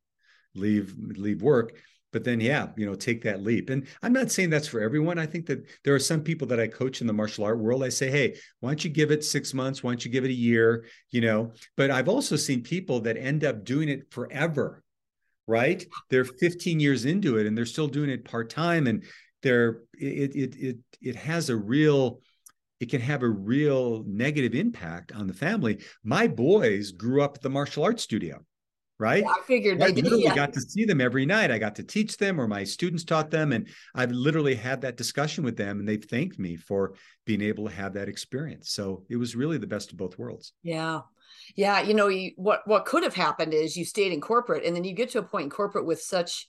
leave, 0.55 0.95
leave 0.97 1.41
work. 1.41 1.77
But 2.13 2.23
then, 2.23 2.39
yeah, 2.39 2.69
you 2.77 2.85
know, 2.85 2.95
take 2.95 3.23
that 3.23 3.43
leap. 3.43 3.69
And 3.69 3.85
I'm 4.01 4.13
not 4.13 4.31
saying 4.31 4.49
that's 4.49 4.67
for 4.67 4.79
everyone. 4.79 5.19
I 5.19 5.25
think 5.25 5.45
that 5.47 5.65
there 5.83 5.93
are 5.93 5.99
some 5.99 6.21
people 6.21 6.47
that 6.47 6.59
I 6.59 6.67
coach 6.67 7.01
in 7.01 7.07
the 7.07 7.13
martial 7.13 7.43
art 7.43 7.59
world. 7.59 7.83
I 7.83 7.89
say, 7.89 8.09
hey, 8.09 8.37
why 8.61 8.69
don't 8.69 8.83
you 8.83 8.89
give 8.89 9.11
it 9.11 9.25
six 9.25 9.53
months? 9.53 9.83
Why 9.83 9.91
don't 9.91 10.05
you 10.05 10.09
give 10.09 10.23
it 10.23 10.29
a 10.29 10.33
year? 10.33 10.85
You 11.11 11.21
know, 11.21 11.51
but 11.75 11.91
I've 11.91 12.07
also 12.09 12.37
seen 12.37 12.63
people 12.63 13.01
that 13.01 13.17
end 13.17 13.43
up 13.43 13.65
doing 13.65 13.89
it 13.89 14.11
forever 14.11 14.83
right? 15.47 15.85
They're 16.09 16.25
15 16.25 16.79
years 16.79 17.05
into 17.05 17.37
it 17.37 17.47
and 17.47 17.57
they're 17.57 17.65
still 17.65 17.87
doing 17.87 18.09
it 18.09 18.25
part 18.25 18.49
time, 18.49 18.85
and 18.87 19.03
they're 19.41 19.81
it 19.97 20.35
it 20.35 20.55
it 20.55 20.77
it 21.01 21.15
has 21.15 21.49
a 21.49 21.55
real 21.55 22.19
it 22.79 22.89
can 22.89 23.01
have 23.01 23.23
a 23.23 23.29
real 23.29 24.03
negative 24.05 24.53
impact 24.53 25.11
on 25.11 25.27
the 25.27 25.33
family. 25.33 25.79
My 26.03 26.27
boys 26.27 26.91
grew 26.91 27.21
up 27.21 27.37
at 27.37 27.41
the 27.41 27.49
martial 27.49 27.83
arts 27.83 28.03
studio, 28.03 28.43
right? 28.99 29.23
Yeah, 29.23 29.31
I 29.31 29.41
figured 29.45 29.81
I 29.81 29.87
literally 29.87 30.23
Yeah. 30.23 30.35
got 30.35 30.53
to 30.53 30.61
see 30.61 30.85
them 30.85 31.01
every 31.01 31.25
night. 31.25 31.51
I 31.51 31.57
got 31.57 31.75
to 31.75 31.83
teach 31.83 32.17
them, 32.17 32.39
or 32.39 32.47
my 32.47 32.63
students 32.63 33.03
taught 33.03 33.31
them, 33.31 33.51
and 33.51 33.67
I've 33.95 34.11
literally 34.11 34.55
had 34.55 34.81
that 34.81 34.97
discussion 34.97 35.43
with 35.43 35.57
them, 35.57 35.79
and 35.79 35.87
they've 35.87 36.03
thanked 36.03 36.37
me 36.37 36.55
for 36.55 36.93
being 37.25 37.41
able 37.41 37.65
to 37.67 37.73
have 37.73 37.93
that 37.93 38.09
experience. 38.09 38.71
So 38.71 39.05
it 39.09 39.17
was 39.17 39.35
really 39.35 39.57
the 39.57 39.67
best 39.67 39.91
of 39.91 39.97
both 39.97 40.17
worlds. 40.17 40.53
Yeah. 40.63 41.01
Yeah. 41.55 41.81
You 41.81 41.93
know, 41.93 42.07
you, 42.07 42.31
what, 42.35 42.61
what 42.67 42.85
could 42.85 43.03
have 43.03 43.15
happened 43.15 43.53
is 43.53 43.75
you 43.75 43.85
stayed 43.85 44.11
in 44.11 44.21
corporate 44.21 44.63
and 44.65 44.75
then 44.75 44.83
you 44.83 44.93
get 44.93 45.09
to 45.11 45.19
a 45.19 45.23
point 45.23 45.45
in 45.45 45.49
corporate 45.49 45.85
with 45.85 46.01
such 46.01 46.47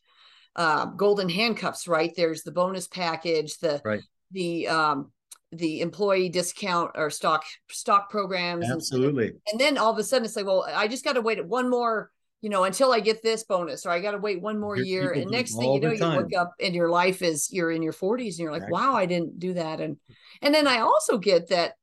uh, 0.56 0.86
golden 0.86 1.28
handcuffs, 1.28 1.86
right? 1.86 2.12
There's 2.16 2.42
the 2.42 2.52
bonus 2.52 2.88
package, 2.88 3.58
the, 3.58 3.80
Right. 3.84 4.02
the, 4.32 4.68
um, 4.68 5.12
the 5.52 5.80
employee 5.80 6.28
discount 6.28 6.90
or 6.94 7.08
stock 7.10 7.44
stock 7.70 8.10
programs 8.10 8.70
Absolutely. 8.70 9.32
and 9.50 9.58
then 9.58 9.78
all 9.78 9.90
of 9.90 9.98
a 9.98 10.02
sudden 10.04 10.24
it's 10.24 10.36
like 10.36 10.44
well 10.46 10.66
i 10.74 10.86
just 10.86 11.04
got 11.04 11.14
to 11.14 11.22
wait 11.22 11.44
one 11.46 11.70
more 11.70 12.10
you 12.42 12.50
know 12.50 12.64
until 12.64 12.92
i 12.92 13.00
get 13.00 13.22
this 13.22 13.44
bonus 13.44 13.86
or 13.86 13.90
i 13.90 14.00
got 14.00 14.10
to 14.10 14.18
wait 14.18 14.42
one 14.42 14.58
more 14.58 14.76
Hear 14.76 14.84
year 14.84 15.12
and 15.12 15.30
next 15.30 15.56
thing 15.56 15.72
you 15.72 15.80
know 15.80 15.90
you 15.90 16.04
look 16.04 16.34
up 16.34 16.52
and 16.60 16.74
your 16.74 16.90
life 16.90 17.22
is 17.22 17.48
you're 17.50 17.70
in 17.70 17.82
your 17.82 17.94
40s 17.94 18.32
and 18.32 18.38
you're 18.40 18.52
like 18.52 18.62
Right. 18.62 18.72
wow 18.72 18.94
i 18.94 19.06
didn't 19.06 19.38
do 19.38 19.54
that 19.54 19.80
and 19.80 19.96
and 20.42 20.54
then 20.54 20.66
i 20.66 20.80
also 20.80 21.16
get 21.16 21.48
that 21.48 21.74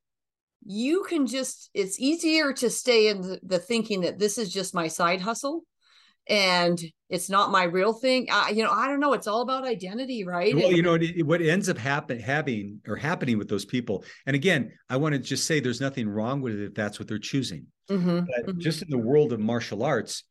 you 0.64 1.04
can 1.04 1.26
just 1.26 1.70
it's 1.74 2.00
easier 2.00 2.54
to 2.54 2.70
stay 2.70 3.08
in 3.08 3.22
the, 3.22 3.40
the 3.44 3.60
thinking 3.60 4.02
that 4.02 4.20
this 4.20 4.38
is 4.38 4.54
just 4.54 4.76
my 4.76 4.88
side 4.88 5.22
hustle 5.22 5.64
and 6.28 6.82
it's 7.10 7.30
not 7.30 7.52
my 7.52 7.64
real 7.64 7.94
thing 7.94 8.28
I, 8.32 8.50
you 8.50 8.64
know 8.64 8.72
i 8.72 8.88
don't 8.88 9.00
know 9.00 9.14
it's 9.14 9.28
all 9.28 9.42
about 9.42 9.66
identity 9.66 10.26
right 10.26 10.54
Well, 10.56 10.72
you 10.72 10.82
know, 10.82 10.98
what 11.26 11.42
ends 11.42 11.70
up 11.70 11.78
happen, 11.78 12.20
having 12.20 12.82
or 12.88 12.96
happening 12.96 13.38
with 13.38 13.48
those 13.50 13.66
people, 13.66 14.04
and 14.26 14.36
again, 14.36 14.72
I 14.90 14.98
want 14.98 15.14
to 15.14 15.20
just 15.20 15.46
say 15.46 15.60
there's 15.60 15.82
nothing 15.82 16.08
wrong 16.08 16.42
with 16.42 16.54
it 16.56 16.64
if 16.66 16.74
that's 16.74 17.00
what 17.00 17.08
they're 17.08 17.18
choosing. 17.20 17.68
Mhm, 17.90 18.28
But 18.28 18.56
mhm. 18.56 18.60
just 18.60 18.82
in 18.82 18.90
the 18.90 18.98
world 18.98 19.34
of 19.34 19.40
martial 19.40 19.84
arts, 19.84 20.24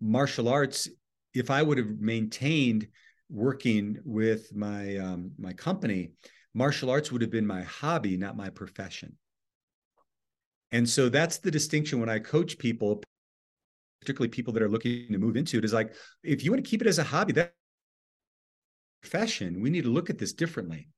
martial 0.00 0.48
arts, 0.48 0.88
if 1.34 1.50
I 1.50 1.62
would 1.62 1.78
have 1.78 2.00
maintained 2.00 2.88
working 3.28 3.98
with 4.04 4.54
my 4.54 4.96
um, 4.96 5.32
my 5.38 5.52
company, 5.52 6.12
martial 6.54 6.90
arts 6.90 7.12
would 7.12 7.22
have 7.22 7.30
been 7.30 7.46
my 7.46 7.62
hobby, 7.62 8.16
not 8.16 8.36
my 8.36 8.50
profession. 8.50 9.16
And 10.72 10.88
so 10.88 11.08
that's 11.08 11.38
the 11.38 11.50
distinction 11.50 12.00
when 12.00 12.08
I 12.08 12.18
coach 12.20 12.58
people, 12.58 13.02
particularly 14.00 14.30
people 14.30 14.52
that 14.54 14.62
are 14.62 14.68
looking 14.68 15.06
to 15.10 15.18
move 15.18 15.36
into 15.36 15.58
it, 15.58 15.64
is 15.64 15.72
like 15.72 15.94
if 16.22 16.44
you 16.44 16.50
want 16.50 16.64
to 16.64 16.68
keep 16.68 16.80
it 16.80 16.88
as 16.88 16.98
a 16.98 17.04
hobby, 17.04 17.32
that 17.34 17.54
profession, 19.02 19.60
we 19.60 19.70
need 19.70 19.84
to 19.84 19.90
look 19.90 20.10
at 20.10 20.18
this 20.18 20.32
differently, 20.32 20.88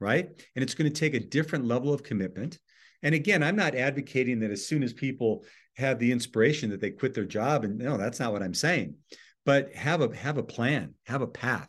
right? 0.00 0.26
And 0.54 0.62
it's 0.62 0.74
going 0.74 0.90
to 0.90 0.98
take 0.98 1.14
a 1.14 1.20
different 1.20 1.66
level 1.66 1.92
of 1.92 2.02
commitment. 2.02 2.58
And 3.02 3.14
again, 3.14 3.42
I'm 3.42 3.56
not 3.56 3.74
advocating 3.74 4.40
that 4.40 4.50
as 4.50 4.66
soon 4.66 4.82
as 4.82 4.92
people 4.92 5.44
have 5.76 5.98
the 5.98 6.12
inspiration 6.12 6.70
that 6.70 6.80
they 6.80 6.90
quit 6.90 7.14
their 7.14 7.24
job, 7.24 7.64
and 7.64 7.78
no, 7.78 7.96
that's 7.96 8.20
not 8.20 8.32
what 8.32 8.42
I'm 8.42 8.54
saying. 8.54 8.96
But 9.44 9.74
have 9.74 10.00
a 10.00 10.14
have 10.16 10.38
a 10.38 10.42
plan, 10.42 10.94
have 11.06 11.20
a 11.20 11.26
path. 11.26 11.68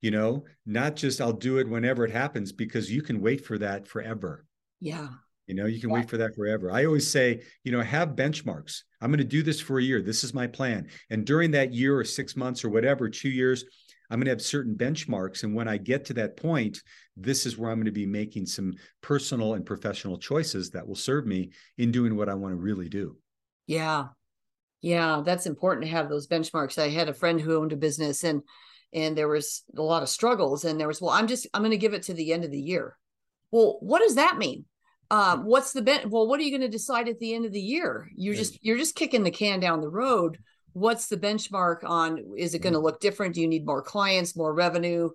You 0.00 0.12
know, 0.12 0.44
not 0.64 0.96
just 0.96 1.20
I'll 1.20 1.32
do 1.32 1.58
it 1.58 1.68
whenever 1.68 2.04
it 2.04 2.12
happens 2.12 2.52
because 2.52 2.90
you 2.90 3.02
can 3.02 3.20
wait 3.20 3.44
for 3.44 3.58
that 3.58 3.86
forever. 3.86 4.46
yeah 4.80 5.08
You 5.50 5.56
know, 5.56 5.66
you 5.66 5.80
can 5.80 5.90
Yeah. 5.90 5.96
wait 5.96 6.08
for 6.08 6.16
that 6.18 6.34
forever. 6.36 6.70
I 6.70 6.84
always 6.84 7.10
say, 7.10 7.42
you 7.64 7.72
know, 7.72 7.82
have 7.82 8.10
benchmarks. 8.10 8.82
I'm 9.00 9.10
going 9.10 9.18
to 9.18 9.24
do 9.24 9.42
this 9.42 9.60
for 9.60 9.78
a 9.80 9.82
year. 9.82 10.00
This 10.00 10.22
is 10.22 10.32
my 10.32 10.46
plan. 10.46 10.88
And 11.10 11.26
during 11.26 11.50
that 11.50 11.74
year 11.74 11.98
or 11.98 12.04
six 12.04 12.36
months 12.36 12.64
or 12.64 12.68
whatever, 12.70 13.10
two 13.10 13.28
years, 13.30 13.64
I'm 14.10 14.18
going 14.20 14.26
to 14.26 14.30
have 14.30 14.42
certain 14.42 14.76
benchmarks. 14.76 15.42
And 15.42 15.54
when 15.54 15.66
I 15.66 15.76
get 15.76 16.04
to 16.06 16.14
that 16.14 16.36
point, 16.36 16.82
this 17.16 17.46
is 17.46 17.58
where 17.58 17.70
I'm 17.70 17.78
going 17.78 17.86
to 17.86 17.90
be 17.92 18.06
making 18.06 18.46
some 18.46 18.74
personal 19.02 19.54
and 19.54 19.66
professional 19.66 20.18
choices 20.18 20.70
that 20.70 20.86
will 20.86 20.94
serve 20.96 21.26
me 21.26 21.50
in 21.78 21.90
doing 21.90 22.16
what 22.16 22.28
I 22.28 22.34
want 22.34 22.52
to 22.52 22.56
really 22.60 22.88
do. 22.88 23.16
Yeah. 23.66 24.08
Yeah, 24.82 25.22
that's 25.24 25.46
important 25.46 25.84
to 25.84 25.90
have 25.90 26.08
those 26.08 26.26
benchmarks. 26.26 26.78
I 26.78 26.88
had 26.88 27.08
a 27.08 27.14
friend 27.14 27.40
who 27.40 27.56
owned 27.56 27.72
a 27.72 27.76
business 27.76 28.24
and 28.24 28.42
and 28.92 29.16
there 29.16 29.28
was 29.28 29.62
a 29.76 29.82
lot 29.82 30.02
of 30.02 30.08
struggles 30.08 30.64
and 30.64 30.80
there 30.80 30.88
was 30.88 31.00
well 31.00 31.10
I'm 31.10 31.26
just 31.26 31.46
I'm 31.52 31.62
going 31.62 31.70
to 31.70 31.76
give 31.76 31.94
it 31.94 32.04
to 32.04 32.14
the 32.14 32.32
end 32.32 32.44
of 32.44 32.50
the 32.50 32.60
year. 32.60 32.96
Well, 33.52 33.76
what 33.80 34.00
does 34.00 34.14
that 34.14 34.38
mean? 34.38 34.64
Um 35.10 35.44
what's 35.44 35.72
the 35.72 35.82
ben- 35.82 36.10
well 36.10 36.26
what 36.26 36.38
are 36.40 36.42
you 36.42 36.50
going 36.50 36.60
to 36.60 36.68
decide 36.68 37.08
at 37.08 37.18
the 37.18 37.34
end 37.34 37.44
of 37.44 37.52
the 37.52 37.60
year? 37.60 38.08
You're 38.14 38.34
just 38.34 38.64
you're 38.64 38.78
just 38.78 38.94
kicking 38.94 39.24
the 39.24 39.30
can 39.30 39.60
down 39.60 39.80
the 39.80 39.88
road. 39.88 40.38
What's 40.72 41.08
the 41.08 41.16
benchmark 41.16 41.82
on 41.84 42.24
is 42.36 42.54
it 42.54 42.60
going 42.60 42.74
to 42.74 42.78
look 42.78 43.00
different? 43.00 43.34
Do 43.34 43.40
you 43.40 43.48
need 43.48 43.66
more 43.66 43.82
clients, 43.82 44.36
more 44.36 44.54
revenue? 44.54 45.10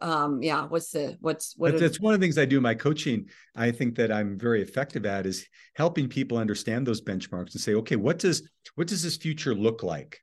Um 0.00 0.42
yeah, 0.42 0.66
what's 0.66 0.90
the 0.90 1.16
what's 1.20 1.54
what 1.56 1.78
that's 1.78 1.98
one 1.98 2.14
of 2.14 2.20
the 2.20 2.24
things 2.24 2.38
I 2.38 2.44
do 2.44 2.58
in 2.58 2.62
my 2.62 2.74
coaching. 2.74 3.26
I 3.56 3.70
think 3.70 3.96
that 3.96 4.12
I'm 4.12 4.38
very 4.38 4.62
effective 4.62 5.06
at 5.06 5.26
is 5.26 5.46
helping 5.74 6.08
people 6.08 6.38
understand 6.38 6.86
those 6.86 7.00
benchmarks 7.00 7.52
and 7.52 7.60
say, 7.60 7.74
okay, 7.74 7.96
what 7.96 8.18
does 8.18 8.48
what 8.74 8.86
does 8.86 9.02
this 9.02 9.16
future 9.16 9.54
look 9.54 9.82
like? 9.82 10.20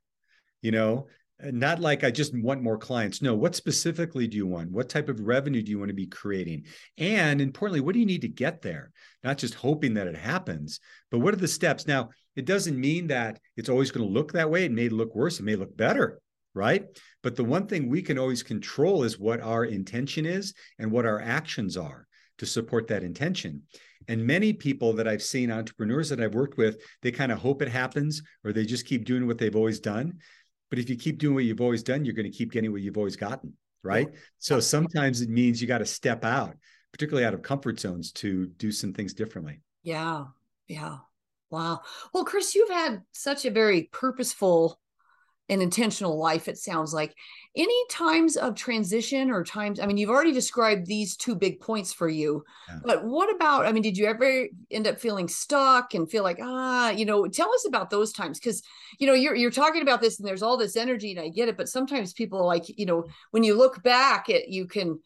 You 0.62 0.72
know, 0.72 1.08
Uh, 1.44 1.52
not 1.52 1.80
like 1.80 2.04
I 2.04 2.12
just 2.12 2.34
want 2.34 2.62
more 2.62 2.78
clients. 2.78 3.22
No, 3.22 3.36
what 3.36 3.56
specifically 3.56 4.28
do 4.28 4.38
you 4.38 4.48
want? 4.48 4.72
What 4.72 4.88
type 4.88 5.10
of 5.10 5.20
revenue 5.20 5.62
do 5.62 5.70
you 5.70 5.80
want 5.80 5.90
to 5.90 5.96
be 5.96 6.08
creating? 6.08 6.64
And 6.98 7.42
importantly, 7.42 7.82
what 7.82 7.94
do 7.94 8.00
you 8.00 8.06
need 8.06 8.22
to 8.22 8.30
get 8.30 8.62
there? 8.62 8.92
Not 9.24 9.38
just 9.38 9.54
hoping 9.54 9.96
that 9.96 10.08
it 10.08 10.16
happens, 10.16 10.80
but 11.12 11.20
what 11.20 11.34
are 11.34 11.38
the 11.38 11.48
steps? 11.48 11.88
Now, 11.88 12.10
it 12.36 12.46
doesn't 12.46 12.80
mean 12.80 13.08
that 13.08 13.40
it's 13.58 13.70
always 13.70 13.92
going 13.92 14.06
to 14.06 14.14
look 14.14 14.32
that 14.32 14.50
way. 14.50 14.66
It 14.66 14.72
may 14.72 14.88
look 14.90 15.14
worse. 15.14 15.40
It 15.40 15.44
may 15.44 15.56
look 15.56 15.76
better, 15.76 16.22
right? 16.54 16.86
But 17.22 17.36
the 17.36 17.44
one 17.44 17.68
thing 17.68 17.90
we 17.90 18.02
can 18.02 18.18
always 18.18 18.44
control 18.44 19.04
is 19.04 19.20
what 19.20 19.42
our 19.42 19.66
intention 19.66 20.26
is 20.26 20.54
and 20.80 20.92
what 20.92 21.06
our 21.06 21.20
actions 21.20 21.76
are 21.76 22.08
to 22.38 22.46
support 22.46 22.88
that 22.88 23.04
intention. 23.04 23.64
And 24.08 24.26
many 24.26 24.54
people 24.54 24.94
that 24.94 25.08
I've 25.08 25.24
seen, 25.24 25.52
entrepreneurs 25.52 26.10
that 26.10 26.22
I've 26.22 26.36
worked 26.36 26.58
with, 26.58 26.82
they 27.02 27.12
kind 27.12 27.32
of 27.32 27.40
hope 27.40 27.62
it 27.62 27.70
happens 27.70 28.22
or 28.44 28.54
they 28.54 28.66
just 28.66 28.86
keep 28.86 29.06
doing 29.06 29.26
what 29.26 29.38
they've 29.38 29.56
always 29.56 29.80
done. 29.80 30.20
But 30.76 30.82
if 30.82 30.90
you 30.90 30.98
keep 30.98 31.20
doing 31.20 31.36
what 31.36 31.46
you've 31.46 31.62
always 31.62 31.84
done, 31.84 32.04
you're 32.04 32.14
going 32.14 32.30
to 32.30 32.38
keep 32.38 32.52
getting 32.52 32.70
what 32.74 32.82
you've 32.82 32.98
always 32.98 33.16
gotten, 33.16 33.54
right? 33.82 34.10
So 34.40 34.60
sometimes 34.60 35.22
it 35.22 35.30
means 35.30 35.62
you 35.62 35.70
got 35.70 35.78
to 35.78 35.86
step 35.86 36.26
out, 36.26 36.58
particularly 36.92 37.26
out 37.26 37.34
of 37.34 37.44
comfort 37.44 37.80
zones 37.80 38.12
to 38.12 38.48
do 38.58 38.74
some 38.74 38.92
things 38.92 39.14
differently. 39.14 39.62
Yeah. 39.84 40.26
Yeah. 40.68 40.98
Wow. 41.50 41.80
Well, 42.14 42.26
Chris, 42.26 42.56
you've 42.56 42.70
had 42.70 43.04
such 43.14 43.46
a 43.46 43.52
very 43.52 43.84
purposeful 43.94 44.78
and 45.48 45.62
intentional 45.62 46.18
life, 46.18 46.48
it 46.48 46.58
sounds 46.58 46.94
like. 46.94 47.16
Any 47.58 47.86
times 47.90 48.36
of 48.36 48.56
transition 48.56 49.30
or 49.32 49.44
times, 49.44 49.80
I 49.80 49.86
mean, 49.86 49.96
you've 49.96 50.10
already 50.10 50.34
described 50.34 50.88
these 50.88 51.16
two 51.16 51.36
big 51.36 51.62
points 51.62 51.94
for 51.94 52.10
you, 52.10 52.44
Yeah. 52.68 52.80
but 52.84 53.06
what 53.06 53.34
about, 53.34 53.66
I 53.66 53.72
mean, 53.72 53.84
did 53.84 53.98
you 53.98 54.08
ever 54.08 54.48
end 54.72 54.88
up 54.88 55.00
feeling 55.00 55.30
stuck 55.30 55.94
and 55.94 56.10
feel 56.10 56.24
like, 56.24 56.40
ah, 56.42 56.90
you 56.90 57.06
know, 57.06 57.28
tell 57.28 57.54
us 57.54 57.66
about 57.66 57.90
those 57.90 58.12
times? 58.12 58.40
Because, 58.40 58.62
you 59.00 59.08
know, 59.08 59.14
you're, 59.14 59.36
you're 59.36 59.52
talking 59.52 59.84
about 59.84 60.02
this 60.02 60.20
and 60.20 60.28
there's 60.28 60.44
all 60.44 60.58
this 60.58 60.76
energy 60.76 61.12
and 61.12 61.20
I 61.22 61.30
get 61.30 61.48
it, 61.48 61.56
but 61.56 61.70
sometimes 61.70 62.12
people 62.12 62.40
are 62.40 62.46
like, 62.46 62.66
you 62.78 62.86
know, 62.86 63.06
when 63.32 63.44
you 63.44 63.56
look 63.56 63.82
back 63.84 64.30
at, 64.30 64.50
you 64.50 64.66
can, 64.68 65.00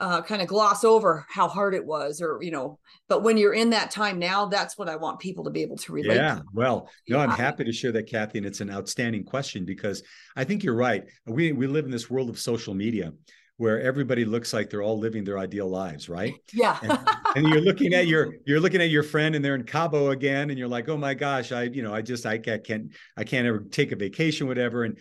uh, 0.00 0.20
kind 0.22 0.42
of 0.42 0.48
gloss 0.48 0.82
over 0.84 1.24
how 1.28 1.46
hard 1.46 1.74
it 1.74 1.84
was 1.84 2.20
or 2.20 2.38
you 2.42 2.50
know 2.50 2.78
but 3.08 3.22
when 3.22 3.36
you're 3.36 3.54
in 3.54 3.70
that 3.70 3.90
time 3.90 4.18
now 4.18 4.44
that's 4.46 4.76
what 4.76 4.88
i 4.88 4.96
want 4.96 5.20
people 5.20 5.44
to 5.44 5.50
be 5.50 5.62
able 5.62 5.76
to 5.76 5.92
relate 5.92 6.16
Yeah, 6.16 6.36
to. 6.36 6.42
well, 6.52 6.90
no, 7.08 7.18
I'm 7.20 7.30
happy 7.30 7.64
to 7.64 7.72
share 7.72 7.92
that, 7.92 8.08
Kathy, 8.08 8.38
and 8.38 8.46
it's 8.46 8.60
an 8.60 8.70
outstanding 8.70 9.24
question 9.24 9.64
because 9.64 10.02
I 10.34 10.44
think 10.44 10.64
you're 10.64 10.74
right. 10.74 11.04
We 11.26 11.52
we 11.52 11.66
live 11.66 11.84
in 11.84 11.90
this 11.90 12.10
world 12.10 12.28
of 12.28 12.38
social 12.38 12.74
media 12.74 13.12
where 13.56 13.80
everybody 13.80 14.24
looks 14.24 14.52
like 14.52 14.68
they're 14.68 14.82
all 14.82 14.98
living 14.98 15.22
their 15.22 15.38
ideal 15.38 15.68
lives, 15.68 16.08
right? 16.08 16.34
yeah 16.52 16.78
And, 16.82 16.98
and 17.36 17.48
you're 17.48 17.60
looking 17.60 17.94
at 17.94 18.06
your 18.06 18.34
you're 18.46 18.60
looking 18.60 18.80
at 18.80 18.90
your 18.90 19.02
friend 19.02 19.34
and 19.34 19.44
they're 19.44 19.54
in 19.54 19.64
Cabo 19.64 20.10
again, 20.10 20.50
and 20.50 20.58
you're 20.58 20.68
like, 20.68 20.88
oh 20.88 20.96
my 20.96 21.14
gosh, 21.14 21.52
I 21.52 21.64
you 21.64 21.82
know 21.82 21.94
I 21.94 22.02
just 22.02 22.26
I 22.26 22.38
can't 22.38 22.64
can't 22.64 22.94
I 23.16 23.24
can't 23.24 23.46
ever 23.46 23.60
take 23.60 23.92
a 23.92 23.96
vacation, 23.96 24.46
whatever. 24.46 24.84
And 24.84 24.98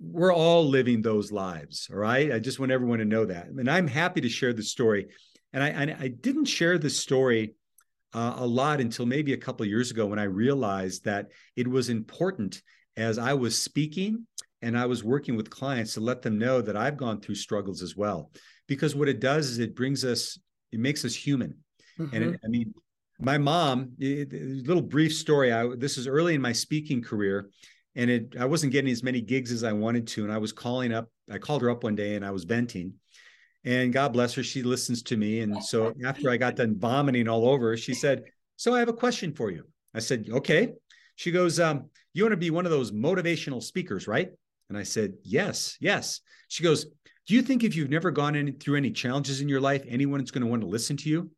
we're 0.00 0.34
all 0.34 0.66
living 0.66 1.02
those 1.02 1.30
lives, 1.30 1.88
all 1.90 1.98
right. 1.98 2.32
I 2.32 2.38
just 2.38 2.58
want 2.58 2.72
everyone 2.72 3.00
to 3.00 3.04
know 3.04 3.26
that, 3.26 3.48
and 3.48 3.70
I'm 3.70 3.86
happy 3.86 4.20
to 4.22 4.28
share 4.28 4.52
the 4.52 4.62
story. 4.62 5.08
And 5.52 5.62
I 5.62 5.68
and 5.68 5.96
I 5.98 6.08
didn't 6.08 6.46
share 6.46 6.78
this 6.78 6.98
story 6.98 7.54
uh, 8.14 8.34
a 8.36 8.46
lot 8.46 8.80
until 8.80 9.06
maybe 9.06 9.32
a 9.32 9.38
couple 9.38 9.64
of 9.64 9.68
years 9.70 9.90
ago 9.90 10.06
when 10.06 10.18
I 10.18 10.24
realized 10.24 11.04
that 11.04 11.28
it 11.56 11.68
was 11.68 11.88
important 11.88 12.62
as 12.96 13.18
I 13.18 13.34
was 13.34 13.56
speaking 13.56 14.26
and 14.62 14.78
I 14.78 14.86
was 14.86 15.02
working 15.02 15.36
with 15.36 15.50
clients 15.50 15.94
to 15.94 16.00
let 16.00 16.22
them 16.22 16.38
know 16.38 16.60
that 16.60 16.76
I've 16.76 16.96
gone 16.96 17.20
through 17.20 17.36
struggles 17.36 17.82
as 17.82 17.96
well. 17.96 18.30
Because 18.66 18.94
what 18.94 19.08
it 19.08 19.20
does 19.20 19.48
is 19.50 19.58
it 19.58 19.74
brings 19.74 20.04
us, 20.04 20.38
it 20.72 20.78
makes 20.80 21.04
us 21.04 21.14
human. 21.14 21.56
And 21.98 22.12
Mhm. 22.12 22.34
it, 22.34 22.40
I 22.44 22.48
mean, 22.48 22.74
my 23.20 23.36
mom, 23.38 23.92
it, 23.98 24.32
it- 24.32 24.66
little 24.66 24.82
brief 24.82 25.12
story. 25.14 25.52
I 25.52 25.66
this 25.76 25.98
is 25.98 26.06
early 26.06 26.34
in 26.34 26.40
my 26.40 26.52
speaking 26.52 27.02
career, 27.02 27.50
and 27.94 28.10
it 28.10 28.36
I 28.38 28.46
wasn't 28.46 28.72
getting 28.72 28.90
as 28.90 29.02
many 29.02 29.20
gigs 29.20 29.52
as 29.52 29.62
I 29.64 29.72
wanted 29.72 30.06
to, 30.08 30.24
and 30.24 30.32
I 30.32 30.38
was 30.38 30.52
calling 30.52 30.92
up. 30.92 31.10
I 31.30 31.38
called 31.38 31.62
her 31.62 31.70
up 31.70 31.84
one 31.84 31.94
day, 31.96 32.14
and 32.14 32.24
I 32.24 32.30
was 32.30 32.44
venting. 32.44 32.94
And 33.64 33.92
God 33.92 34.14
bless 34.14 34.32
her, 34.34 34.42
she 34.42 34.62
listens 34.62 35.02
to 35.02 35.16
me. 35.18 35.40
And 35.40 35.62
so 35.62 35.92
after 36.04 36.30
I 36.30 36.38
got 36.38 36.56
done 36.56 36.78
vomiting 36.78 37.28
all 37.28 37.46
over, 37.46 37.76
she 37.76 37.92
said, 37.92 38.24
"So 38.56 38.72
I 38.74 38.78
have 38.78 38.88
a 38.88 38.94
question 38.94 39.34
for 39.34 39.50
you." 39.50 39.64
I 39.92 39.98
said, 40.00 40.28
"Okay." 40.30 40.72
She 41.16 41.30
goes, 41.30 41.60
um, 41.60 41.90
"You 42.14 42.22
want 42.24 42.32
to 42.32 42.38
be 42.38 42.50
one 42.50 42.64
of 42.64 42.70
those 42.72 42.90
motivational 42.92 43.62
speakers, 43.62 44.08
right?" 44.08 44.30
And 44.70 44.78
I 44.78 44.84
said, 44.84 45.12
"Yes, 45.22 45.76
yes." 45.80 46.20
She 46.48 46.62
goes, 46.62 46.86
"Do 47.26 47.34
you 47.34 47.42
think 47.42 47.62
if 47.62 47.76
you've 47.76 47.90
never 47.90 48.10
gone 48.10 48.34
in 48.36 48.58
through 48.58 48.76
any 48.76 48.90
challenges 48.92 49.42
in 49.42 49.48
your 49.48 49.60
life, 49.60 49.84
anyone's 49.86 50.30
going 50.30 50.42
to 50.44 50.48
want 50.48 50.62
to 50.62 50.68
listen 50.68 50.96
to 50.96 51.10
you?" 51.10 51.30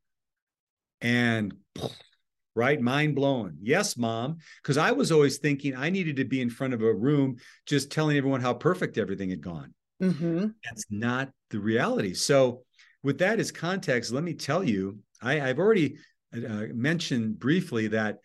and 1.01 1.55
right 2.55 2.83
mind 2.83 3.15
blown 3.15 3.57
yes 3.63 3.97
mom 3.97 4.37
because 4.63 4.77
i 4.77 4.93
was 4.93 5.11
always 5.11 5.39
thinking 5.39 5.75
i 5.75 5.89
needed 5.89 6.17
to 6.17 6.25
be 6.25 6.41
in 6.43 6.51
front 6.51 6.75
of 6.75 6.83
a 6.83 6.93
room 6.93 7.35
just 7.65 7.91
telling 7.91 8.15
everyone 8.17 8.43
how 8.43 8.53
perfect 8.53 8.99
everything 8.99 9.31
had 9.31 9.41
gone 9.41 9.75
Mm-hmm. 10.03 10.49
that's 10.65 10.85
not 10.91 11.31
the 11.51 11.59
reality 11.59 12.13
so 12.13 12.63
with 13.03 13.19
that 13.19 13.41
as 13.41 13.51
context 13.51 14.13
let 14.13 14.23
me 14.23 14.35
tell 14.35 14.63
you 14.63 14.99
I, 15.23 15.41
i've 15.41 15.59
already 15.59 15.97
uh, 16.35 16.65
mentioned 16.75 17.39
briefly 17.39 17.89
that 17.89 18.19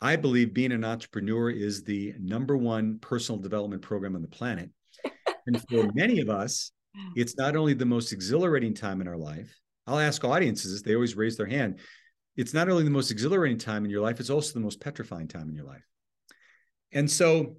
i 0.00 0.16
believe 0.16 0.54
being 0.54 0.72
an 0.72 0.84
entrepreneur 0.84 1.50
is 1.50 1.82
the 1.84 2.14
number 2.20 2.56
one 2.56 2.98
personal 3.00 3.40
development 3.40 3.82
program 3.82 4.14
on 4.14 4.22
the 4.22 4.28
planet 4.28 4.70
and 5.46 5.62
for 5.68 5.90
many 5.94 6.20
of 6.20 6.28
us 6.28 6.72
it's 7.14 7.36
not 7.36 7.56
only 7.56 7.72
the 7.72 7.86
most 7.86 8.12
exhilarating 8.12 8.74
time 8.74 9.00
in 9.00 9.08
our 9.08 9.16
life 9.16 9.56
i'll 9.86 9.98
ask 9.98 10.24
audiences 10.24 10.82
they 10.82 10.94
always 10.94 11.16
raise 11.16 11.36
their 11.36 11.46
hand 11.46 11.78
it's 12.40 12.54
not 12.54 12.68
only 12.68 12.84
the 12.84 12.90
most 12.90 13.10
exhilarating 13.10 13.58
time 13.58 13.84
in 13.84 13.90
your 13.90 14.00
life, 14.00 14.20
it's 14.20 14.30
also 14.30 14.54
the 14.54 14.60
most 14.60 14.80
petrifying 14.80 15.28
time 15.28 15.48
in 15.48 15.54
your 15.54 15.66
life. 15.66 15.86
And 16.92 17.10
so, 17.10 17.56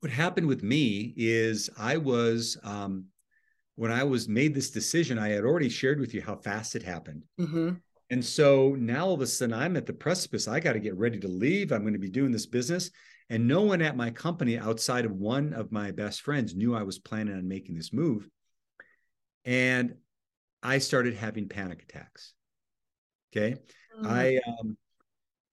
what 0.00 0.10
happened 0.10 0.46
with 0.46 0.62
me 0.62 1.12
is 1.16 1.70
I 1.78 1.98
was, 1.98 2.58
um, 2.62 3.06
when 3.76 3.90
I 3.90 4.04
was 4.04 4.28
made 4.28 4.54
this 4.54 4.70
decision, 4.70 5.18
I 5.18 5.28
had 5.28 5.44
already 5.44 5.68
shared 5.68 6.00
with 6.00 6.14
you 6.14 6.22
how 6.22 6.36
fast 6.36 6.76
it 6.76 6.82
happened. 6.82 7.24
Mm-hmm. 7.40 7.70
And 8.10 8.24
so 8.24 8.76
now 8.78 9.06
all 9.06 9.14
of 9.14 9.20
a 9.20 9.26
sudden 9.26 9.54
I'm 9.54 9.76
at 9.76 9.86
the 9.86 9.92
precipice. 9.92 10.46
I 10.46 10.60
got 10.60 10.74
to 10.74 10.80
get 10.80 10.96
ready 10.96 11.18
to 11.20 11.28
leave. 11.28 11.72
I'm 11.72 11.82
going 11.82 11.94
to 11.94 11.98
be 11.98 12.10
doing 12.10 12.32
this 12.32 12.46
business. 12.46 12.90
And 13.30 13.48
no 13.48 13.62
one 13.62 13.80
at 13.80 13.96
my 13.96 14.10
company 14.10 14.58
outside 14.58 15.06
of 15.06 15.12
one 15.12 15.54
of 15.54 15.72
my 15.72 15.90
best 15.90 16.20
friends 16.22 16.54
knew 16.54 16.74
I 16.74 16.82
was 16.82 16.98
planning 16.98 17.34
on 17.34 17.48
making 17.48 17.74
this 17.74 17.92
move. 17.92 18.28
And 19.46 19.94
I 20.62 20.78
started 20.78 21.14
having 21.14 21.48
panic 21.48 21.82
attacks. 21.82 22.34
Okay. 23.34 23.56
Mm. 24.00 24.06
I 24.06 24.40
um 24.46 24.76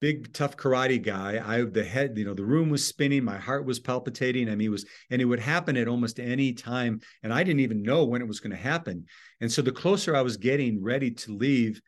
big 0.02 0.34
tough 0.34 0.58
karate 0.58 1.02
guy. 1.02 1.42
I 1.46 1.60
have 1.60 1.74
the 1.74 1.84
head, 1.84 2.18
you 2.18 2.26
know, 2.26 2.34
the 2.34 2.44
room 2.44 2.70
was 2.72 2.86
spinning, 2.86 3.24
my 3.24 3.38
heart 3.38 3.66
was 3.66 3.80
palpitating. 3.80 4.50
I 4.50 4.56
mean, 4.56 4.68
it 4.68 4.72
was, 4.72 4.86
and 5.12 5.22
it 5.22 5.26
would 5.26 5.40
happen 5.40 5.78
at 5.78 5.88
almost 5.88 6.20
any 6.20 6.54
time. 6.54 7.00
And 7.22 7.32
I 7.32 7.44
didn't 7.44 7.60
even 7.60 7.84
know 7.84 8.04
when 8.06 8.22
it 8.22 8.28
was 8.28 8.40
going 8.40 8.52
to 8.52 8.58
happen. 8.58 9.06
And 9.40 9.52
so 9.52 9.62
the 9.62 9.72
closer 9.72 10.16
I 10.16 10.24
was 10.24 10.38
getting 10.38 10.82
ready 10.84 11.12
to 11.12 11.38
leave 11.38 11.80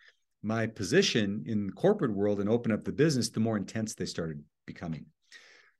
my 0.44 0.68
position 0.68 1.44
in 1.48 1.68
the 1.68 1.74
corporate 1.74 2.14
world 2.14 2.40
and 2.40 2.50
open 2.50 2.72
up 2.72 2.84
the 2.84 2.92
business, 2.92 3.30
the 3.30 3.40
more 3.40 3.58
intense 3.58 3.96
they 3.96 4.06
started 4.06 4.44
becoming. 4.66 5.06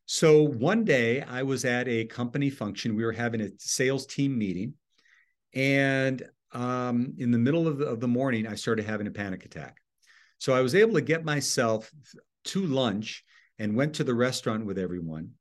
So 0.06 0.44
one 0.44 0.84
day 0.84 1.22
I 1.22 1.44
was 1.44 1.66
at 1.66 1.88
a 1.88 2.06
company 2.06 2.50
function. 2.50 2.96
We 2.96 3.06
were 3.06 3.12
having 3.12 3.42
a 3.42 3.50
sales 3.58 4.06
team 4.06 4.38
meeting. 4.38 4.74
And 5.54 6.24
um, 6.52 7.14
in 7.18 7.32
the 7.32 7.38
middle 7.38 7.68
of 7.68 7.78
the, 7.78 7.86
of 7.86 8.00
the 8.00 8.08
morning, 8.08 8.48
I 8.48 8.56
started 8.56 8.86
having 8.86 9.08
a 9.08 9.12
panic 9.12 9.46
attack. 9.46 9.78
So 10.40 10.54
I 10.54 10.62
was 10.62 10.76
able 10.76 10.96
to 10.96 11.02
get 11.02 11.24
myself 11.24 11.92
to 12.46 12.66
lunch 12.66 13.24
and 13.60 13.76
went 13.76 13.96
to 13.96 14.04
the 14.04 14.14
restaurant 14.14 14.66
with 14.66 14.78
everyone. 14.78 15.32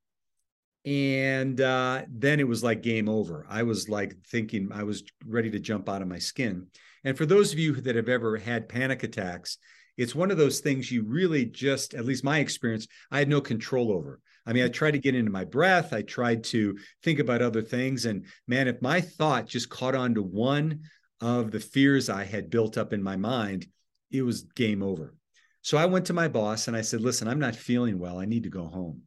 And 0.84 1.60
uh, 1.60 2.02
then 2.08 2.40
it 2.40 2.48
was 2.48 2.62
like 2.62 2.82
game 2.82 3.08
over. 3.08 3.46
I 3.48 3.62
was 3.62 3.88
like 3.88 4.16
thinking 4.26 4.70
I 4.72 4.82
was 4.82 5.02
ready 5.24 5.50
to 5.50 5.60
jump 5.60 5.88
out 5.88 6.02
of 6.02 6.08
my 6.08 6.18
skin. 6.18 6.66
And 7.04 7.16
for 7.16 7.26
those 7.26 7.52
of 7.52 7.58
you 7.58 7.74
that 7.74 7.96
have 7.96 8.08
ever 8.08 8.36
had 8.36 8.68
panic 8.68 9.02
attacks, 9.02 9.58
it's 9.96 10.14
one 10.14 10.30
of 10.30 10.38
those 10.38 10.60
things 10.60 10.90
you 10.90 11.04
really 11.04 11.44
just, 11.44 11.94
at 11.94 12.04
least 12.04 12.24
my 12.24 12.38
experience, 12.38 12.86
I 13.10 13.18
had 13.18 13.28
no 13.28 13.40
control 13.40 13.92
over. 13.92 14.20
I 14.46 14.52
mean, 14.52 14.62
I 14.62 14.66
mm-hmm. 14.66 14.72
tried 14.72 14.90
to 14.92 14.98
get 14.98 15.14
into 15.14 15.30
my 15.30 15.44
breath. 15.44 15.92
I 15.92 16.02
tried 16.02 16.44
to 16.44 16.78
think 17.02 17.18
about 17.18 17.42
other 17.42 17.62
things. 17.62 18.06
And 18.06 18.26
man, 18.46 18.68
if 18.68 18.80
my 18.80 19.00
thought 19.00 19.46
just 19.46 19.68
caught 19.68 19.94
on 19.94 20.14
to 20.14 20.22
one 20.22 20.80
of 21.20 21.50
the 21.50 21.60
fears 21.60 22.08
I 22.08 22.24
had 22.24 22.50
built 22.50 22.78
up 22.78 22.92
in 22.92 23.02
my 23.02 23.16
mind, 23.16 23.66
it 24.10 24.22
was 24.22 24.42
game 24.42 24.82
over. 24.82 25.14
So 25.62 25.78
I 25.78 25.86
went 25.86 26.06
to 26.06 26.12
my 26.12 26.26
boss 26.28 26.66
and 26.66 26.76
I 26.76 26.80
said, 26.80 27.00
listen, 27.00 27.28
I'm 27.28 27.38
not 27.38 27.54
feeling 27.54 27.98
well. 27.98 28.18
I 28.18 28.24
need 28.24 28.42
to 28.44 28.50
go 28.50 28.66
home. 28.66 29.02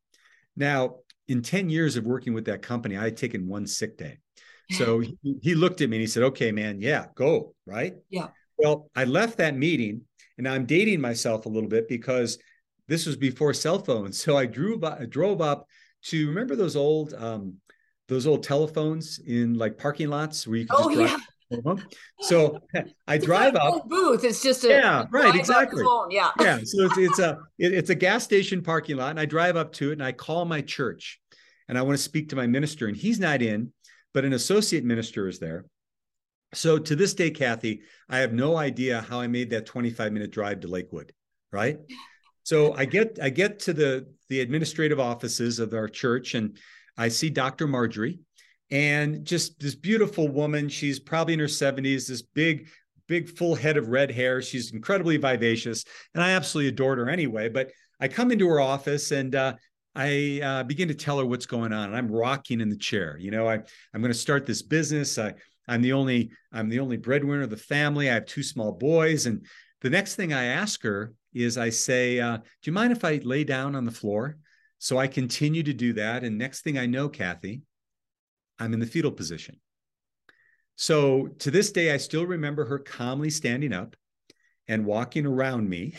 Now, 0.55 0.97
in 1.27 1.41
10 1.41 1.69
years 1.69 1.97
of 1.97 2.05
working 2.05 2.33
with 2.33 2.45
that 2.45 2.61
company, 2.61 2.95
I 2.95 3.03
had 3.03 3.17
taken 3.17 3.47
one 3.47 3.67
sick 3.67 3.97
day. 3.97 4.19
So 4.71 4.99
he, 4.99 5.15
he 5.41 5.55
looked 5.55 5.81
at 5.81 5.89
me 5.89 5.97
and 5.97 6.01
he 6.01 6.07
said, 6.07 6.23
okay, 6.23 6.51
man, 6.51 6.81
yeah, 6.81 7.07
go. 7.15 7.53
Right. 7.65 7.95
Yeah. 8.09 8.27
Well, 8.57 8.89
I 8.95 9.03
left 9.05 9.37
that 9.37 9.55
meeting 9.55 10.01
and 10.37 10.47
I'm 10.47 10.65
dating 10.65 11.01
myself 11.01 11.45
a 11.45 11.49
little 11.49 11.69
bit 11.69 11.87
because 11.87 12.37
this 12.87 13.05
was 13.05 13.15
before 13.17 13.53
cell 13.53 13.79
phones. 13.79 14.21
So 14.21 14.37
I 14.37 14.45
drove 14.45 14.83
up, 14.83 14.99
I 15.01 15.05
drove 15.05 15.41
up 15.41 15.67
to 16.05 16.27
remember 16.27 16.55
those 16.55 16.75
old, 16.75 17.13
um, 17.13 17.55
those 18.07 18.27
old 18.27 18.43
telephones 18.43 19.19
in 19.19 19.55
like 19.55 19.77
parking 19.77 20.09
lots 20.09 20.47
where 20.47 20.57
you 20.57 20.65
could 20.67 20.75
Oh 20.79 20.89
yeah. 20.89 21.17
So 22.21 22.59
I 23.07 23.15
It's 23.15 23.25
drive 23.25 23.55
up. 23.55 23.87
booth. 23.87 24.23
It's 24.23 24.41
just 24.41 24.63
a 24.63 24.69
Yeah, 24.69 25.05
right, 25.11 25.35
exactly. 25.35 25.83
phone. 25.83 26.09
Yeah. 26.11 26.31
Yeah, 26.39 26.57
so 26.63 26.85
it's 26.85 26.97
it's 26.97 27.19
a 27.19 27.37
it- 27.59 27.73
it's 27.73 27.89
a 27.89 27.95
gas 27.95 28.23
station 28.23 28.61
parking 28.61 28.97
lot, 28.97 29.11
and 29.11 29.19
I 29.19 29.25
drive 29.25 29.55
up 29.55 29.71
to 29.73 29.89
it, 29.89 29.93
and 29.93 30.03
I 30.03 30.11
call 30.11 30.45
my 30.45 30.61
church, 30.61 31.19
and 31.67 31.77
I 31.77 31.81
want 31.83 31.97
to 31.97 32.03
speak 32.03 32.29
to 32.29 32.35
my 32.35 32.47
minister, 32.47 32.87
and 32.87 32.95
he's 32.97 33.19
not 33.19 33.41
in, 33.41 33.71
but 34.15 34.23
an 34.23 34.31
associate 34.31 34.85
minister 34.85 35.27
is 35.27 35.39
there. 35.39 35.65
So 36.53 36.79
to 36.79 36.95
this 36.95 37.13
day, 37.13 37.31
Kathy, 37.31 37.81
I 38.07 38.19
have 38.19 38.31
no 38.31 38.55
idea 38.55 39.01
how 39.01 39.19
I 39.19 39.27
made 39.27 39.49
that 39.49 39.65
25 39.65 40.13
minute 40.13 40.31
drive 40.31 40.61
to 40.61 40.69
Lakewood, 40.69 41.11
right? 41.51 41.77
So 42.43 42.73
I 42.73 42.85
get 42.85 43.19
I 43.21 43.29
get 43.29 43.59
to 43.61 43.73
the 43.73 44.07
the 44.29 44.39
administrative 44.39 45.01
offices 45.01 45.59
of 45.59 45.73
our 45.73 45.89
church, 45.89 46.33
and 46.33 46.57
I 46.97 47.09
see 47.09 47.29
Dr. 47.29 47.67
Marjorie, 47.67 48.19
and 48.71 49.25
just 49.25 49.59
this 49.59 49.75
beautiful 49.75 50.29
woman. 50.29 50.69
She's 50.69 50.99
probably 50.99 51.33
in 51.33 51.39
her 51.41 51.47
70s. 51.47 52.07
This 52.07 52.21
big 52.21 52.69
big 53.07 53.27
full 53.27 53.53
head 53.53 53.75
of 53.75 53.89
red 53.89 54.11
hair. 54.11 54.41
She's 54.41 54.71
incredibly 54.71 55.17
vivacious, 55.17 55.83
and 56.13 56.23
I 56.23 56.31
absolutely 56.31 56.69
adored 56.69 56.99
her 56.99 57.09
anyway. 57.09 57.49
But 57.49 57.71
I 57.99 58.07
come 58.07 58.31
into 58.31 58.47
her 58.47 58.61
office 58.61 59.11
and 59.11 59.35
uh, 59.35 59.55
I 59.95 60.41
uh, 60.43 60.63
begin 60.63 60.89
to 60.89 60.93
tell 60.93 61.19
her 61.19 61.25
what's 61.25 61.45
going 61.45 61.71
on, 61.71 61.89
and 61.89 61.95
I'm 61.95 62.11
rocking 62.11 62.59
in 62.59 62.69
the 62.69 62.77
chair. 62.77 63.17
You 63.19 63.31
know, 63.31 63.47
I 63.47 63.55
I'm 63.55 64.01
going 64.01 64.11
to 64.11 64.13
start 64.13 64.45
this 64.45 64.61
business. 64.61 65.17
I 65.17 65.33
I'm 65.67 65.81
the 65.81 65.93
only 65.93 66.31
I'm 66.51 66.69
the 66.69 66.79
only 66.79 66.97
breadwinner 66.97 67.43
of 67.43 67.49
the 67.49 67.57
family. 67.57 68.09
I 68.09 68.15
have 68.15 68.25
two 68.25 68.43
small 68.43 68.73
boys, 68.73 69.25
and 69.25 69.45
the 69.81 69.89
next 69.89 70.15
thing 70.15 70.33
I 70.33 70.45
ask 70.45 70.83
her 70.83 71.13
is 71.33 71.57
I 71.57 71.69
say, 71.69 72.19
uh, 72.19 72.37
"Do 72.37 72.43
you 72.63 72.73
mind 72.73 72.91
if 72.91 73.05
I 73.05 73.21
lay 73.23 73.43
down 73.43 73.75
on 73.75 73.85
the 73.85 73.91
floor?" 73.91 74.37
So 74.79 74.97
I 74.97 75.07
continue 75.07 75.63
to 75.63 75.73
do 75.73 75.93
that, 75.93 76.23
and 76.23 76.37
next 76.37 76.61
thing 76.61 76.77
I 76.77 76.85
know, 76.85 77.07
Kathy, 77.07 77.61
I'm 78.59 78.73
in 78.73 78.79
the 78.79 78.85
fetal 78.85 79.11
position. 79.11 79.59
So 80.75 81.27
to 81.39 81.51
this 81.51 81.71
day, 81.71 81.93
I 81.93 81.97
still 81.97 82.25
remember 82.25 82.65
her 82.65 82.79
calmly 82.79 83.29
standing 83.29 83.71
up 83.71 83.95
and 84.67 84.85
walking 84.85 85.25
around 85.25 85.69
me 85.69 85.95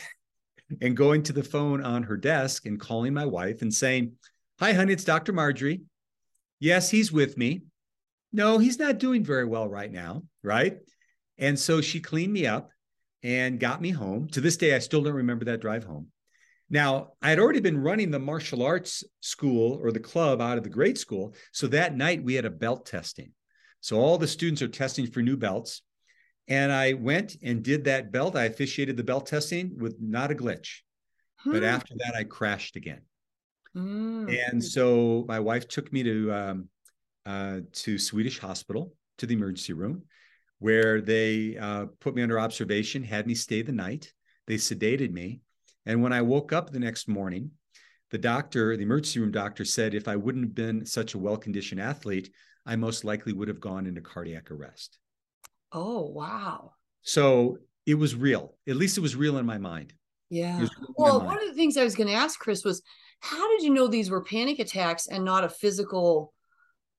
and 0.81 0.97
going 0.97 1.23
to 1.25 1.33
the 1.33 1.43
phone 1.43 1.83
on 1.83 2.03
her 2.05 2.17
desk 2.17 2.67
and 2.67 2.81
calling 2.81 3.15
my 3.15 3.27
wife 3.27 3.63
and 3.63 3.73
saying, 3.73 4.13
Hi, 4.59 4.73
honey, 4.73 4.93
it's 4.93 5.05
Dr. 5.05 5.33
Marjorie. 5.33 5.83
Yes, 6.59 6.91
he's 6.91 7.13
with 7.13 7.37
me. 7.37 7.63
No, 8.33 8.59
he's 8.59 8.79
not 8.79 8.99
doing 8.99 9.25
very 9.25 9.45
well 9.45 9.69
right 9.69 9.91
now. 9.91 10.23
Right. 10.43 10.79
And 11.39 11.59
so 11.59 11.81
she 11.81 12.01
cleaned 12.01 12.33
me 12.33 12.47
up 12.47 12.71
and 13.23 13.61
got 13.61 13.83
me 13.83 13.91
home. 13.91 14.29
To 14.29 14.41
this 14.41 14.57
day, 14.57 14.75
I 14.75 14.79
still 14.79 15.03
don't 15.03 15.15
remember 15.15 15.45
that 15.47 15.61
drive 15.61 15.85
home. 15.85 16.09
Now, 16.69 17.13
I 17.23 17.31
had 17.31 17.39
already 17.39 17.61
been 17.61 17.79
running 17.79 18.11
the 18.11 18.19
martial 18.19 18.63
arts 18.63 19.05
school 19.21 19.79
or 19.83 19.93
the 19.93 20.01
club 20.01 20.41
out 20.41 20.59
of 20.59 20.65
the 20.65 20.71
grade 20.71 20.99
school. 20.99 21.35
So 21.53 21.67
that 21.69 21.97
night 21.97 22.25
we 22.25 22.35
had 22.35 22.45
a 22.45 22.51
belt 22.51 22.87
testing. 22.87 23.33
So 23.81 23.99
all 23.99 24.19
the 24.19 24.27
students 24.27 24.63
are 24.63 24.69
testing 24.69 25.07
for 25.07 25.23
new 25.23 25.37
belts. 25.37 25.83
And 26.49 26.71
I 26.71 26.93
went 26.93 27.37
and 27.43 27.63
did 27.63 27.85
that 27.85 28.13
belt. 28.13 28.37
I 28.37 28.45
officiated 28.45 28.97
the 28.97 29.05
belt 29.05 29.27
testing 29.27 29.79
with 29.79 29.97
not 30.01 30.31
a 30.31 30.35
glitch. 30.35 30.81
But 31.45 31.63
Hmm. 31.63 31.69
after 31.69 31.95
that, 31.99 32.15
I 32.17 32.25
crashed 32.25 32.77
again. 32.77 33.03
Hmm. 33.75 34.29
And 34.29 34.65
so 34.65 35.25
my 35.29 35.39
wife 35.41 35.69
took 35.69 35.93
me 35.93 36.03
to 36.03 36.33
um, 36.33 36.69
uh, 37.25 37.61
to 37.73 37.99
Swedish 37.99 38.39
Hospital 38.39 38.95
to 39.19 39.27
the 39.27 39.35
emergency 39.35 39.73
room, 39.73 40.03
where 40.59 41.01
they 41.01 41.57
uh, 41.57 41.87
put 42.01 42.15
me 42.15 42.23
under 42.23 42.39
observation, 42.39 43.03
had 43.03 43.27
me 43.27 43.35
stay 43.35 43.63
the 43.63 43.73
night. 43.73 44.13
They 44.47 44.55
sedated 44.55 45.13
me, 45.13 45.41
and 45.85 46.03
when 46.03 46.13
I 46.13 46.23
woke 46.23 46.53
up 46.53 46.71
the 46.71 46.79
next 46.79 47.09
morning, 47.09 47.51
the 48.11 48.19
doctor, 48.19 48.77
the 48.77 48.85
emergency 48.85 49.21
room 49.21 49.33
doctor, 49.33 49.65
said 49.65 49.95
if 49.95 50.09
I 50.09 50.17
wouldn't 50.17 50.45
have 50.45 50.55
been 50.55 50.87
such 50.87 51.15
a 51.15 51.19
well 51.19 51.37
conditioned 51.37 51.81
athlete, 51.81 52.31
I 52.65 52.77
most 52.77 53.05
likely 53.05 53.33
would 53.33 53.49
have 53.49 53.61
gone 53.61 53.87
into 53.87 54.01
cardiac 54.01 54.51
arrest. 54.51 54.99
Oh 55.73 56.07
wow. 56.07 56.73
So 57.03 57.59
it 57.87 57.95
was 57.95 58.15
real. 58.15 58.55
At 58.69 58.77
least 58.77 58.99
it 58.99 59.01
was 59.01 59.15
real 59.17 59.39
in 59.39 59.47
my 59.47 59.59
mind. 59.59 59.93
Yeah. 60.31 60.61
was 60.61 60.71
real 60.77 60.89
in 60.89 60.95
my 60.99 61.05
Well, 61.05 61.19
mind. 61.19 61.27
one 61.29 61.39
of 61.43 61.49
the 61.49 61.55
things 61.55 61.77
I 61.77 61.85
was 61.85 61.95
going 61.95 62.09
to 62.09 62.15
ask 62.15 62.39
Chris 62.39 62.65
was, 62.65 62.83
how 63.21 63.49
did 63.57 63.63
you 63.63 63.73
know 63.73 63.87
these 63.87 64.11
were 64.11 64.23
panic 64.23 64.59
attacks 64.59 65.07
and 65.07 65.25
not 65.25 65.45
a 65.45 65.49
physical, 65.49 66.33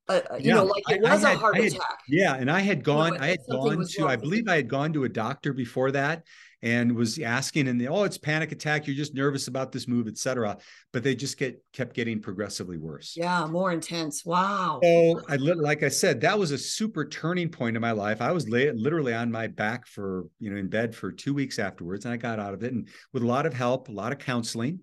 uh, 0.07 0.21
uh, 0.31 0.35
you 0.37 0.49
Yeah, 0.49 0.55
know, 0.55 0.63
like 0.65 0.83
it 0.89 1.03
I- 1.05 1.09
I 1.09 1.13
was 1.15 1.23
a 1.23 1.35
heart 1.35 1.57
had- 1.57 1.65
attack? 1.73 1.99
Yeah, 2.07 2.35
and 2.35 2.49
I 2.49 2.61
had 2.61 2.83
gone, 2.83 3.15
it- 3.15 3.21
I 3.21 3.27
had 3.27 3.39
gone 3.49 3.85
to, 3.85 4.07
I 4.07 4.15
believe. 4.15 4.47
I 4.47 4.55
had 4.55 4.69
gone 4.69 4.93
to 4.93 5.03
a 5.03 5.09
doctor 5.09 5.51
before 5.53 5.91
that, 5.91 6.23
and 6.61 6.95
was 6.95 7.19
asking 7.19 7.67
and 7.67 7.79
they, 7.79 7.87
oh 7.87 8.03
it's 8.03 8.17
panic 8.17 8.51
attack. 8.51 8.87
You're 8.87 8.95
just 8.95 9.13
nervous 9.13 9.47
about 9.47 9.71
this 9.71 9.87
move 9.87 10.07
etc 10.07 10.57
but 10.93 11.03
they 11.03 11.15
just 11.15 11.37
get 11.37 11.63
kept 11.73 11.95
getting 11.95 12.21
progressively 12.21 12.77
worse. 12.77 13.13
Yeah 13.15 13.45
more 13.45 13.71
intense. 13.71 14.25
Wow. 14.25 14.79
So 14.83 15.21
i 15.29 15.35
like 15.35 15.83
i 15.83 15.89
said 15.89 16.21
that 16.21 16.37
was 16.37 16.51
a 16.51 16.57
super 16.57 17.05
turning 17.05 17.49
point 17.49 17.75
in 17.75 17.81
my 17.81 17.91
life. 17.91 18.21
I 18.21 18.31
was 18.31 18.47
literally 18.49 19.13
on 19.13 19.31
my 19.31 19.47
back 19.47 19.87
for 19.87 20.25
you 20.39 20.49
know 20.49 20.57
in 20.57 20.67
bed 20.67 20.95
for 20.95 21.11
two 21.11 21.33
weeks 21.33 21.59
afterwards 21.59 22.05
and 22.05 22.13
i 22.13 22.17
got 22.17 22.39
out 22.39 22.53
of 22.53 22.63
it 22.63 22.73
and 22.73 22.87
with 23.13 23.23
a 23.23 23.27
lot 23.27 23.45
of 23.45 23.53
help 23.53 23.89
a 23.89 23.91
lot 23.91 24.11
of 24.11 24.19
counseling 24.19 24.79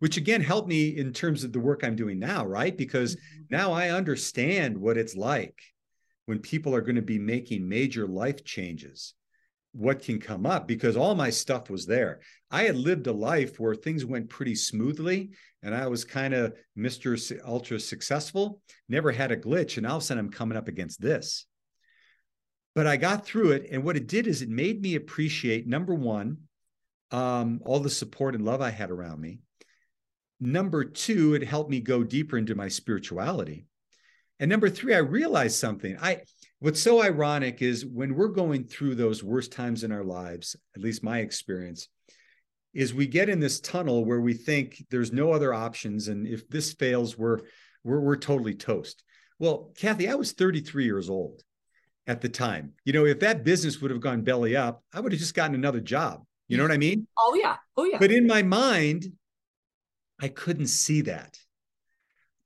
which 0.00 0.16
again 0.16 0.40
helped 0.40 0.68
me 0.68 0.88
in 0.88 1.12
terms 1.12 1.44
of 1.44 1.52
the 1.52 1.60
work 1.60 1.82
i'm 1.84 1.96
doing 1.96 2.18
now 2.18 2.44
right? 2.44 2.76
Because 2.76 3.16
mm-hmm. 3.16 3.42
now 3.50 3.72
i 3.72 3.90
understand 3.90 4.76
what 4.76 4.98
it's 4.98 5.16
like 5.16 5.58
when 6.26 6.38
people 6.38 6.74
are 6.74 6.80
going 6.80 6.96
to 6.96 7.02
be 7.02 7.18
making 7.18 7.68
major 7.68 8.06
life 8.06 8.44
changes 8.44 9.14
what 9.74 10.02
can 10.02 10.20
come 10.20 10.46
up 10.46 10.68
because 10.68 10.96
all 10.96 11.14
my 11.14 11.30
stuff 11.30 11.68
was 11.68 11.84
there. 11.84 12.20
I 12.50 12.62
had 12.62 12.76
lived 12.76 13.08
a 13.08 13.12
life 13.12 13.58
where 13.58 13.74
things 13.74 14.04
went 14.04 14.30
pretty 14.30 14.54
smoothly 14.54 15.30
and 15.62 15.74
I 15.74 15.88
was 15.88 16.04
kind 16.04 16.32
of 16.32 16.54
Mr. 16.78 17.40
Ultra 17.44 17.80
successful, 17.80 18.60
never 18.88 19.10
had 19.10 19.32
a 19.32 19.36
glitch. 19.36 19.76
And 19.76 19.86
all 19.86 19.96
of 19.96 20.02
a 20.02 20.06
sudden 20.06 20.24
I'm 20.24 20.30
coming 20.30 20.56
up 20.56 20.68
against 20.68 21.00
this. 21.00 21.46
But 22.74 22.86
I 22.86 22.96
got 22.96 23.26
through 23.26 23.52
it. 23.52 23.68
And 23.70 23.82
what 23.82 23.96
it 23.96 24.06
did 24.06 24.26
is 24.26 24.42
it 24.42 24.48
made 24.48 24.80
me 24.80 24.94
appreciate 24.94 25.66
number 25.66 25.94
one, 25.94 26.38
um, 27.10 27.60
all 27.64 27.80
the 27.80 27.90
support 27.90 28.34
and 28.34 28.44
love 28.44 28.60
I 28.60 28.70
had 28.70 28.90
around 28.90 29.20
me. 29.20 29.40
Number 30.38 30.84
two, 30.84 31.34
it 31.34 31.42
helped 31.42 31.70
me 31.70 31.80
go 31.80 32.04
deeper 32.04 32.38
into 32.38 32.54
my 32.54 32.68
spirituality. 32.68 33.66
And 34.38 34.48
number 34.48 34.68
three, 34.68 34.94
I 34.94 34.98
realized 34.98 35.56
something. 35.56 35.96
I 36.00 36.22
what's 36.64 36.80
so 36.80 37.02
ironic 37.02 37.60
is 37.60 37.84
when 37.84 38.14
we're 38.14 38.28
going 38.28 38.64
through 38.64 38.94
those 38.94 39.22
worst 39.22 39.52
times 39.52 39.84
in 39.84 39.92
our 39.92 40.02
lives, 40.02 40.56
at 40.74 40.80
least 40.80 41.04
my 41.04 41.18
experience, 41.18 41.88
is 42.72 42.94
we 42.94 43.06
get 43.06 43.28
in 43.28 43.38
this 43.38 43.60
tunnel 43.60 44.02
where 44.06 44.22
we 44.22 44.32
think 44.32 44.82
there's 44.90 45.12
no 45.12 45.30
other 45.30 45.52
options. 45.52 46.08
And 46.08 46.26
if 46.26 46.48
this 46.48 46.72
fails, 46.72 47.18
we're 47.18 47.40
we're, 47.84 48.00
we're 48.00 48.16
totally 48.16 48.54
toast. 48.54 49.04
Well, 49.38 49.72
Kathy, 49.76 50.08
I 50.08 50.14
was 50.14 50.32
33 50.32 50.86
years 50.86 51.10
old 51.10 51.42
at 52.06 52.22
the 52.22 52.30
time. 52.30 52.72
You 52.86 52.94
know, 52.94 53.04
if 53.04 53.20
that 53.20 53.44
business 53.44 53.82
would 53.82 53.90
have 53.90 54.00
gone 54.00 54.22
belly 54.22 54.56
up, 54.56 54.82
I 54.90 55.00
would 55.00 55.12
have 55.12 55.20
just 55.20 55.34
gotten 55.34 55.54
another 55.54 55.80
job. 55.80 56.24
You 56.48 56.56
know 56.56 56.64
what 56.64 56.72
I 56.72 56.78
mean? 56.78 57.06
Oh, 57.18 57.34
yeah. 57.34 57.56
Oh, 57.76 57.84
yeah. 57.84 57.98
But 57.98 58.10
in 58.10 58.26
my 58.26 58.42
mind, 58.42 59.12
I 60.18 60.28
couldn't 60.28 60.68
see 60.68 61.02
that. 61.02 61.36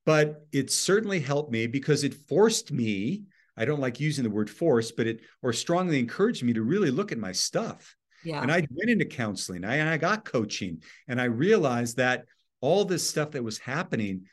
But 0.05 0.45
it 0.51 0.73
certainly 0.73 1.21
helped 1.21 1.53
me 1.53 1.69
because 1.69 2.03
it 2.03 2.15
forced 2.15 2.73
me 2.73 3.23
I 3.59 3.65
don't 3.65 3.81
like 3.81 4.01
using 4.01 4.25
the 4.25 4.31
word 4.31 4.49
force, 4.49 4.93
but 4.93 5.07
it 5.07 5.21
or 5.43 5.53
strongly 5.53 5.99
encouraged 5.99 6.45
me 6.45 6.53
to 6.55 6.63
really 6.63 6.91
look 6.91 7.13
at 7.13 7.19
my 7.19 7.33
stuff. 7.33 7.97
Yeah. 8.25 8.41
And 8.41 8.51
I 8.51 8.67
went 8.71 8.91
into 8.91 9.05
counseling. 9.05 9.65
I, 9.65 9.93
I 9.93 9.97
got 9.97 10.25
coaching, 10.25 10.83
and 11.09 11.21
I 11.21 11.25
realized 11.25 11.99
that 11.99 12.25
all 12.61 12.85
this 12.85 13.09
stuff 13.09 13.33
that 13.33 13.45
was 13.45 13.59
happening, 13.59 14.27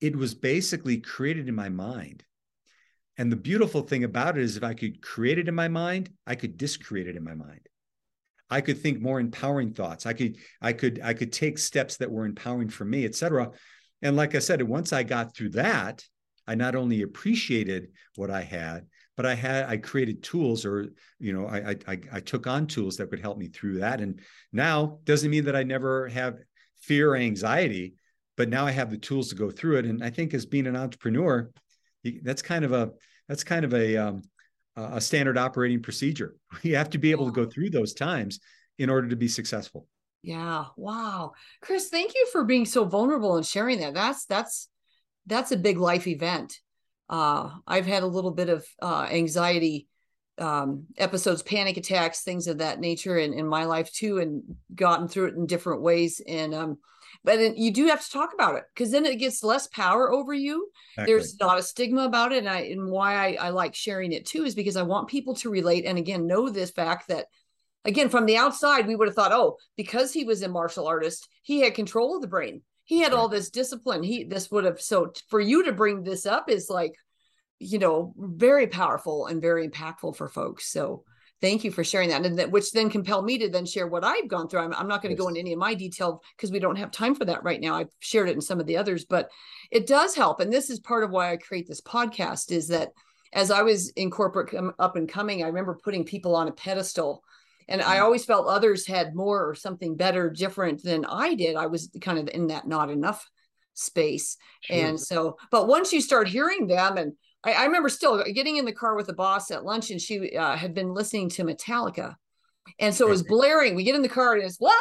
it 0.00 0.16
was 0.16 0.34
basically 0.34 0.98
created 0.98 1.48
in 1.48 1.54
my 1.54 1.68
mind. 1.68 2.24
And 3.16 3.30
the 3.30 3.36
beautiful 3.36 3.82
thing 3.82 4.04
about 4.04 4.38
it 4.38 4.44
is, 4.44 4.56
if 4.56 4.64
I 4.64 4.74
could 4.74 5.02
create 5.02 5.38
it 5.38 5.48
in 5.48 5.54
my 5.54 5.68
mind, 5.68 6.10
I 6.26 6.34
could 6.34 6.56
discreate 6.56 7.06
it 7.06 7.16
in 7.16 7.24
my 7.24 7.34
mind. 7.34 7.68
I 8.48 8.62
could 8.62 8.78
think 8.78 9.00
more 9.00 9.20
empowering 9.20 9.72
thoughts. 9.72 10.06
I 10.06 10.12
could, 10.12 10.36
I 10.60 10.72
could, 10.72 11.00
I 11.02 11.14
could 11.14 11.32
take 11.32 11.58
steps 11.58 11.98
that 11.98 12.10
were 12.10 12.26
empowering 12.26 12.68
for 12.68 12.84
me, 12.84 13.04
et 13.04 13.14
cetera. 13.14 13.50
And 14.02 14.16
like 14.16 14.34
I 14.34 14.38
said, 14.38 14.62
once 14.62 14.92
I 14.92 15.02
got 15.02 15.34
through 15.34 15.50
that, 15.50 16.04
I 16.46 16.54
not 16.54 16.74
only 16.74 17.02
appreciated 17.02 17.88
what 18.16 18.30
I 18.30 18.42
had, 18.42 18.86
but 19.16 19.26
I 19.26 19.34
had 19.34 19.66
I 19.66 19.76
created 19.76 20.22
tools, 20.22 20.64
or 20.64 20.88
you 21.18 21.32
know, 21.32 21.46
I 21.46 21.76
I, 21.86 22.00
I 22.12 22.20
took 22.20 22.46
on 22.46 22.66
tools 22.66 22.96
that 22.96 23.10
could 23.10 23.20
help 23.20 23.38
me 23.38 23.48
through 23.48 23.78
that. 23.78 24.00
And 24.00 24.20
now 24.52 24.98
doesn't 25.04 25.30
mean 25.30 25.44
that 25.44 25.56
I 25.56 25.62
never 25.62 26.08
have 26.08 26.38
fear 26.80 27.12
or 27.12 27.16
anxiety, 27.16 27.94
but 28.36 28.48
now 28.48 28.66
I 28.66 28.70
have 28.70 28.90
the 28.90 28.96
tools 28.96 29.28
to 29.28 29.34
go 29.34 29.50
through 29.50 29.78
it. 29.78 29.84
And 29.84 30.02
I 30.02 30.10
think 30.10 30.32
as 30.32 30.46
being 30.46 30.66
an 30.66 30.76
entrepreneur, 30.76 31.50
that's 32.22 32.42
kind 32.42 32.64
of 32.64 32.72
a 32.72 32.92
that's 33.28 33.44
kind 33.44 33.64
of 33.64 33.74
a 33.74 33.96
um, 33.96 34.22
a 34.76 35.00
standard 35.00 35.38
operating 35.38 35.82
procedure. 35.82 36.36
You 36.62 36.76
have 36.76 36.90
to 36.90 36.98
be 36.98 37.10
able 37.10 37.26
to 37.26 37.32
go 37.32 37.44
through 37.44 37.70
those 37.70 37.94
times 37.94 38.40
in 38.78 38.90
order 38.90 39.08
to 39.08 39.16
be 39.16 39.28
successful. 39.28 39.86
Yeah. 40.22 40.66
Wow. 40.76 41.32
Chris, 41.60 41.88
thank 41.88 42.14
you 42.14 42.26
for 42.32 42.44
being 42.44 42.66
so 42.66 42.84
vulnerable 42.84 43.36
and 43.36 43.46
sharing 43.46 43.80
that. 43.80 43.94
That's 43.94 44.26
that's 44.26 44.68
that's 45.30 45.52
a 45.52 45.56
big 45.56 45.78
life 45.78 46.06
event. 46.06 46.58
Uh, 47.08 47.50
I've 47.66 47.86
had 47.86 48.02
a 48.02 48.08
little 48.08 48.30
bit 48.30 48.48
of 48.48 48.66
uh, 48.82 49.08
anxiety 49.10 49.88
um, 50.38 50.86
episodes, 50.96 51.42
panic 51.42 51.76
attacks, 51.76 52.22
things 52.22 52.46
of 52.46 52.58
that 52.58 52.80
nature 52.80 53.16
in, 53.16 53.32
in 53.32 53.46
my 53.46 53.64
life 53.64 53.92
too, 53.92 54.18
and 54.18 54.42
gotten 54.74 55.08
through 55.08 55.28
it 55.28 55.34
in 55.34 55.46
different 55.46 55.82
ways. 55.82 56.20
And 56.26 56.54
um, 56.54 56.78
but 57.24 57.58
you 57.58 57.72
do 57.72 57.86
have 57.86 58.04
to 58.04 58.10
talk 58.10 58.32
about 58.32 58.56
it 58.56 58.64
because 58.74 58.90
then 58.90 59.04
it 59.04 59.18
gets 59.18 59.42
less 59.42 59.66
power 59.66 60.10
over 60.10 60.32
you. 60.32 60.70
Exactly. 60.94 61.12
There's 61.12 61.38
not 61.38 61.58
a 61.58 61.62
stigma 61.62 62.04
about 62.04 62.32
it, 62.32 62.38
and 62.38 62.48
I 62.48 62.60
and 62.62 62.90
why 62.90 63.14
I, 63.14 63.46
I 63.46 63.48
like 63.50 63.74
sharing 63.74 64.12
it 64.12 64.26
too 64.26 64.44
is 64.44 64.54
because 64.54 64.76
I 64.76 64.82
want 64.82 65.08
people 65.08 65.34
to 65.36 65.50
relate 65.50 65.84
and 65.84 65.98
again 65.98 66.26
know 66.26 66.48
this 66.48 66.70
fact 66.70 67.08
that 67.08 67.26
again 67.84 68.08
from 68.08 68.26
the 68.26 68.36
outside 68.36 68.86
we 68.86 68.96
would 68.96 69.08
have 69.08 69.14
thought 69.14 69.32
oh 69.32 69.56
because 69.76 70.12
he 70.12 70.24
was 70.24 70.42
a 70.42 70.48
martial 70.48 70.86
artist 70.86 71.28
he 71.42 71.60
had 71.60 71.74
control 71.74 72.14
of 72.14 72.22
the 72.22 72.28
brain 72.28 72.62
he 72.90 72.98
had 72.98 73.12
all 73.12 73.28
this 73.28 73.50
discipline. 73.50 74.02
He 74.02 74.24
this 74.24 74.50
would 74.50 74.64
have 74.64 74.80
so 74.80 75.12
for 75.28 75.40
you 75.40 75.64
to 75.66 75.72
bring 75.72 76.02
this 76.02 76.26
up 76.26 76.50
is 76.50 76.68
like 76.68 76.96
you 77.60 77.78
know 77.78 78.12
very 78.18 78.66
powerful 78.66 79.26
and 79.26 79.40
very 79.40 79.68
impactful 79.68 80.16
for 80.16 80.26
folks. 80.26 80.72
So 80.72 81.04
thank 81.40 81.62
you 81.62 81.70
for 81.70 81.84
sharing 81.84 82.08
that. 82.08 82.26
And 82.26 82.36
that 82.40 82.50
which 82.50 82.72
then 82.72 82.90
compelled 82.90 83.26
me 83.26 83.38
to 83.38 83.48
then 83.48 83.64
share 83.64 83.86
what 83.86 84.02
i've 84.02 84.26
gone 84.26 84.48
through. 84.48 84.62
I'm, 84.62 84.74
I'm 84.74 84.88
not 84.88 85.02
going 85.02 85.14
to 85.14 85.16
yes. 85.16 85.22
go 85.22 85.28
into 85.28 85.38
any 85.38 85.52
of 85.52 85.60
my 85.60 85.72
detail 85.72 86.20
because 86.36 86.50
we 86.50 86.58
don't 86.58 86.74
have 86.74 86.90
time 86.90 87.14
for 87.14 87.24
that 87.26 87.44
right 87.44 87.60
now. 87.60 87.76
I've 87.76 87.94
shared 88.00 88.28
it 88.28 88.34
in 88.34 88.40
some 88.40 88.58
of 88.58 88.66
the 88.66 88.76
others 88.76 89.04
but 89.04 89.30
it 89.70 89.86
does 89.86 90.16
help. 90.16 90.40
And 90.40 90.52
this 90.52 90.68
is 90.68 90.80
part 90.80 91.04
of 91.04 91.12
why 91.12 91.30
i 91.30 91.36
create 91.36 91.68
this 91.68 91.80
podcast 91.80 92.50
is 92.50 92.66
that 92.68 92.88
as 93.32 93.52
i 93.52 93.62
was 93.62 93.90
in 93.90 94.10
corporate 94.10 94.52
um, 94.54 94.72
up 94.80 94.96
and 94.96 95.08
coming 95.08 95.44
i 95.44 95.46
remember 95.46 95.78
putting 95.84 96.04
people 96.04 96.34
on 96.34 96.48
a 96.48 96.52
pedestal 96.52 97.22
and 97.70 97.80
I 97.80 97.96
mm. 97.96 98.02
always 98.02 98.24
felt 98.24 98.46
others 98.46 98.86
had 98.86 99.14
more 99.14 99.48
or 99.48 99.54
something 99.54 99.96
better, 99.96 100.28
different 100.28 100.82
than 100.82 101.04
I 101.04 101.34
did. 101.34 101.56
I 101.56 101.66
was 101.66 101.90
kind 102.00 102.18
of 102.18 102.28
in 102.28 102.48
that 102.48 102.66
not 102.66 102.90
enough 102.90 103.26
space. 103.74 104.36
Sure. 104.62 104.76
And 104.76 105.00
so, 105.00 105.38
but 105.50 105.68
once 105.68 105.92
you 105.92 106.00
start 106.00 106.28
hearing 106.28 106.66
them, 106.66 106.98
and 106.98 107.12
I, 107.44 107.52
I, 107.52 107.64
remember 107.64 107.88
still 107.88 108.22
getting 108.24 108.56
in 108.56 108.64
the 108.64 108.72
car 108.72 108.96
with 108.96 109.06
the 109.06 109.14
boss 109.14 109.50
at 109.50 109.64
lunch, 109.64 109.90
and 109.90 110.00
she 110.00 110.36
uh, 110.36 110.56
had 110.56 110.74
been 110.74 110.92
listening 110.92 111.30
to 111.30 111.44
Metallica. 111.44 112.16
And 112.78 112.94
so 112.94 113.06
it 113.06 113.10
was 113.10 113.22
blaring. 113.28 113.74
We 113.74 113.84
get 113.84 113.94
in 113.94 114.02
the 114.02 114.08
car 114.08 114.34
and 114.34 114.42
it's 114.42 114.60
wow. 114.60 114.72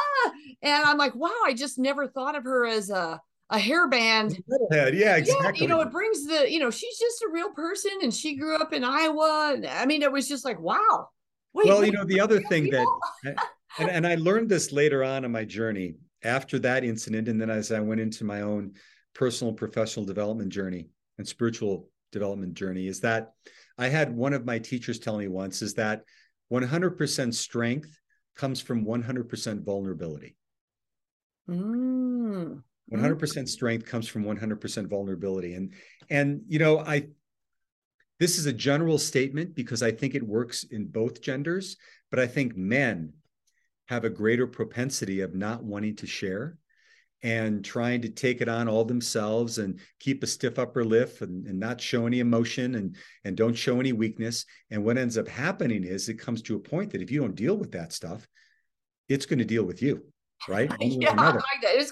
And 0.62 0.84
I'm 0.84 0.98
like, 0.98 1.16
wow, 1.16 1.32
I 1.46 1.54
just 1.54 1.80
never 1.80 2.08
thought 2.08 2.36
of 2.36 2.44
her 2.44 2.66
as 2.66 2.90
a 2.90 3.22
a 3.52 3.58
hairband. 3.58 4.40
Metalhead. 4.72 4.98
Yeah, 4.98 5.16
exactly. 5.16 5.46
Yeah, 5.46 5.62
you 5.62 5.68
know, 5.68 5.82
it 5.82 5.92
brings 5.92 6.26
the, 6.26 6.52
you 6.52 6.60
know, 6.60 6.70
she's 6.70 7.00
just 7.00 7.22
a 7.24 7.30
real 7.32 7.50
person 7.50 7.92
and 8.04 8.14
she 8.14 8.36
grew 8.36 8.56
up 8.56 8.74
in 8.74 8.84
Iowa. 8.84 9.54
And 9.56 9.66
I 9.66 9.86
mean, 9.86 10.02
it 10.02 10.12
was 10.12 10.28
just 10.28 10.46
like, 10.46 10.60
wow, 10.60 11.10
Wait, 11.54 11.68
well, 11.68 11.86
you 11.86 11.91
know, 11.91 12.06
the 12.06 12.20
other 12.20 12.41
thing 12.41 12.70
that, 12.70 12.86
and, 13.80 13.89
and 13.89 14.08
I 14.08 14.16
learned 14.16 14.50
this 14.50 14.72
later 14.72 15.04
on 15.04 15.26
in 15.26 15.32
my 15.32 15.45
journey 15.45 15.95
after 16.24 16.60
that 16.60 16.84
incident, 16.84 17.28
and 17.28 17.39
then 17.39 17.50
as 17.50 17.72
I 17.72 17.80
went 17.80 18.02
into 18.02 18.24
my 18.24 18.41
own 18.41 18.74
personal 19.14 19.54
professional 19.54 20.06
development 20.06 20.52
journey 20.52 20.89
and 21.18 21.28
spiritual 21.28 21.89
development 22.12 22.54
journey, 22.54 22.88
is 22.88 23.00
that 23.02 23.34
I 23.78 23.88
had 23.88 24.16
one 24.16 24.34
of 24.34 24.45
my 24.45 24.60
teachers 24.60 25.00
tell 25.00 25.18
me 25.18 25.28
once 25.28 25.62
is 25.62 25.74
that 25.76 26.04
100% 26.52 27.34
strength 27.34 28.00
comes 28.36 28.62
from 28.62 28.86
100% 28.86 29.64
vulnerability. 29.64 30.36
Mm. 31.50 32.64
100% 32.91 33.47
strength 33.47 33.86
comes 33.86 34.08
from 34.08 34.24
100% 34.24 34.88
vulnerability 34.88 35.54
and 35.54 35.74
and 36.10 36.41
you 36.47 36.60
know 36.60 36.80
i 36.80 37.08
this 38.20 38.38
is 38.38 38.46
a 38.46 38.54
general 38.54 38.98
statement 38.98 39.56
because 39.56 39.82
I 39.82 39.92
think 39.92 40.16
it 40.16 40.24
works 40.24 40.64
in 40.64 40.88
both 40.88 41.22
genders, 41.22 41.78
but 42.12 42.20
I 42.20 42.28
think 42.28 42.56
men 42.56 43.14
have 43.88 44.04
a 44.04 44.10
greater 44.10 44.48
propensity 44.48 45.22
of 45.22 45.34
not 45.34 45.64
wanting 45.64 45.96
to 45.98 46.08
share 46.08 46.58
and 47.22 47.66
trying 47.66 48.02
to 48.02 48.10
take 48.10 48.40
it 48.40 48.48
on 48.48 48.70
all 48.70 48.86
themselves 48.86 49.58
and 49.58 49.80
keep 50.00 50.24
a 50.24 50.28
stiff 50.28 50.58
upper 50.58 50.86
lip 50.86 51.22
and, 51.22 51.46
and, 51.48 51.60
not 51.60 51.82
show 51.82 52.06
any 52.06 52.20
emotion 52.22 52.76
and 52.76 52.96
and 53.26 53.36
don't 53.36 53.56
show 53.56 53.80
any 53.80 53.92
weakness. 53.92 54.46
And 54.72 54.86
what 54.86 54.98
ends 54.98 55.18
up 55.18 55.28
happening 55.28 55.84
is 55.84 56.08
it 56.08 56.14
comes 56.20 56.42
to 56.44 56.56
a 56.56 56.60
point 56.60 56.92
that 56.92 57.02
if 57.02 57.12
you 57.12 57.20
don't 57.20 57.36
deal 57.36 57.58
with 57.58 57.74
that 57.74 57.92
stuff 57.92 58.26
it's 59.10 59.26
going 59.26 59.40
to 59.40 59.46
deal 59.46 59.64
with 59.64 59.82
you 59.82 60.06
right? 60.48 60.72
yeah, 60.80 61.14
that. 61.16 61.42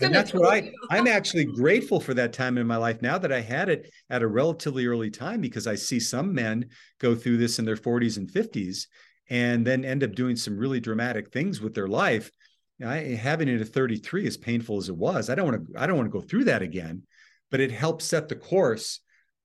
and 0.02 0.14
that's 0.14 0.34
what 0.34 0.54
I, 0.54 0.72
I'm 0.90 1.08
actually 1.08 1.46
grateful 1.46 2.00
for 2.00 2.14
that 2.14 2.34
time 2.34 2.58
in 2.58 2.68
my 2.68 2.78
life 2.78 3.02
now 3.02 3.18
that 3.18 3.32
I 3.32 3.42
had 3.42 3.70
it 3.70 3.92
at 4.10 4.22
a 4.22 4.28
relatively 4.28 4.86
early 4.86 5.10
time 5.10 5.42
because 5.42 5.68
I 5.68 5.76
see 5.76 6.00
some 6.00 6.34
men 6.34 6.70
go 7.00 7.16
through 7.16 7.38
this 7.38 7.60
in 7.60 7.66
their 7.66 7.76
40s 7.76 8.18
and 8.18 8.32
50s 8.32 8.88
and 9.30 9.66
then 9.66 9.84
end 9.84 10.04
up 10.04 10.16
doing 10.16 10.36
some 10.36 10.58
really 10.58 10.80
dramatic 10.80 11.32
things 11.32 11.62
with 11.62 11.74
their 11.74 11.88
life. 11.88 12.32
I, 12.86 12.98
having 12.98 13.48
it 13.48 13.60
at 13.60 13.68
33, 13.70 14.28
as 14.28 14.38
painful 14.38 14.78
as 14.78 14.90
it 14.90 14.96
was, 14.96 15.30
I 15.30 15.36
don't 15.36 15.52
want 15.52 15.68
to. 15.68 15.80
I 15.82 15.88
don't 15.88 15.98
want 15.98 16.12
to 16.12 16.20
go 16.20 16.26
through 16.26 16.46
that 16.46 16.62
again. 16.62 17.04
But 17.50 17.60
it 17.60 17.72
helped 17.72 18.04
set 18.04 18.28
the 18.28 18.36
course 18.36 19.00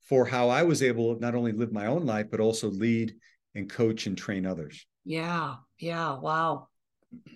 for 0.09 0.27
how 0.27 0.49
I 0.49 0.65
was 0.65 0.83
able 0.83 1.15
to 1.15 1.21
not 1.21 1.35
only 1.35 1.53
live 1.53 1.73
my 1.73 1.87
own 1.87 2.05
life 2.05 2.27
but 2.31 2.41
also 2.41 2.69
lead 2.69 3.15
and 3.55 3.71
coach 3.71 4.07
and 4.07 4.19
train 4.19 4.45
others. 4.45 4.85
Yeah, 5.05 5.57
yeah, 5.79 6.19
wow. 6.19 6.69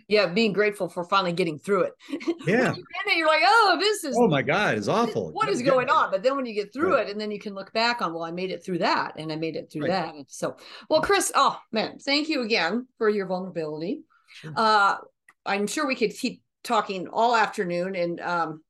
Yeah, 0.08 0.26
being 0.26 0.52
grateful 0.52 0.88
for 0.88 1.02
finally 1.02 1.32
getting 1.32 1.58
through 1.58 1.82
it. 1.82 1.92
Yeah. 2.46 2.74
you 2.74 2.84
it, 3.06 3.16
you're 3.16 3.26
like, 3.26 3.42
oh, 3.44 3.76
this 3.80 4.04
is 4.04 4.16
oh 4.16 4.28
my 4.28 4.40
God, 4.40 4.78
it's 4.78 4.86
awful. 4.86 5.32
What 5.32 5.48
is 5.48 5.62
going 5.62 5.90
on? 5.90 6.12
But 6.12 6.22
then 6.22 6.36
when 6.36 6.46
you 6.46 6.54
get 6.54 6.72
through 6.72 6.94
right. 6.94 7.08
it, 7.08 7.10
and 7.10 7.20
then 7.20 7.32
you 7.32 7.40
can 7.40 7.54
look 7.54 7.72
back 7.72 8.00
on, 8.00 8.14
well, 8.14 8.22
I 8.22 8.30
made 8.30 8.52
it 8.52 8.64
through 8.64 8.78
that, 8.78 9.14
and 9.18 9.32
I 9.32 9.36
made 9.36 9.56
it 9.56 9.68
through 9.72 9.82
right. 9.82 9.90
that. 9.90 10.14
And 10.14 10.24
so, 10.28 10.56
well, 10.88 11.02
Chris, 11.02 11.32
oh 11.34 11.58
man, 11.72 11.98
thank 11.98 12.28
you 12.28 12.42
again 12.42 12.86
for 12.98 13.08
your 13.08 13.26
vulnerability. 13.26 14.02
Sure. 14.28 14.52
Uh, 14.54 14.96
I'm 15.44 15.66
sure 15.66 15.88
we 15.88 15.96
could 15.96 16.14
keep 16.14 16.40
talking 16.62 17.08
all 17.08 17.34
afternoon, 17.34 17.96
and 17.96 18.20
um, 18.20 18.62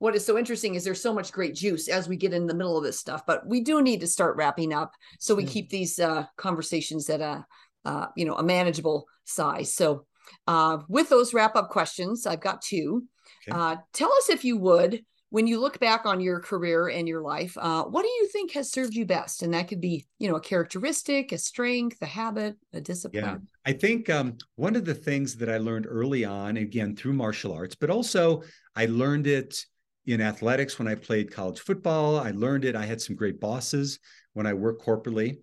what 0.00 0.16
is 0.16 0.26
so 0.26 0.36
interesting 0.36 0.74
is 0.74 0.82
there's 0.82 1.02
so 1.02 1.14
much 1.14 1.30
great 1.30 1.54
juice 1.54 1.86
as 1.88 2.08
we 2.08 2.16
get 2.16 2.32
in 2.34 2.46
the 2.46 2.54
middle 2.54 2.76
of 2.76 2.82
this 2.82 2.98
stuff 2.98 3.22
but 3.26 3.46
we 3.46 3.60
do 3.60 3.80
need 3.82 4.00
to 4.00 4.06
start 4.06 4.34
wrapping 4.36 4.72
up 4.72 4.92
so 5.18 5.34
we 5.34 5.44
keep 5.44 5.68
these 5.68 5.98
uh, 5.98 6.24
conversations 6.36 7.08
at 7.08 7.20
a 7.20 7.44
uh, 7.84 8.06
you 8.16 8.24
know 8.24 8.34
a 8.34 8.42
manageable 8.42 9.06
size 9.24 9.74
so 9.74 10.06
uh, 10.46 10.78
with 10.88 11.08
those 11.08 11.34
wrap 11.34 11.56
up 11.56 11.68
questions 11.68 12.26
i've 12.26 12.40
got 12.40 12.62
two 12.62 13.04
okay. 13.48 13.56
Uh, 13.56 13.76
tell 13.92 14.12
us 14.12 14.28
if 14.28 14.44
you 14.44 14.56
would 14.56 15.04
when 15.32 15.46
you 15.46 15.60
look 15.60 15.78
back 15.78 16.06
on 16.06 16.20
your 16.20 16.40
career 16.40 16.88
and 16.88 17.06
your 17.08 17.20
life 17.20 17.56
uh, 17.58 17.84
what 17.84 18.02
do 18.02 18.08
you 18.08 18.28
think 18.28 18.52
has 18.52 18.70
served 18.70 18.94
you 18.94 19.06
best 19.06 19.42
and 19.42 19.54
that 19.54 19.68
could 19.68 19.80
be 19.80 20.06
you 20.18 20.28
know 20.28 20.36
a 20.36 20.40
characteristic 20.40 21.32
a 21.32 21.38
strength 21.38 21.96
a 22.02 22.06
habit 22.06 22.56
a 22.72 22.80
discipline 22.80 23.24
yeah 23.24 23.36
i 23.64 23.72
think 23.72 24.10
um, 24.10 24.36
one 24.56 24.76
of 24.76 24.84
the 24.84 24.94
things 24.94 25.36
that 25.36 25.48
i 25.48 25.58
learned 25.58 25.86
early 25.88 26.24
on 26.24 26.56
again 26.56 26.96
through 26.96 27.12
martial 27.12 27.52
arts 27.52 27.74
but 27.74 27.90
also 27.90 28.42
i 28.76 28.86
learned 28.86 29.26
it 29.26 29.64
in 30.06 30.20
athletics 30.20 30.78
when 30.78 30.88
I 30.88 30.94
played 30.94 31.30
college 31.30 31.60
football. 31.60 32.18
I 32.18 32.30
learned 32.30 32.64
it. 32.64 32.76
I 32.76 32.84
had 32.84 33.00
some 33.00 33.16
great 33.16 33.40
bosses 33.40 33.98
when 34.32 34.46
I 34.46 34.54
worked 34.54 34.84
corporately, 34.84 35.38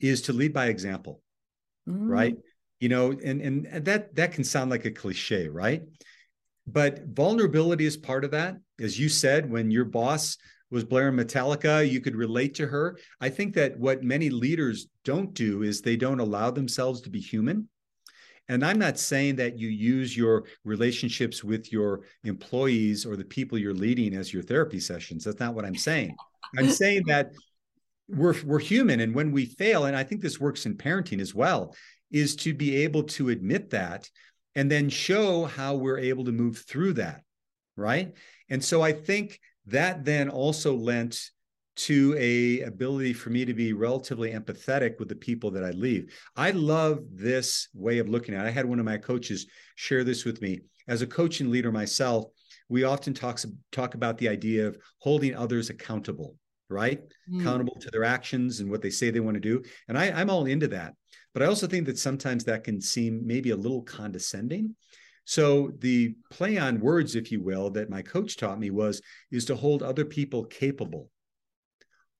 is 0.00 0.22
to 0.22 0.32
lead 0.32 0.52
by 0.52 0.66
example. 0.66 1.22
Mm. 1.88 2.08
Right. 2.08 2.36
You 2.80 2.88
know, 2.88 3.10
and 3.12 3.40
and 3.40 3.84
that 3.86 4.14
that 4.16 4.32
can 4.32 4.44
sound 4.44 4.70
like 4.70 4.84
a 4.84 4.90
cliche, 4.90 5.48
right? 5.48 5.82
But 6.66 7.04
vulnerability 7.06 7.86
is 7.86 7.96
part 7.96 8.24
of 8.24 8.32
that. 8.32 8.56
As 8.80 8.98
you 8.98 9.08
said, 9.08 9.50
when 9.50 9.70
your 9.70 9.84
boss 9.84 10.36
was 10.70 10.84
blaring 10.84 11.14
Metallica, 11.14 11.88
you 11.88 12.00
could 12.00 12.16
relate 12.16 12.54
to 12.56 12.66
her. 12.66 12.98
I 13.20 13.28
think 13.28 13.54
that 13.54 13.78
what 13.78 14.02
many 14.02 14.30
leaders 14.30 14.88
don't 15.04 15.32
do 15.32 15.62
is 15.62 15.80
they 15.80 15.96
don't 15.96 16.20
allow 16.20 16.50
themselves 16.50 17.00
to 17.02 17.10
be 17.10 17.20
human. 17.20 17.68
And 18.48 18.64
I'm 18.64 18.78
not 18.78 18.98
saying 18.98 19.36
that 19.36 19.58
you 19.58 19.68
use 19.68 20.16
your 20.16 20.44
relationships 20.64 21.42
with 21.42 21.72
your 21.72 22.02
employees 22.24 23.04
or 23.04 23.16
the 23.16 23.24
people 23.24 23.58
you're 23.58 23.74
leading 23.74 24.14
as 24.14 24.32
your 24.32 24.42
therapy 24.42 24.80
sessions. 24.80 25.24
That's 25.24 25.40
not 25.40 25.54
what 25.54 25.64
I'm 25.64 25.76
saying. 25.76 26.14
I'm 26.56 26.70
saying 26.70 27.04
that 27.06 27.32
we're 28.08 28.36
we're 28.44 28.60
human 28.60 29.00
and 29.00 29.12
when 29.12 29.32
we 29.32 29.46
fail 29.46 29.86
and 29.86 29.96
I 29.96 30.04
think 30.04 30.20
this 30.20 30.38
works 30.38 30.64
in 30.64 30.76
parenting 30.76 31.20
as 31.20 31.34
well 31.34 31.74
is 32.10 32.36
to 32.36 32.54
be 32.54 32.76
able 32.84 33.04
to 33.04 33.28
admit 33.28 33.70
that 33.70 34.08
and 34.54 34.70
then 34.70 34.88
show 34.88 35.44
how 35.44 35.74
we're 35.74 35.98
able 35.98 36.24
to 36.24 36.32
move 36.32 36.58
through 36.58 36.94
that, 36.94 37.22
right? 37.76 38.14
And 38.48 38.64
so 38.64 38.82
I 38.82 38.92
think 38.92 39.38
that 39.66 40.04
then 40.04 40.28
also 40.30 40.74
lent 40.74 41.30
to 41.76 42.16
a 42.18 42.62
ability 42.62 43.12
for 43.12 43.30
me 43.30 43.44
to 43.44 43.52
be 43.52 43.74
relatively 43.74 44.32
empathetic 44.32 44.98
with 44.98 45.08
the 45.08 45.14
people 45.14 45.50
that 45.50 45.64
I 45.64 45.70
leave. 45.70 46.14
I 46.34 46.52
love 46.52 47.00
this 47.12 47.68
way 47.74 47.98
of 47.98 48.08
looking 48.08 48.34
at 48.34 48.46
it. 48.46 48.48
I 48.48 48.50
had 48.50 48.64
one 48.64 48.78
of 48.78 48.86
my 48.86 48.96
coaches 48.96 49.46
share 49.74 50.02
this 50.02 50.24
with 50.24 50.40
me. 50.40 50.60
As 50.88 51.02
a 51.02 51.06
coach 51.06 51.40
and 51.40 51.50
leader 51.50 51.70
myself, 51.70 52.26
we 52.68 52.84
often 52.84 53.12
talk, 53.12 53.40
talk 53.72 53.94
about 53.94 54.16
the 54.16 54.28
idea 54.28 54.66
of 54.66 54.78
holding 55.00 55.34
others 55.34 55.68
accountable, 55.68 56.36
right? 56.70 57.02
Mm. 57.30 57.42
Accountable 57.42 57.76
to 57.80 57.90
their 57.90 58.04
actions 58.04 58.60
and 58.60 58.70
what 58.70 58.80
they 58.80 58.90
say 58.90 59.10
they 59.10 59.20
want 59.20 59.34
to 59.34 59.40
do. 59.40 59.62
And 59.88 59.98
I, 59.98 60.10
I'm 60.10 60.30
all 60.30 60.46
into 60.46 60.68
that. 60.68 60.94
But 61.36 61.42
I 61.42 61.48
also 61.48 61.66
think 61.66 61.84
that 61.84 61.98
sometimes 61.98 62.44
that 62.44 62.64
can 62.64 62.80
seem 62.80 63.26
maybe 63.26 63.50
a 63.50 63.56
little 63.56 63.82
condescending. 63.82 64.74
So 65.26 65.70
the 65.80 66.14
play 66.30 66.56
on 66.56 66.80
words, 66.80 67.14
if 67.14 67.30
you 67.30 67.42
will, 67.42 67.68
that 67.72 67.90
my 67.90 68.00
coach 68.00 68.38
taught 68.38 68.58
me 68.58 68.70
was 68.70 69.02
is 69.30 69.44
to 69.44 69.54
hold 69.54 69.82
other 69.82 70.06
people 70.06 70.46
capable 70.46 71.10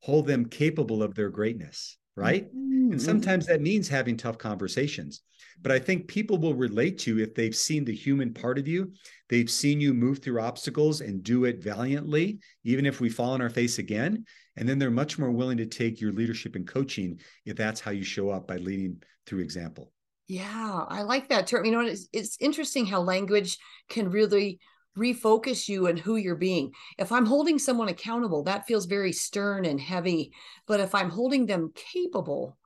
hold 0.01 0.27
them 0.27 0.45
capable 0.45 1.03
of 1.03 1.15
their 1.15 1.31
greatness, 1.31 1.97
right? 2.17 2.47
Mm-hmm. 2.47 2.93
And 2.93 3.03
sometimes 3.03 3.47
that 3.47 3.61
means 3.61 3.89
having 3.89 4.17
tough 4.17 4.39
conversations. 4.39 5.23
But 5.63 5.73
I 5.73 5.79
think 5.79 6.09
people 6.09 6.39
will 6.39 6.55
relate 6.55 6.99
to 7.01 7.17
you 7.17 7.23
if 7.23 7.35
they've 7.35 7.55
seen 7.55 7.85
the 7.85 7.95
human 7.95 8.33
part 8.33 8.59
of 8.59 8.69
you, 8.69 8.93
they've 9.29 9.51
seen 9.51 9.81
you 9.81 9.95
move 9.95 10.19
through 10.19 10.41
obstacles 10.41 11.01
and 11.01 11.23
do 11.23 11.45
it 11.45 11.63
valiantly, 11.63 12.39
even 12.65 12.87
if 12.87 13.01
we 13.01 13.09
fall 13.09 13.33
on 13.33 13.43
our 13.43 13.51
face 13.51 13.79
again. 13.79 14.25
And 14.57 14.69
then 14.69 14.79
they're 14.79 14.91
much 14.91 15.19
more 15.19 15.31
willing 15.31 15.59
to 15.59 15.67
take 15.67 16.01
your 16.01 16.13
leadership 16.13 16.57
and 16.57 16.67
coaching 16.67 17.21
if 17.45 17.57
that's 17.57 17.81
how 17.81 17.91
you 17.91 18.05
show 18.05 18.31
up 18.31 18.47
by 18.47 18.57
leading 18.57 19.03
through 19.27 19.41
example. 19.41 19.93
Yeah, 20.29 20.85
I 20.89 21.03
like 21.03 21.29
that 21.29 21.47
term. 21.47 21.65
You 21.65 21.73
know, 21.73 21.81
it's, 21.81 22.09
it's 22.13 22.37
interesting 22.41 22.87
how 22.87 23.01
language 23.01 23.59
can 23.89 24.11
really 24.11 24.59
refocus 24.97 25.69
you 25.69 25.87
and 25.87 25.99
who 25.99 26.17
you're 26.17 26.35
being. 26.35 26.73
If 26.99 27.13
I'm 27.13 27.27
holding 27.27 27.59
someone 27.59 27.89
accountable, 27.89 28.43
that 28.45 28.67
feels 28.67 28.87
very 28.87 29.13
stern 29.13 29.65
and 29.65 29.81
heavy. 29.81 30.33
But 30.67 30.81
if 30.81 30.95
I'm 30.95 31.11
holding 31.11 31.47
them 31.47 31.73
capable, 31.75 32.57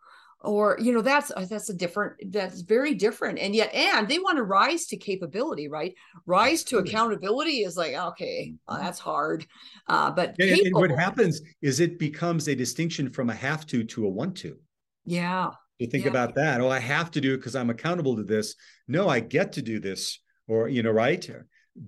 or 0.43 0.79
you 0.81 0.93
know 0.93 1.03
that's 1.03 1.31
uh, 1.31 1.45
that's 1.49 1.69
a 1.69 1.75
different 1.75 2.15
that's 2.33 2.63
very 2.63 2.95
different 2.95 3.39
and 3.39 3.55
yet 3.55 3.73
and 3.75 4.09
they 4.09 4.19
want 4.19 4.37
to 4.37 4.43
rise 4.43 4.87
to 4.87 4.97
capability 4.97 5.69
right 5.69 5.95
rise 6.27 6.65
to 6.65 6.79
accountability 6.79 7.59
is 7.59 7.77
like 7.77 7.95
okay 7.95 8.55
well, 8.67 8.77
mm-hmm. 8.77 8.87
that's 8.87 8.99
hard 8.99 9.47
uh 9.89 10.11
but 10.11 10.35
and, 10.39 10.51
and 10.51 10.75
what 10.75 10.91
happens 10.91 11.43
is 11.61 11.81
it 11.81 11.99
becomes 11.99 12.49
a 12.49 12.55
distinction 12.55 13.11
from 13.11 13.29
a 13.29 13.35
have 13.35 13.67
to 13.67 13.85
to 13.85 14.07
a 14.07 14.09
want 14.09 14.35
to 14.35 14.57
yeah 15.05 15.51
you 15.79 15.87
think 15.87 16.05
yeah. 16.05 16.11
about 16.11 16.35
that 16.35 16.61
oh 16.61 16.71
i 16.71 16.79
have 16.79 17.11
to 17.11 17.21
do 17.21 17.35
it 17.35 17.39
because 17.39 17.55
i'm 17.55 17.71
accountable 17.71 18.17
to 18.17 18.25
this 18.25 18.55
no 18.89 19.09
i 19.09 19.21
get 19.21 19.53
to 19.53 19.63
do 19.63 19.79
this 19.79 20.21
or 20.49 20.69
you 20.69 20.83
know 20.83 20.91
right 20.91 21.29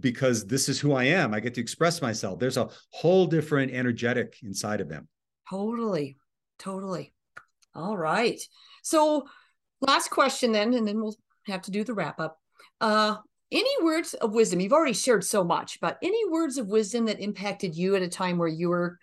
because 0.01 0.47
this 0.47 0.69
is 0.69 0.81
who 0.81 0.93
I 0.93 1.05
am. 1.05 1.35
I 1.35 1.41
get 1.41 1.55
to 1.55 1.61
express 1.61 2.01
myself. 2.01 2.39
There's 2.39 2.57
a 2.57 2.69
whole 2.91 3.27
different 3.27 3.73
energetic 3.73 4.37
inside 4.43 4.81
of 4.81 4.89
them. 4.89 5.09
Totally. 5.51 6.17
Totally. 6.59 7.13
All 7.75 7.97
right. 7.97 8.41
So, 8.83 9.27
last 9.81 10.11
question 10.11 10.53
then, 10.53 10.75
and 10.75 10.87
then 10.87 11.01
we'll 11.01 11.17
have 11.47 11.63
to 11.63 11.71
do 11.71 11.85
the 11.85 11.95
wrap 11.95 12.21
up. 12.21 12.39
Uh, 12.81 13.17
any 13.51 13.83
words 13.83 14.15
of 14.15 14.33
wisdom? 14.33 14.61
You've 14.61 14.73
already 14.73 14.95
shared 14.95 15.25
so 15.25 15.45
much, 15.45 15.79
but 15.81 15.99
any 16.03 16.29
words 16.31 16.57
of 16.57 16.69
wisdom 16.69 17.05
that 17.07 17.21
impacted 17.21 17.77
you 17.77 17.95
at 17.97 18.03
a 18.03 18.09
time 18.09 18.39
where 18.39 18.49
you 18.49 18.71
were 18.71 18.99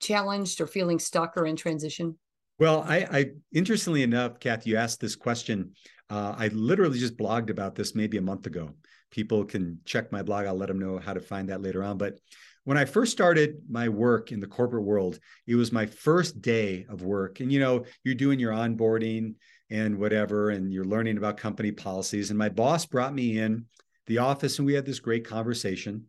challenged 0.00 0.60
or 0.60 0.66
feeling 0.66 0.98
stuck 0.98 1.36
or 1.36 1.46
in 1.46 1.56
transition? 1.56 2.18
Well, 2.58 2.84
I, 2.86 3.06
I 3.10 3.26
interestingly 3.52 4.02
enough, 4.02 4.40
Kath, 4.40 4.66
you 4.66 4.76
asked 4.76 5.00
this 5.00 5.16
question. 5.16 5.72
Uh, 6.10 6.34
I 6.36 6.48
literally 6.48 6.98
just 6.98 7.16
blogged 7.16 7.50
about 7.50 7.74
this 7.74 7.94
maybe 7.94 8.18
a 8.18 8.22
month 8.22 8.46
ago 8.46 8.74
people 9.12 9.44
can 9.44 9.78
check 9.84 10.10
my 10.10 10.22
blog. 10.22 10.46
I'll 10.46 10.56
let 10.56 10.66
them 10.66 10.80
know 10.80 10.98
how 10.98 11.12
to 11.12 11.20
find 11.20 11.50
that 11.50 11.62
later 11.62 11.84
on. 11.84 11.98
But 11.98 12.18
when 12.64 12.78
I 12.78 12.84
first 12.84 13.12
started 13.12 13.58
my 13.68 13.88
work 13.88 14.32
in 14.32 14.40
the 14.40 14.46
corporate 14.46 14.84
world, 14.84 15.20
it 15.46 15.54
was 15.54 15.70
my 15.70 15.86
first 15.86 16.42
day 16.42 16.86
of 16.88 17.02
work. 17.02 17.38
And 17.38 17.52
you 17.52 17.60
know, 17.60 17.84
you're 18.02 18.16
doing 18.16 18.40
your 18.40 18.52
onboarding 18.52 19.34
and 19.70 19.98
whatever, 19.98 20.50
and 20.50 20.72
you're 20.72 20.84
learning 20.84 21.18
about 21.18 21.36
company 21.36 21.70
policies. 21.70 22.30
And 22.30 22.38
my 22.38 22.48
boss 22.48 22.86
brought 22.86 23.14
me 23.14 23.38
in 23.38 23.66
the 24.06 24.18
office 24.18 24.58
and 24.58 24.66
we 24.66 24.74
had 24.74 24.84
this 24.84 25.00
great 25.00 25.26
conversation. 25.26 26.06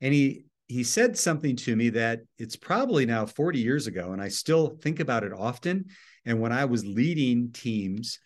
And 0.00 0.14
he 0.14 0.44
he 0.68 0.82
said 0.82 1.16
something 1.16 1.54
to 1.54 1.76
me 1.76 1.90
that 1.90 2.22
it's 2.38 2.56
probably 2.56 3.06
now 3.06 3.24
40 3.24 3.60
years 3.60 3.86
ago, 3.86 4.12
and 4.12 4.20
I 4.20 4.28
still 4.28 4.76
think 4.82 4.98
about 4.98 5.22
it 5.22 5.32
often. 5.32 5.86
And 6.24 6.40
when 6.40 6.52
I 6.52 6.64
was 6.64 6.84
leading 6.84 7.52
teams, 7.52 8.18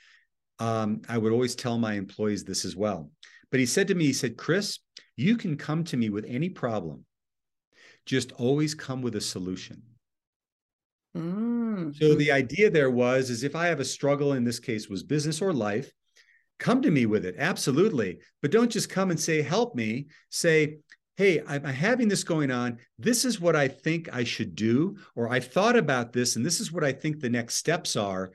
um, 0.58 1.02
I 1.08 1.18
would 1.18 1.32
always 1.32 1.54
tell 1.54 1.76
my 1.76 1.94
employees 1.94 2.44
this 2.44 2.64
as 2.64 2.74
well. 2.74 3.10
But 3.50 3.60
he 3.60 3.66
said 3.66 3.88
to 3.88 3.94
me, 3.94 4.06
he 4.06 4.12
said, 4.12 4.36
Chris, 4.36 4.78
you 5.16 5.36
can 5.36 5.56
come 5.56 5.84
to 5.84 5.96
me 5.96 6.08
with 6.08 6.24
any 6.28 6.48
problem. 6.48 7.04
Just 8.06 8.32
always 8.32 8.74
come 8.74 9.02
with 9.02 9.16
a 9.16 9.20
solution. 9.20 9.82
Mm. 11.16 11.96
So 11.96 12.14
the 12.14 12.32
idea 12.32 12.70
there 12.70 12.90
was 12.90 13.30
is 13.30 13.42
if 13.42 13.56
I 13.56 13.66
have 13.66 13.80
a 13.80 13.84
struggle, 13.84 14.32
in 14.32 14.44
this 14.44 14.60
case 14.60 14.88
was 14.88 15.02
business 15.02 15.42
or 15.42 15.52
life, 15.52 15.92
come 16.58 16.82
to 16.82 16.90
me 16.90 17.06
with 17.06 17.24
it. 17.24 17.34
Absolutely. 17.38 18.18
But 18.42 18.52
don't 18.52 18.70
just 18.70 18.88
come 18.88 19.10
and 19.10 19.18
say, 19.18 19.42
help 19.42 19.74
me. 19.74 20.06
Say, 20.30 20.78
hey, 21.16 21.42
I'm 21.46 21.64
having 21.64 22.08
this 22.08 22.24
going 22.24 22.50
on. 22.50 22.78
This 22.98 23.24
is 23.24 23.40
what 23.40 23.56
I 23.56 23.68
think 23.68 24.08
I 24.12 24.24
should 24.24 24.54
do, 24.54 24.96
or 25.14 25.28
I've 25.28 25.52
thought 25.52 25.76
about 25.76 26.12
this, 26.12 26.36
and 26.36 26.46
this 26.46 26.60
is 26.60 26.72
what 26.72 26.84
I 26.84 26.92
think 26.92 27.20
the 27.20 27.28
next 27.28 27.56
steps 27.56 27.96
are. 27.96 28.30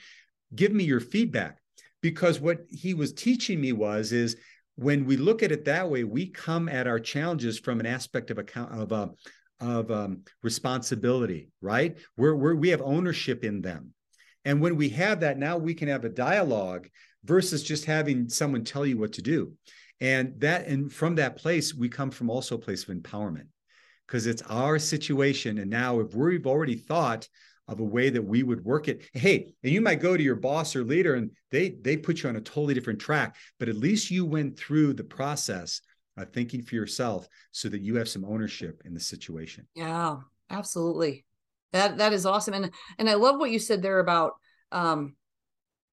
Give 0.54 0.72
me 0.72 0.84
your 0.84 1.00
feedback. 1.00 1.60
Because 2.02 2.40
what 2.40 2.60
he 2.70 2.94
was 2.94 3.14
teaching 3.14 3.60
me 3.60 3.72
was 3.72 4.12
is 4.12 4.38
when 4.76 5.06
we 5.06 5.18
look 5.18 5.42
at 5.42 5.52
it 5.52 5.66
that 5.66 5.90
way, 5.90 6.04
we 6.04 6.28
come 6.28 6.68
at 6.68 6.88
our 6.88 7.00
challenges 7.00 7.58
from 7.60 7.80
an 7.80 7.86
aspect 7.86 8.30
of 8.30 8.38
account 8.38 8.72
of 8.74 8.92
uh, 8.92 9.08
of 9.62 9.90
um, 9.90 10.22
responsibility, 10.44 11.50
right? 11.62 11.98
We're, 12.18 12.36
we're 12.36 12.56
we 12.56 12.70
have 12.70 12.82
ownership 12.82 13.44
in 13.44 13.62
them, 13.62 13.94
and 14.44 14.62
when 14.62 14.76
we 14.76 14.90
have 14.90 15.22
that, 15.22 15.38
now 15.38 15.58
we 15.58 15.74
can 15.74 15.88
have 15.88 16.04
a 16.04 16.10
dialogue 16.10 16.90
versus 17.24 17.64
just 17.64 17.86
having 17.86 18.30
someone 18.30 18.64
tell 18.64 18.86
you 18.86 18.98
what 18.98 19.14
to 19.14 19.22
do, 19.22 19.54
and 20.02 20.40
that 20.42 20.68
and 20.68 20.92
from 20.92 21.16
that 21.16 21.38
place 21.38 21.74
we 21.74 21.88
come 21.88 22.12
from 22.12 22.30
also 22.30 22.56
a 22.56 22.60
place 22.60 22.88
of 22.88 22.96
empowerment 22.96 23.48
because 24.06 24.28
it's 24.28 24.44
our 24.44 24.78
situation, 24.78 25.58
and 25.58 25.70
now 25.70 26.00
if 26.02 26.14
we've 26.14 26.48
already 26.48 26.76
thought 26.76 27.28
of 27.68 27.80
a 27.80 27.84
way 27.84 28.10
that 28.10 28.22
we 28.22 28.44
would 28.44 28.64
work 28.64 28.88
it. 28.88 29.04
Hey, 29.14 29.54
and 29.64 29.72
you 29.72 29.82
might 29.82 30.00
go 30.00 30.16
to 30.16 30.24
your 30.24 30.36
boss 30.36 30.76
or 30.76 30.84
leader 30.84 31.16
and 31.16 31.32
they 31.52 31.72
they 31.82 31.98
put 31.98 32.22
you 32.22 32.30
on 32.30 32.36
a 32.36 32.42
totally 32.42 32.74
different 32.74 33.00
track, 33.00 33.36
but 33.60 33.70
at 33.70 33.76
least 33.76 34.12
you 34.12 34.26
went 34.26 34.58
through 34.58 34.94
the 34.94 35.04
process 35.04 35.82
of 36.18 36.32
thinking 36.32 36.62
for 36.62 36.76
yourself 36.76 37.28
so 37.52 37.68
that 37.70 37.82
you 37.82 37.96
have 37.96 38.08
some 38.08 38.26
ownership 38.26 38.82
in 38.86 38.94
the 38.94 39.00
situation. 39.00 39.68
Yeah, 39.76 40.18
absolutely. 40.50 41.26
That 41.74 41.98
that 41.98 42.14
is 42.14 42.26
awesome. 42.26 42.54
And 42.54 42.72
and 42.98 43.10
I 43.10 43.16
love 43.16 43.40
what 43.40 43.52
you 43.52 43.60
said 43.60 43.82
there 43.82 44.00
about 44.00 44.34
um 44.72 45.16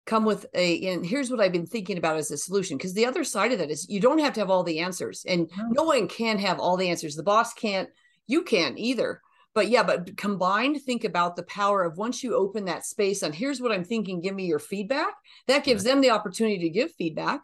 come 0.05 0.25
with 0.25 0.47
a 0.55 0.89
and 0.89 1.07
here's 1.07 1.31
what 1.31 1.41
i've 1.41 1.53
been 1.53 1.67
thinking 1.67 1.97
about 1.97 2.17
as 2.17 2.31
a 2.31 2.37
solution 2.37 2.77
because 2.77 2.93
the 2.95 3.07
other 3.07 3.23
side 3.23 3.53
of 3.53 3.59
that 3.59 3.71
is 3.71 3.89
you 3.89 4.01
don't 4.01 4.19
have 4.19 4.33
to 4.33 4.41
have 4.41 4.51
all 4.51 4.65
the 4.65 4.81
answers 4.81 5.25
and 5.29 5.49
no. 5.57 5.69
no 5.71 5.83
one 5.85 6.09
can 6.09 6.39
have 6.39 6.59
all 6.59 6.77
the 6.77 6.89
answers 6.89 7.15
the 7.15 7.23
boss 7.23 7.53
can't 7.55 7.89
you 8.27 8.43
can't 8.43 8.79
either 8.79 9.21
but 9.55 9.69
yeah 9.69 9.83
but 9.83 10.17
combined 10.17 10.81
think 10.83 11.05
about 11.05 11.37
the 11.37 11.43
power 11.45 11.83
of 11.83 11.99
once 11.99 12.23
you 12.23 12.35
open 12.35 12.65
that 12.65 12.85
space 12.85 13.23
on 13.23 13.33
here's 13.33 13.61
what 13.61 13.73
i'm 13.73 13.85
thinking 13.85 14.21
give 14.21 14.35
me 14.35 14.47
your 14.47 14.59
feedback 14.59 15.15
that 15.47 15.65
gives 15.65 15.85
them 15.85 16.01
the 16.01 16.11
opportunity 16.11 16.59
to 16.59 16.71
give 16.71 16.93
feedback 16.93 17.41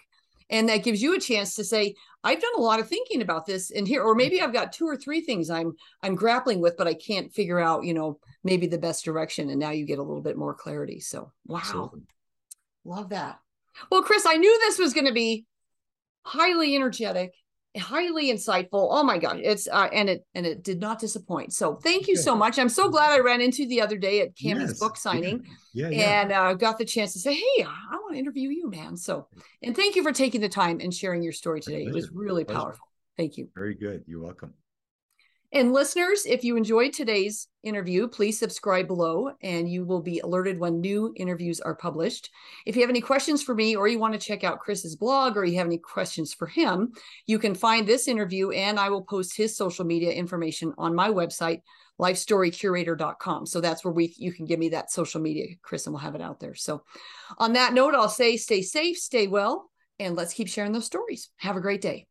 and 0.51 0.69
that 0.69 0.83
gives 0.83 1.03
you 1.03 1.15
a 1.15 1.21
chance 1.21 1.55
to 1.55 1.65
say 1.65 1.95
i've 2.25 2.41
done 2.41 2.55
a 2.57 2.61
lot 2.61 2.81
of 2.81 2.89
thinking 2.89 3.23
about 3.23 3.47
this 3.47 3.71
and 3.71 3.87
here 3.87 4.03
or 4.03 4.15
maybe 4.15 4.41
i've 4.41 4.53
got 4.53 4.73
two 4.73 4.87
or 4.87 4.97
three 4.97 5.21
things 5.21 5.51
i'm 5.51 5.75
i'm 6.03 6.15
grappling 6.15 6.61
with 6.61 6.77
but 6.77 6.89
i 6.89 6.95
can't 6.95 7.33
figure 7.33 7.59
out 7.59 7.85
you 7.85 7.95
know 7.95 8.19
maybe 8.45 8.67
the 8.67 8.79
best 8.79 9.05
direction 9.05 9.51
and 9.51 9.61
now 9.61 9.71
you 9.71 9.85
get 9.85 9.99
a 9.99 10.03
little 10.03 10.23
bit 10.23 10.37
more 10.37 10.55
clarity 10.55 11.01
so 11.01 11.33
wow. 11.47 11.59
Absolutely. 11.59 12.03
love 12.85 13.11
that. 13.11 13.39
Well 13.91 14.03
chris 14.03 14.27
i 14.27 14.37
knew 14.37 14.59
this 14.61 14.79
was 14.79 14.95
going 14.95 15.07
to 15.07 15.13
be 15.13 15.47
highly 16.23 16.75
energetic 16.75 17.33
highly 17.79 18.33
insightful. 18.33 18.89
Oh 18.91 19.03
my 19.03 19.19
gosh, 19.19 19.41
it's 19.43 19.69
uh, 19.69 19.89
and 19.93 20.09
it 20.11 20.27
and 20.35 20.47
it 20.47 20.63
did 20.63 20.81
not 20.81 20.99
disappoint. 20.99 21.53
So 21.53 21.77
thank 21.77 22.09
you 22.09 22.17
so 22.17 22.35
much. 22.35 22.59
I'm 22.59 22.69
so 22.69 22.89
glad 22.89 23.11
I 23.11 23.21
ran 23.21 23.41
into 23.41 23.67
the 23.67 23.81
other 23.81 23.97
day 23.97 24.21
at 24.21 24.35
Cammie's 24.37 24.71
yes. 24.71 24.79
book 24.79 24.97
signing, 24.97 25.47
yeah. 25.73 25.89
Yeah, 25.89 25.99
yeah. 25.99 26.21
and 26.23 26.33
uh, 26.33 26.55
got 26.55 26.79
the 26.79 26.85
chance 26.85 27.13
to 27.15 27.19
say, 27.19 27.35
"Hey, 27.35 27.65
I 27.65 27.97
want 27.97 28.15
to 28.15 28.19
interview 28.19 28.51
you, 28.51 28.71
man." 28.71 28.97
So, 28.97 29.29
and 29.63 29.75
thank 29.75 29.97
you 29.97 30.03
for 30.03 30.13
taking 30.13 30.41
the 30.41 30.49
time 30.49 30.81
and 30.81 30.93
sharing 30.93 31.23
your 31.23 31.33
story 31.33 31.61
today. 31.61 31.85
It 31.85 31.95
was 31.95 32.11
really 32.13 32.45
powerful. 32.45 32.87
Thank 33.17 33.37
you. 33.37 33.49
Very 33.55 33.75
good. 33.75 34.05
You're 34.07 34.23
welcome. 34.23 34.55
And 35.51 35.73
listeners, 35.73 36.27
if 36.27 36.45
you 36.45 36.57
enjoyed 36.57 36.93
today's 36.93 37.49
interview, 37.63 38.07
please 38.07 38.39
subscribe 38.39 38.87
below 38.87 39.31
and 39.43 39.71
you 39.71 39.87
will 39.87 40.03
be 40.03 40.19
alerted 40.19 40.59
when 40.59 40.81
new 40.81 41.15
interviews 41.17 41.59
are 41.61 41.75
published. 41.75 42.29
If 42.67 42.77
you 42.77 42.83
have 42.83 42.91
any 42.91 43.01
questions 43.01 43.43
for 43.43 43.55
me 43.55 43.75
or 43.75 43.89
you 43.89 43.99
want 43.99 44.13
to 44.13 44.21
check 44.21 44.45
out 44.45 44.61
Chris's 44.61 44.95
blog 44.95 45.39
or 45.39 45.47
you 45.47 45.57
have 45.57 45.67
any 45.67 45.79
questions 45.79 46.35
for 46.35 46.47
him, 46.47 46.93
you 47.27 47.39
can 47.39 47.55
find 47.55 47.87
this 47.87 48.09
interview 48.09 48.51
and 48.51 48.79
I 48.79 48.91
will 48.91 49.03
post 49.03 49.37
his 49.39 49.57
social 49.57 49.87
media 49.87 50.13
information 50.13 50.75
on 50.77 50.95
my 50.95 51.09
website, 51.09 51.63
lifestorycurator.com. 51.99 53.47
So 53.47 53.63
that's 53.63 53.83
where 53.87 53.95
we 53.95 54.15
you 54.19 54.33
can 54.33 54.45
give 54.45 54.59
me 54.59 54.69
that 54.71 54.93
social 54.93 55.23
media, 55.23 55.47
Chris, 55.63 55.87
and 55.87 55.95
we'll 55.95 56.03
have 56.03 56.15
it 56.15 56.21
out 56.21 56.41
there. 56.41 56.55
So 56.55 56.83
on 57.39 57.55
that 57.55 57.73
note, 57.73 57.95
I'll 57.95 58.11
say 58.11 58.37
stay 58.37 58.61
safe, 58.61 58.99
stay 58.99 59.27
well, 59.29 59.71
and 59.99 60.15
let's 60.15 60.35
keep 60.35 60.49
sharing 60.49 60.73
those 60.73 60.85
stories. 60.85 61.31
Have 61.39 61.57
a 61.57 61.63
great 61.63 61.81
day. 61.81 62.07